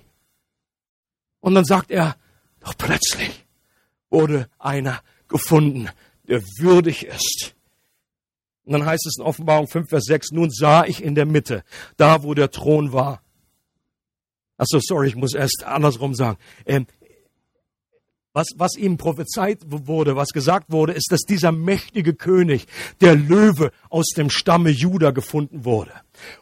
Und 1.41 1.55
dann 1.55 1.65
sagt 1.65 1.91
er, 1.91 2.17
doch 2.61 2.77
plötzlich 2.77 3.45
wurde 4.11 4.49
einer 4.59 5.03
gefunden, 5.29 5.89
der 6.29 6.43
würdig 6.59 7.07
ist, 7.07 7.55
und 8.65 8.73
dann 8.73 8.87
heißt 8.87 9.07
es 9.07 9.17
in 9.19 9.25
Offenbarung 9.25 9.67
5, 9.67 9.89
Vers 9.89 10.05
6, 10.05 10.31
nun 10.33 10.51
sah 10.51 10.85
ich 10.85 11.03
in 11.03 11.15
der 11.15 11.27
Mitte, 11.27 11.65
da 11.97 12.23
wo 12.23 12.35
der 12.35 12.51
Thron 12.51 12.93
war. 12.93 13.23
Achso, 14.57 14.79
sorry, 14.81 15.09
ich 15.09 15.17
muss 15.17 15.35
erst 15.35 15.65
andersrum 15.65 16.15
sagen. 16.15 16.39
Ähm, 16.67 16.87
was, 18.33 18.47
was 18.57 18.77
ihm 18.77 18.97
prophezeit 18.97 19.59
wurde, 19.67 20.17
was 20.17 20.29
gesagt 20.29 20.71
wurde, 20.71 20.93
ist, 20.93 21.09
dass 21.11 21.21
dieser 21.23 21.53
mächtige 21.53 22.15
König, 22.15 22.67
der 23.01 23.15
Löwe 23.15 23.73
aus 23.91 24.07
dem 24.17 24.31
Stamme 24.31 24.71
Juda 24.71 25.11
gefunden 25.11 25.65
wurde. 25.65 25.93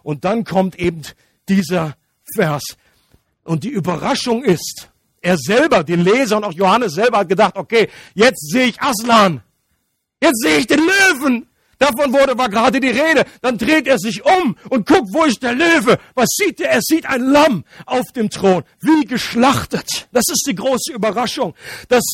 Und 0.02 0.24
dann 0.24 0.44
kommt 0.44 0.78
eben 0.78 1.02
dieser 1.48 1.96
Vers. 2.36 2.62
Und 3.42 3.64
die 3.64 3.70
Überraschung 3.70 4.44
ist, 4.44 4.90
er 5.20 5.36
selber, 5.36 5.82
die 5.82 5.96
Leser 5.96 6.36
und 6.36 6.44
auch 6.44 6.52
Johannes 6.52 6.94
selber 6.94 7.18
hat 7.18 7.28
gedacht, 7.28 7.56
okay, 7.56 7.88
jetzt 8.14 8.50
sehe 8.50 8.66
ich 8.66 8.80
Aslan. 8.80 9.42
Jetzt 10.22 10.42
sehe 10.42 10.58
ich 10.58 10.66
den 10.66 10.80
Löwen. 10.80 11.46
Davon 11.80 12.12
wurde 12.12 12.36
war 12.36 12.50
gerade 12.50 12.78
die 12.78 12.90
Rede. 12.90 13.24
Dann 13.40 13.56
dreht 13.56 13.86
er 13.86 13.98
sich 13.98 14.22
um 14.22 14.54
und 14.68 14.86
guckt, 14.86 15.08
wo 15.12 15.24
ist 15.24 15.42
der 15.42 15.54
Löwe? 15.54 15.98
Was 16.14 16.28
sieht 16.36 16.60
er? 16.60 16.68
Er 16.68 16.82
sieht 16.82 17.06
ein 17.06 17.22
Lamm 17.22 17.64
auf 17.86 18.04
dem 18.14 18.28
Thron, 18.28 18.64
wie 18.82 19.06
geschlachtet. 19.06 20.06
Das 20.12 20.24
ist 20.30 20.44
die 20.46 20.54
große 20.54 20.92
Überraschung, 20.92 21.54
dass 21.88 22.04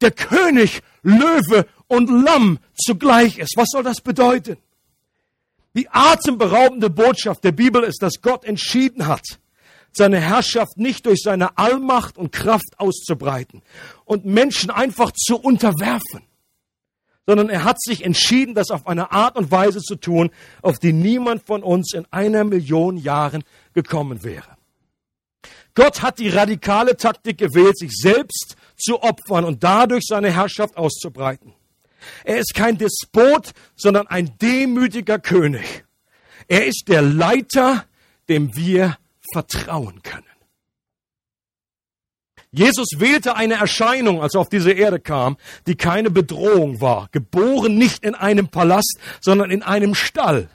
der 0.00 0.12
König 0.12 0.80
Löwe 1.02 1.66
und 1.88 2.08
Lamm 2.08 2.58
zugleich 2.74 3.38
ist. 3.38 3.52
Was 3.58 3.68
soll 3.70 3.82
das 3.82 4.00
bedeuten? 4.00 4.56
Die 5.74 5.86
atemberaubende 5.90 6.88
Botschaft 6.88 7.44
der 7.44 7.52
Bibel 7.52 7.84
ist, 7.84 8.00
dass 8.00 8.22
Gott 8.22 8.46
entschieden 8.46 9.06
hat, 9.06 9.24
seine 9.92 10.20
Herrschaft 10.20 10.78
nicht 10.78 11.04
durch 11.04 11.20
seine 11.22 11.58
Allmacht 11.58 12.16
und 12.16 12.32
Kraft 12.32 12.78
auszubreiten 12.78 13.60
und 14.06 14.24
Menschen 14.24 14.70
einfach 14.70 15.12
zu 15.12 15.36
unterwerfen 15.36 16.29
sondern 17.30 17.48
er 17.48 17.62
hat 17.62 17.80
sich 17.80 18.04
entschieden, 18.04 18.56
das 18.56 18.72
auf 18.72 18.88
eine 18.88 19.12
Art 19.12 19.36
und 19.36 19.52
Weise 19.52 19.78
zu 19.78 19.94
tun, 19.94 20.30
auf 20.62 20.80
die 20.80 20.92
niemand 20.92 21.46
von 21.46 21.62
uns 21.62 21.94
in 21.94 22.04
einer 22.10 22.42
Million 22.42 22.96
Jahren 22.96 23.44
gekommen 23.72 24.24
wäre. 24.24 24.56
Gott 25.76 26.02
hat 26.02 26.18
die 26.18 26.28
radikale 26.28 26.96
Taktik 26.96 27.38
gewählt, 27.38 27.78
sich 27.78 27.92
selbst 27.92 28.56
zu 28.76 29.00
opfern 29.00 29.44
und 29.44 29.62
dadurch 29.62 30.02
seine 30.08 30.34
Herrschaft 30.34 30.76
auszubreiten. 30.76 31.54
Er 32.24 32.38
ist 32.38 32.52
kein 32.52 32.78
Despot, 32.78 33.52
sondern 33.76 34.08
ein 34.08 34.36
demütiger 34.42 35.20
König. 35.20 35.84
Er 36.48 36.66
ist 36.66 36.86
der 36.88 37.02
Leiter, 37.02 37.84
dem 38.28 38.56
wir 38.56 38.98
vertrauen 39.32 40.02
können. 40.02 40.29
Jesus 42.52 42.88
wählte 42.96 43.36
eine 43.36 43.54
Erscheinung, 43.54 44.22
als 44.22 44.34
er 44.34 44.40
auf 44.40 44.48
diese 44.48 44.72
Erde 44.72 44.98
kam, 44.98 45.36
die 45.66 45.76
keine 45.76 46.10
Bedrohung 46.10 46.80
war. 46.80 47.08
Geboren 47.12 47.76
nicht 47.76 48.02
in 48.04 48.14
einem 48.14 48.48
Palast, 48.48 48.98
sondern 49.20 49.50
in 49.50 49.62
einem 49.62 49.94
Stall. 49.94 50.48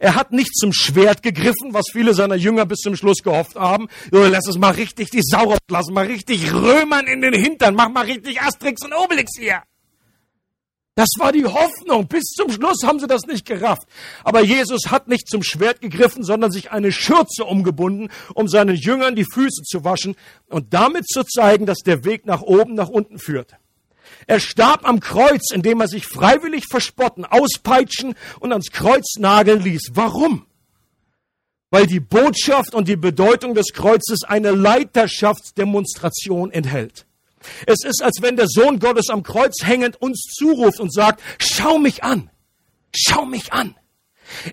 Er 0.00 0.16
hat 0.16 0.32
nicht 0.32 0.54
zum 0.56 0.72
Schwert 0.72 1.22
gegriffen, 1.22 1.72
was 1.72 1.86
viele 1.92 2.12
seiner 2.12 2.34
Jünger 2.34 2.66
bis 2.66 2.80
zum 2.80 2.96
Schluss 2.96 3.22
gehofft 3.22 3.54
haben. 3.56 3.88
Lass 4.10 4.48
es 4.48 4.58
mal 4.58 4.72
richtig 4.72 5.10
die 5.10 5.22
Sau 5.22 5.56
lassen, 5.70 5.94
mal 5.94 6.06
richtig 6.06 6.52
Römern 6.52 7.06
in 7.06 7.22
den 7.22 7.32
Hintern, 7.32 7.74
mach 7.74 7.88
mal 7.88 8.04
richtig 8.04 8.42
Asterix 8.42 8.84
und 8.84 8.92
Obelix 8.92 9.30
hier. 9.38 9.62
Das 10.98 11.10
war 11.18 11.30
die 11.30 11.44
Hoffnung. 11.44 12.08
Bis 12.08 12.24
zum 12.24 12.50
Schluss 12.50 12.82
haben 12.82 12.98
sie 12.98 13.06
das 13.06 13.22
nicht 13.22 13.46
gerafft. 13.46 13.86
Aber 14.24 14.42
Jesus 14.42 14.90
hat 14.90 15.06
nicht 15.06 15.28
zum 15.28 15.44
Schwert 15.44 15.80
gegriffen, 15.80 16.24
sondern 16.24 16.50
sich 16.50 16.72
eine 16.72 16.90
Schürze 16.90 17.44
umgebunden, 17.44 18.08
um 18.34 18.48
seinen 18.48 18.74
Jüngern 18.74 19.14
die 19.14 19.26
Füße 19.32 19.62
zu 19.62 19.84
waschen 19.84 20.16
und 20.48 20.74
damit 20.74 21.06
zu 21.06 21.22
zeigen, 21.22 21.66
dass 21.66 21.82
der 21.86 22.04
Weg 22.04 22.26
nach 22.26 22.42
oben, 22.42 22.74
nach 22.74 22.88
unten 22.88 23.20
führt. 23.20 23.52
Er 24.26 24.40
starb 24.40 24.88
am 24.88 24.98
Kreuz, 24.98 25.52
indem 25.52 25.80
er 25.80 25.86
sich 25.86 26.04
freiwillig 26.04 26.64
verspotten, 26.68 27.24
auspeitschen 27.24 28.16
und 28.40 28.50
ans 28.50 28.72
Kreuz 28.72 29.18
nageln 29.20 29.62
ließ. 29.62 29.90
Warum? 29.92 30.46
Weil 31.70 31.86
die 31.86 32.00
Botschaft 32.00 32.74
und 32.74 32.88
die 32.88 32.96
Bedeutung 32.96 33.54
des 33.54 33.72
Kreuzes 33.72 34.24
eine 34.24 34.50
Leiterschaftsdemonstration 34.50 36.50
enthält. 36.50 37.06
Es 37.66 37.84
ist, 37.84 38.02
als 38.02 38.20
wenn 38.20 38.36
der 38.36 38.46
Sohn 38.48 38.78
Gottes 38.78 39.08
am 39.10 39.22
Kreuz 39.22 39.62
hängend 39.62 40.00
uns 40.00 40.20
zuruft 40.36 40.80
und 40.80 40.92
sagt, 40.92 41.20
schau 41.38 41.78
mich 41.78 42.02
an, 42.02 42.30
schau 42.94 43.24
mich 43.24 43.52
an. 43.52 43.74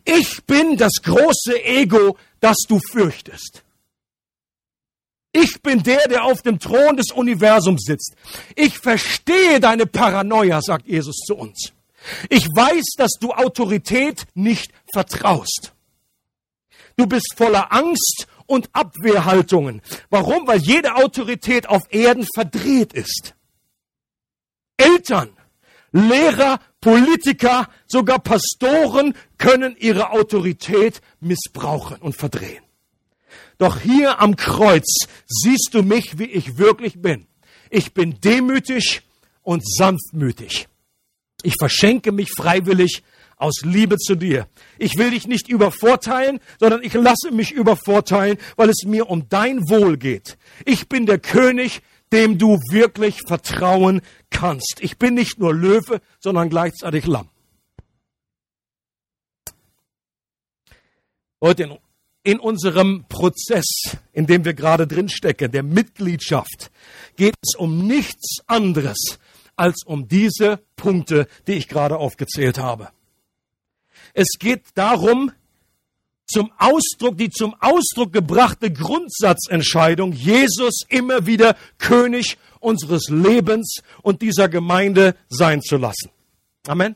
Ich 0.03 0.45
bin 0.45 0.77
das 0.77 1.01
große 1.03 1.63
Ego, 1.63 2.17
das 2.39 2.57
du 2.67 2.79
fürchtest. 2.79 3.63
Ich 5.31 5.61
bin 5.61 5.83
der, 5.83 6.07
der 6.07 6.23
auf 6.23 6.43
dem 6.43 6.59
Thron 6.59 6.95
des 6.95 7.11
Universums 7.11 7.83
sitzt. 7.85 8.15
Ich 8.55 8.77
verstehe 8.79 9.59
deine 9.59 9.85
Paranoia, 9.85 10.61
sagt 10.61 10.87
Jesus 10.87 11.17
zu 11.27 11.35
uns. 11.35 11.73
Ich 12.29 12.45
weiß, 12.45 12.93
dass 12.97 13.11
du 13.19 13.33
Autorität 13.33 14.27
nicht 14.33 14.71
vertraust. 14.93 15.73
Du 16.95 17.05
bist 17.05 17.33
voller 17.35 17.73
Angst 17.73 18.27
und 18.45 18.69
Abwehrhaltungen. 18.73 19.81
Warum? 20.09 20.47
Weil 20.47 20.59
jede 20.59 20.95
Autorität 20.95 21.67
auf 21.67 21.83
Erden 21.89 22.25
verdreht 22.33 22.93
ist. 22.93 23.35
Eltern, 24.77 25.29
Lehrer, 25.91 26.59
Politiker, 26.81 27.69
sogar 27.87 28.19
Pastoren 28.19 29.15
können 29.37 29.75
ihre 29.79 30.11
Autorität 30.11 31.01
missbrauchen 31.19 31.97
und 32.01 32.15
verdrehen. 32.15 32.63
Doch 33.57 33.79
hier 33.79 34.19
am 34.19 34.35
Kreuz 34.35 35.07
siehst 35.25 35.69
du 35.71 35.81
mich, 35.81 36.19
wie 36.19 36.25
ich 36.25 36.57
wirklich 36.57 37.01
bin. 37.01 37.27
Ich 37.69 37.93
bin 37.93 38.19
demütig 38.19 39.01
und 39.41 39.63
sanftmütig. 39.65 40.67
Ich 41.43 41.55
verschenke 41.57 42.11
mich 42.11 42.29
freiwillig 42.35 43.03
aus 43.37 43.61
Liebe 43.63 43.97
zu 43.97 44.15
dir. 44.15 44.47
Ich 44.77 44.97
will 44.97 45.11
dich 45.11 45.27
nicht 45.27 45.49
übervorteilen, 45.49 46.39
sondern 46.59 46.83
ich 46.83 46.93
lasse 46.93 47.31
mich 47.31 47.51
übervorteilen, 47.51 48.37
weil 48.55 48.69
es 48.69 48.83
mir 48.85 49.09
um 49.09 49.27
dein 49.29 49.59
Wohl 49.69 49.97
geht. 49.97 50.37
Ich 50.65 50.87
bin 50.87 51.05
der 51.05 51.19
König, 51.19 51.81
dem 52.11 52.37
du 52.37 52.59
wirklich 52.69 53.21
vertrauen 53.27 54.01
kannst. 54.29 54.77
Ich 54.79 54.97
bin 54.97 55.15
nicht 55.15 55.39
nur 55.39 55.53
Löwe, 55.53 56.01
sondern 56.19 56.49
gleichzeitig 56.49 57.05
Lamm. 57.07 57.29
Heute 61.41 61.79
in 62.23 62.39
unserem 62.39 63.05
Prozess, 63.07 63.97
in 64.13 64.25
dem 64.25 64.45
wir 64.45 64.53
gerade 64.53 64.87
drinstecken, 64.87 65.51
der 65.51 65.63
Mitgliedschaft, 65.63 66.71
geht 67.17 67.35
es 67.41 67.55
um 67.55 67.85
nichts 67.85 68.39
anderes 68.47 69.19
als 69.55 69.83
um 69.85 70.07
diese 70.07 70.59
Punkte, 70.75 71.27
die 71.47 71.53
ich 71.53 71.67
gerade 71.67 71.97
aufgezählt 71.97 72.57
habe. 72.57 72.89
Es 74.17 74.39
geht 74.39 74.63
darum, 74.75 75.33
zum 76.25 76.49
Ausdruck, 76.57 77.17
die 77.17 77.29
zum 77.29 77.53
Ausdruck 77.59 78.13
gebrachte 78.13 78.71
Grundsatzentscheidung, 78.71 80.13
Jesus 80.13 80.83
immer 80.87 81.25
wieder 81.25 81.57
König 81.77 82.37
unseres 82.61 83.09
Lebens 83.09 83.81
und 84.01 84.21
dieser 84.21 84.47
Gemeinde 84.47 85.15
sein 85.27 85.61
zu 85.61 85.75
lassen. 85.75 86.09
Amen. 86.65 86.95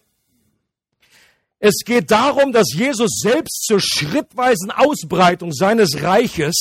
Es 1.59 1.83
geht 1.85 2.09
darum, 2.09 2.53
dass 2.53 2.73
Jesus 2.73 3.19
selbst 3.21 3.65
zur 3.65 3.81
schrittweisen 3.81 4.71
Ausbreitung 4.71 5.51
seines 5.51 6.01
Reiches 6.01 6.55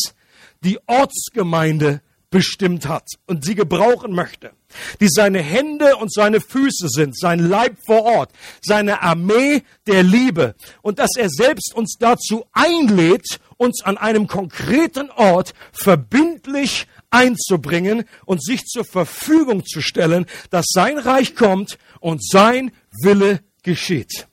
die 0.65 0.81
Ortsgemeinde 0.89 2.03
bestimmt 2.31 2.87
hat 2.87 3.07
und 3.27 3.45
sie 3.45 3.55
gebrauchen 3.55 4.13
möchte, 4.13 4.53
die 5.01 5.09
seine 5.09 5.41
Hände 5.41 5.97
und 5.97 6.13
seine 6.13 6.41
Füße 6.41 6.89
sind, 6.89 7.19
sein 7.19 7.39
Leib 7.39 7.79
vor 7.87 8.05
Ort, 8.05 8.33
seine 8.61 9.03
Armee 9.03 9.63
der 9.87 10.03
Liebe 10.03 10.55
und 10.83 10.99
dass 10.99 11.17
er 11.17 11.31
selbst 11.31 11.75
uns 11.75 11.97
dazu 11.99 12.45
einlädt, 12.53 13.41
uns 13.57 13.83
an 13.83 13.97
einem 13.97 14.27
konkreten 14.27 15.11
Ort 15.11 15.55
verbindlich 15.73 16.87
einzubringen 17.11 18.05
und 18.27 18.45
sich 18.45 18.67
zur 18.67 18.85
Verfügung 18.85 19.65
zu 19.65 19.81
stellen, 19.81 20.27
dass 20.51 20.67
sein 20.69 20.99
Reich 20.99 21.35
kommt 21.35 21.79
und 22.01 22.23
sein 22.23 22.73
Wille 23.03 23.41
geschieht. 23.63 24.27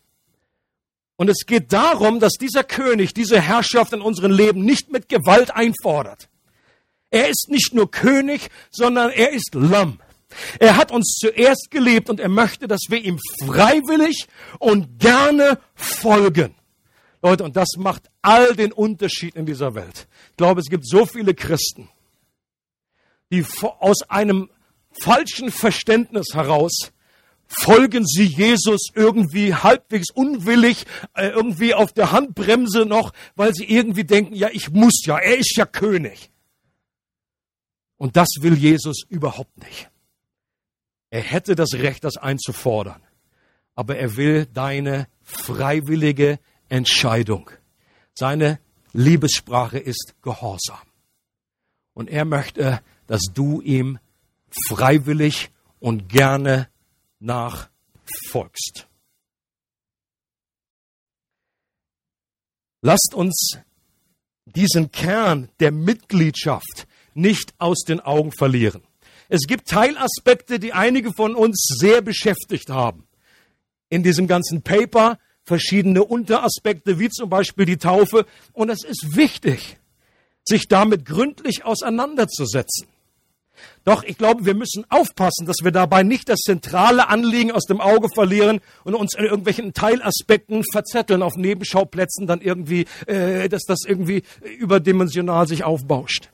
Und 1.16 1.30
es 1.30 1.46
geht 1.46 1.72
darum, 1.72 2.20
dass 2.20 2.34
dieser 2.34 2.66
König 2.66 3.14
diese 3.14 3.39
Herrschaft 3.39 3.93
in 3.93 4.02
unserem 4.02 4.32
Leben 4.32 4.66
nicht 4.66 4.91
mit 4.91 5.08
Gewalt 5.08 5.56
einfordert 5.56 6.28
er 7.16 7.30
ist 7.30 7.47
nicht 7.47 7.74
nur 7.74 7.89
König, 7.89 8.49
sondern 8.72 9.09
er 9.09 9.32
ist 9.32 9.55
Lamm. 9.55 10.01
Er 10.59 10.76
hat 10.76 10.91
uns 10.91 11.16
zuerst 11.18 11.70
gelebt 11.72 12.09
und 12.09 12.20
er 12.20 12.28
möchte, 12.28 12.68
dass 12.68 12.82
wir 12.89 13.01
ihm 13.01 13.20
freiwillig 13.45 14.28
und 14.59 14.99
gerne 14.99 15.59
folgen. 15.76 16.53
Leute, 17.22 17.45
und 17.45 17.55
das 17.55 17.70
macht 17.78 18.09
all 18.22 18.53
den 18.53 18.74
Unterschied 18.74 19.36
in 19.36 19.45
dieser 19.45 19.76
Welt. 19.76 20.09
Ich 20.32 20.36
glaube, 20.36 20.59
es 20.59 20.68
gibt 20.68 20.86
so 20.86 21.05
viele 21.05 21.34
Christen, 21.34 21.88
die 23.32 23.45
aus 23.80 24.01
einem 24.09 24.49
falschen 24.99 25.51
Verständnis 25.51 26.34
heraus 26.34 26.91
folgen 27.47 28.05
sie 28.05 28.26
Jesus 28.26 28.89
irgendwie 28.93 29.53
halbwegs 29.53 30.09
unwillig, 30.11 30.86
äh, 31.13 31.28
irgendwie 31.28 31.74
auf 31.74 31.93
der 31.93 32.11
Handbremse 32.11 32.86
noch, 32.86 33.13
weil 33.38 33.53
sie 33.53 33.63
irgendwie 33.63 34.03
denken, 34.03 34.36
ja, 34.36 34.49
ich 34.51 34.72
muss 34.72 35.05
ja, 35.05 35.18
er 35.18 35.38
ist 35.38 35.55
ja 35.55 35.66
König. 35.66 36.32
Und 37.98 38.18
das 38.18 38.28
will 38.39 38.56
Jesus 38.56 39.04
überhaupt 39.10 39.58
nicht. 39.58 39.89
Er 41.10 41.22
hätte 41.22 41.56
das 41.56 41.74
Recht, 41.74 42.04
das 42.04 42.18
einzufordern. 42.18 43.02
Aber 43.74 43.98
er 43.98 44.18
will 44.18 44.46
deine 44.46 45.08
freiwillige 45.24 46.39
Entscheidung. 46.70 47.50
Seine 48.14 48.60
Liebessprache 48.93 49.78
ist 49.80 50.16
Gehorsam. 50.22 50.88
Und 51.93 52.10
er 52.10 52.26
möchte, 52.26 52.82
dass 53.08 53.22
du 53.34 53.62
ihm 53.62 54.00
freiwillig 54.68 55.52
und 55.80 56.10
gerne 56.10 56.70
nachfolgst. 57.20 58.88
Lasst 62.82 63.14
uns 63.14 63.58
diesen 64.46 64.91
Kern 64.91 65.50
der 65.60 65.72
Mitgliedschaft 65.72 66.88
nicht 67.16 67.53
aus 67.57 67.80
den 67.80 67.99
Augen 67.99 68.32
verlieren. 68.32 68.84
Es 69.28 69.47
gibt 69.47 69.68
Teilaspekte, 69.68 70.59
die 70.59 70.74
einige 70.74 71.11
von 71.11 71.34
uns 71.34 71.66
sehr 71.80 72.01
beschäftigt 72.01 72.70
haben. 72.70 73.07
In 73.89 74.03
diesem 74.03 74.28
ganzen 74.28 74.61
Paper 74.61 75.18
verschiedene 75.43 76.03
Unteraspekte, 76.03 76.99
wie 76.99 77.09
zum 77.09 77.30
Beispiel 77.30 77.66
die 77.66 77.78
Taufe. 77.78 78.26
Und 78.53 78.70
es 78.70 78.84
ist 78.84 79.16
wichtig, 79.16 79.78
sich 80.43 80.68
damit 80.68 81.05
gründlich 81.05 81.66
auseinanderzusetzen. 81.66 82.88
Doch 83.86 84.03
ich 84.03 84.18
glaube, 84.18 84.45
wir 84.45 84.53
müssen 84.53 84.84
aufpassen, 84.89 85.45
dass 85.45 85.57
wir 85.63 85.72
dabei 85.72 86.03
nicht 86.03 86.28
das 86.28 86.39
zentrale 86.39 87.07
Anliegen 87.07 87.51
aus 87.51 87.63
dem 87.63 87.80
Auge 87.80 88.09
verlieren 88.13 88.59
und 88.84 88.95
uns 88.95 89.16
in 89.16 89.24
irgendwelchen 89.24 89.74
Teilaspekten 89.74 90.63
verzetteln 90.74 91.24
auf 91.24 91.36
Nebenschauplätzen, 91.36 92.28
dann 92.28 92.41
irgendwie, 92.41 92.86
äh, 93.07 93.47
dass 93.47 93.63
das 93.63 93.80
irgendwie 93.88 94.24
überdimensional 94.59 95.47
sich 95.47 95.63
aufbauscht 95.63 96.30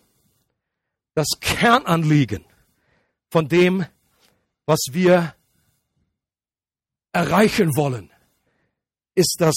das 1.13 1.27
Kernanliegen 1.39 2.45
von 3.29 3.47
dem, 3.47 3.85
was 4.65 4.79
wir 4.91 5.35
erreichen 7.13 7.75
wollen, 7.75 8.09
ist, 9.15 9.37
dass 9.39 9.55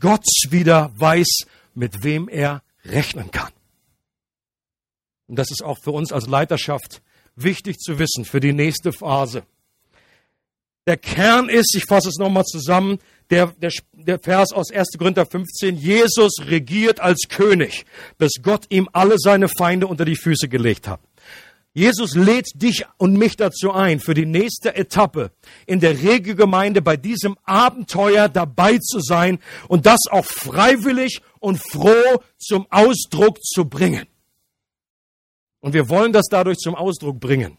Gott 0.00 0.26
wieder 0.50 0.92
weiß, 0.96 1.46
mit 1.74 2.02
wem 2.02 2.28
er 2.28 2.62
rechnen 2.84 3.30
kann. 3.30 3.52
Und 5.28 5.36
das 5.36 5.50
ist 5.50 5.62
auch 5.62 5.78
für 5.82 5.92
uns 5.92 6.12
als 6.12 6.26
Leiterschaft 6.26 7.02
wichtig 7.36 7.78
zu 7.78 7.98
wissen 7.98 8.24
für 8.24 8.40
die 8.40 8.52
nächste 8.52 8.92
Phase. 8.92 9.44
Der 10.88 10.96
Kern 10.96 11.50
ist, 11.50 11.74
ich 11.76 11.84
fasse 11.84 12.08
es 12.08 12.16
nochmal 12.16 12.44
zusammen, 12.44 12.98
der, 13.28 13.48
der, 13.58 13.70
der 13.92 14.18
Vers 14.18 14.54
aus 14.54 14.70
1. 14.72 14.96
Korinther 14.96 15.26
15, 15.26 15.76
Jesus 15.76 16.36
regiert 16.46 16.98
als 16.98 17.28
König, 17.28 17.84
bis 18.16 18.32
Gott 18.42 18.64
ihm 18.70 18.88
alle 18.94 19.16
seine 19.18 19.50
Feinde 19.50 19.86
unter 19.86 20.06
die 20.06 20.16
Füße 20.16 20.48
gelegt 20.48 20.88
hat. 20.88 21.00
Jesus 21.74 22.14
lädt 22.14 22.46
dich 22.54 22.86
und 22.96 23.18
mich 23.18 23.36
dazu 23.36 23.70
ein, 23.70 24.00
für 24.00 24.14
die 24.14 24.24
nächste 24.24 24.74
Etappe 24.74 25.30
in 25.66 25.80
der 25.80 26.02
Regelgemeinde 26.02 26.80
bei 26.80 26.96
diesem 26.96 27.36
Abenteuer 27.44 28.30
dabei 28.30 28.78
zu 28.78 29.00
sein 29.00 29.40
und 29.68 29.84
das 29.84 30.06
auch 30.10 30.24
freiwillig 30.24 31.20
und 31.38 31.58
froh 31.58 32.22
zum 32.38 32.66
Ausdruck 32.70 33.44
zu 33.44 33.66
bringen. 33.66 34.06
Und 35.60 35.74
wir 35.74 35.90
wollen 35.90 36.14
das 36.14 36.28
dadurch 36.30 36.56
zum 36.56 36.74
Ausdruck 36.74 37.20
bringen, 37.20 37.58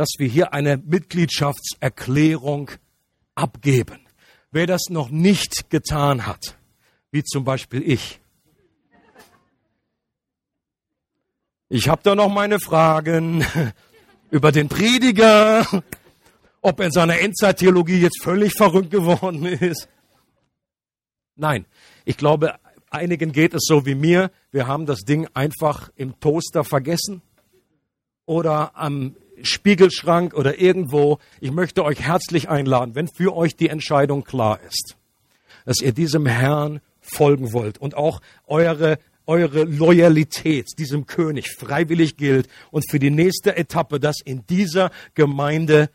dass 0.00 0.14
wir 0.16 0.28
hier 0.28 0.54
eine 0.54 0.78
Mitgliedschaftserklärung 0.78 2.70
abgeben. 3.34 3.98
Wer 4.50 4.66
das 4.66 4.84
noch 4.88 5.10
nicht 5.10 5.68
getan 5.68 6.26
hat, 6.26 6.56
wie 7.10 7.22
zum 7.22 7.44
Beispiel 7.44 7.82
ich, 7.82 8.18
ich 11.68 11.90
habe 11.90 12.00
da 12.02 12.14
noch 12.14 12.30
meine 12.30 12.60
Fragen 12.60 13.44
über 14.30 14.52
den 14.52 14.70
Prediger, 14.70 15.66
ob 16.62 16.80
er 16.80 16.86
in 16.86 16.92
seiner 16.92 17.20
Endzeittheologie 17.20 18.00
jetzt 18.00 18.22
völlig 18.22 18.54
verrückt 18.54 18.90
geworden 18.90 19.44
ist. 19.44 19.86
Nein, 21.36 21.66
ich 22.06 22.16
glaube, 22.16 22.54
einigen 22.88 23.32
geht 23.32 23.52
es 23.52 23.64
so 23.66 23.84
wie 23.84 23.96
mir. 23.96 24.30
Wir 24.50 24.66
haben 24.66 24.86
das 24.86 25.00
Ding 25.00 25.28
einfach 25.34 25.90
im 25.94 26.18
Toaster 26.20 26.64
vergessen 26.64 27.20
oder 28.24 28.74
am 28.78 29.14
Spiegelschrank 29.42 30.34
oder 30.34 30.58
irgendwo. 30.58 31.18
Ich 31.40 31.50
möchte 31.50 31.84
euch 31.84 32.00
herzlich 32.00 32.48
einladen, 32.48 32.94
wenn 32.94 33.08
für 33.08 33.36
euch 33.36 33.56
die 33.56 33.68
Entscheidung 33.68 34.24
klar 34.24 34.60
ist, 34.66 34.96
dass 35.64 35.80
ihr 35.80 35.92
diesem 35.92 36.26
Herrn 36.26 36.80
folgen 37.00 37.52
wollt 37.52 37.78
und 37.78 37.96
auch 37.96 38.20
eure 38.46 38.98
eure 39.26 39.62
Loyalität 39.62 40.66
diesem 40.76 41.06
König 41.06 41.52
freiwillig 41.52 42.16
gilt 42.16 42.48
und 42.72 42.90
für 42.90 42.98
die 42.98 43.10
nächste 43.10 43.56
Etappe, 43.56 44.00
das 44.00 44.16
in 44.24 44.44
dieser 44.48 44.90
Gemeinde 45.14 45.88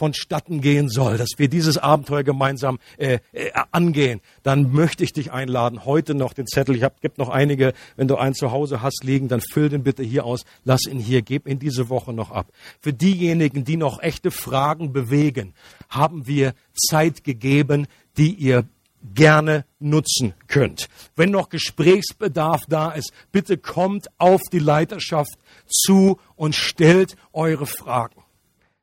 vonstatten 0.00 0.62
gehen 0.62 0.88
soll, 0.88 1.18
dass 1.18 1.32
wir 1.36 1.48
dieses 1.48 1.76
Abenteuer 1.76 2.22
gemeinsam 2.22 2.78
äh, 2.96 3.18
äh, 3.32 3.50
angehen, 3.70 4.22
dann 4.42 4.72
möchte 4.72 5.04
ich 5.04 5.12
dich 5.12 5.30
einladen, 5.30 5.84
heute 5.84 6.14
noch 6.14 6.32
den 6.32 6.46
Zettel, 6.46 6.74
ich 6.74 6.84
hab, 6.84 7.02
gibt 7.02 7.18
noch 7.18 7.28
einige, 7.28 7.74
wenn 7.96 8.08
du 8.08 8.16
einen 8.16 8.34
zu 8.34 8.50
Hause 8.50 8.80
hast 8.80 9.04
liegen, 9.04 9.28
dann 9.28 9.42
füll 9.42 9.68
den 9.68 9.82
bitte 9.82 10.02
hier 10.02 10.24
aus, 10.24 10.46
lass 10.64 10.86
ihn 10.86 10.98
hier, 10.98 11.20
gib 11.20 11.46
ihn 11.46 11.58
diese 11.58 11.90
Woche 11.90 12.14
noch 12.14 12.30
ab. 12.30 12.46
Für 12.80 12.94
diejenigen, 12.94 13.64
die 13.64 13.76
noch 13.76 14.00
echte 14.00 14.30
Fragen 14.30 14.94
bewegen, 14.94 15.52
haben 15.90 16.26
wir 16.26 16.54
Zeit 16.72 17.22
gegeben, 17.22 17.86
die 18.16 18.32
ihr 18.32 18.64
gerne 19.02 19.66
nutzen 19.80 20.32
könnt. 20.48 20.88
Wenn 21.14 21.30
noch 21.30 21.50
Gesprächsbedarf 21.50 22.62
da 22.70 22.92
ist, 22.92 23.12
bitte 23.32 23.58
kommt 23.58 24.08
auf 24.16 24.40
die 24.50 24.60
Leiterschaft 24.60 25.36
zu 25.66 26.18
und 26.36 26.54
stellt 26.54 27.16
eure 27.34 27.66
Fragen. 27.66 28.19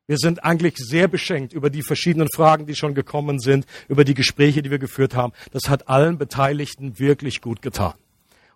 Wir 0.08 0.16
sind 0.16 0.42
eigentlich 0.42 0.76
sehr 0.78 1.06
beschenkt 1.06 1.52
über 1.52 1.68
die 1.68 1.82
verschiedenen 1.82 2.28
Fragen, 2.34 2.64
die 2.64 2.74
schon 2.74 2.94
gekommen 2.94 3.38
sind, 3.40 3.66
über 3.88 4.04
die 4.04 4.14
Gespräche, 4.14 4.62
die 4.62 4.70
wir 4.70 4.78
geführt 4.78 5.14
haben. 5.14 5.34
Das 5.52 5.68
hat 5.68 5.88
allen 5.88 6.16
Beteiligten 6.16 6.98
wirklich 6.98 7.42
gut 7.42 7.60
getan. 7.60 7.92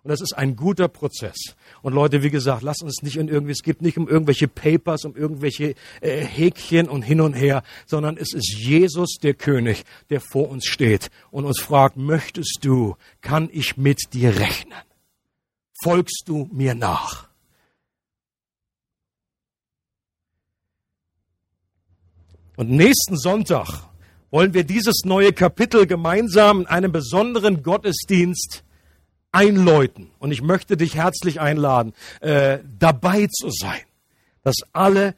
Und 0.01 0.09
das 0.09 0.19
ist 0.19 0.33
ein 0.35 0.55
guter 0.55 0.87
Prozess. 0.87 1.55
Und 1.83 1.93
Leute, 1.93 2.23
wie 2.23 2.31
gesagt, 2.31 2.63
lasst 2.63 2.81
uns 2.81 3.03
nicht 3.03 3.17
in 3.17 3.27
irgendwie, 3.27 3.51
es 3.51 3.61
geht 3.61 3.83
nicht 3.83 3.99
um 3.99 4.09
irgendwelche 4.09 4.47
Papers, 4.47 5.05
um 5.05 5.15
irgendwelche 5.15 5.75
äh, 6.01 6.25
Häkchen 6.25 6.89
und 6.89 7.03
hin 7.03 7.21
und 7.21 7.33
her, 7.33 7.61
sondern 7.85 8.17
es 8.17 8.33
ist 8.33 8.51
Jesus, 8.57 9.17
der 9.21 9.35
König, 9.35 9.83
der 10.09 10.21
vor 10.21 10.49
uns 10.49 10.65
steht 10.65 11.11
und 11.29 11.45
uns 11.45 11.61
fragt, 11.61 11.97
möchtest 11.97 12.59
du, 12.63 12.95
kann 13.21 13.47
ich 13.53 13.77
mit 13.77 14.13
dir 14.13 14.39
rechnen? 14.39 14.81
Folgst 15.83 16.23
du 16.25 16.49
mir 16.51 16.73
nach? 16.73 17.32
Und 22.55 22.69
nächsten 22.69 23.17
Sonntag 23.17 23.67
wollen 24.29 24.53
wir 24.53 24.63
dieses 24.63 25.03
neue 25.05 25.33
Kapitel 25.33 25.87
gemeinsam 25.87 26.61
in 26.61 26.67
einem 26.67 26.91
besonderen 26.91 27.63
Gottesdienst 27.63 28.63
einläuten. 29.31 30.11
Und 30.19 30.31
ich 30.31 30.41
möchte 30.41 30.77
dich 30.77 30.95
herzlich 30.95 31.41
einladen, 31.41 31.93
äh, 32.21 32.59
dabei 32.79 33.27
zu 33.27 33.49
sein, 33.49 33.81
dass 34.43 34.57
alle 34.71 35.15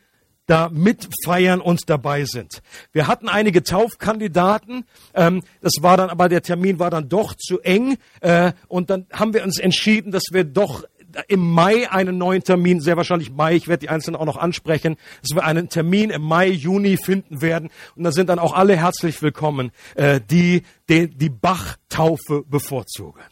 da 0.47 0.69
mitfeiern 0.69 1.59
und 1.59 1.89
dabei 1.89 2.25
sind. 2.25 2.61
Wir 2.91 3.07
hatten 3.07 3.27
einige 3.27 3.63
Taufkandidaten, 3.63 4.85
ähm, 5.13 5.41
das 5.61 5.73
war 5.81 5.97
dann 5.97 6.09
aber 6.09 6.29
der 6.29 6.43
Termin 6.43 6.79
war 6.79 6.91
dann 6.91 7.09
doch 7.09 7.33
zu 7.35 7.59
eng 7.61 7.97
äh, 8.21 8.53
und 8.67 8.89
dann 8.89 9.07
haben 9.11 9.33
wir 9.33 9.43
uns 9.43 9.59
entschieden, 9.59 10.11
dass 10.11 10.25
wir 10.31 10.43
doch 10.43 10.83
im 11.27 11.51
Mai 11.51 11.89
einen 11.89 12.17
neuen 12.17 12.43
Termin, 12.43 12.81
sehr 12.81 12.97
wahrscheinlich 12.97 13.31
Mai, 13.31 13.55
ich 13.55 13.67
werde 13.67 13.81
die 13.81 13.89
Einzelnen 13.89 14.15
auch 14.15 14.25
noch 14.25 14.37
ansprechen, 14.37 14.97
dass 15.21 15.35
wir 15.35 15.43
einen 15.43 15.69
Termin 15.69 16.09
im 16.09 16.21
Mai, 16.21 16.49
Juni 16.49 16.97
finden 16.97 17.41
werden. 17.41 17.69
Und 17.95 18.03
da 18.03 18.11
sind 18.11 18.29
dann 18.29 18.39
auch 18.39 18.53
alle 18.53 18.75
herzlich 18.75 19.21
willkommen, 19.21 19.71
äh, 19.95 20.19
die 20.29 20.63
die, 20.89 21.07
die 21.07 21.29
Bach-Taufe 21.29 22.43
bevorzugen. 22.47 23.23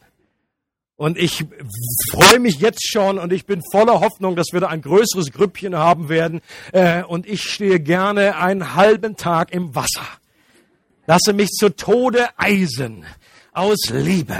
Und 0.95 1.17
ich 1.17 1.45
freue 2.11 2.39
mich 2.39 2.59
jetzt 2.59 2.87
schon 2.87 3.17
und 3.17 3.33
ich 3.33 3.45
bin 3.45 3.61
voller 3.71 3.99
Hoffnung, 3.99 4.35
dass 4.35 4.47
wir 4.53 4.59
da 4.59 4.67
ein 4.67 4.81
größeres 4.81 5.31
Grüppchen 5.31 5.75
haben 5.75 6.07
werden. 6.07 6.41
Äh, 6.71 7.03
und 7.03 7.27
ich 7.27 7.43
stehe 7.43 7.79
gerne 7.79 8.37
einen 8.37 8.75
halben 8.75 9.17
Tag 9.17 9.51
im 9.51 9.75
Wasser. 9.75 10.05
Lasse 11.05 11.33
mich 11.33 11.49
zu 11.49 11.75
Tode 11.75 12.27
eisen 12.37 13.05
aus 13.51 13.89
Liebe 13.89 14.37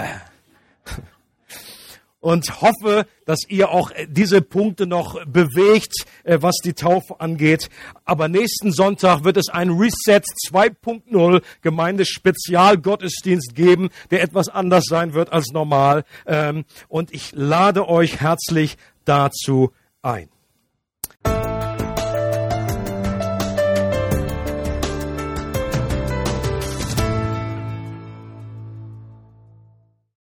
und 2.24 2.62
hoffe, 2.62 3.04
dass 3.26 3.40
ihr 3.48 3.68
auch 3.70 3.90
äh, 3.90 4.06
diese 4.08 4.40
Punkte 4.40 4.86
noch 4.86 5.22
bewegt, 5.26 6.06
äh, 6.22 6.38
was 6.40 6.54
die 6.64 6.72
Taufe 6.72 7.20
angeht. 7.20 7.68
Aber 8.06 8.28
nächsten 8.28 8.72
Sonntag 8.72 9.24
wird 9.24 9.36
es 9.36 9.50
ein 9.50 9.68
Reset 9.68 10.22
2.0 10.48 11.42
Gemeindespezialgottesdienst 11.60 13.54
geben, 13.54 13.90
der 14.10 14.22
etwas 14.22 14.48
anders 14.48 14.84
sein 14.88 15.12
wird 15.12 15.34
als 15.34 15.52
normal. 15.52 16.04
Ähm, 16.26 16.64
und 16.88 17.12
ich 17.12 17.32
lade 17.32 17.86
euch 17.90 18.22
herzlich 18.22 18.78
dazu 19.04 19.72
ein. 20.00 20.33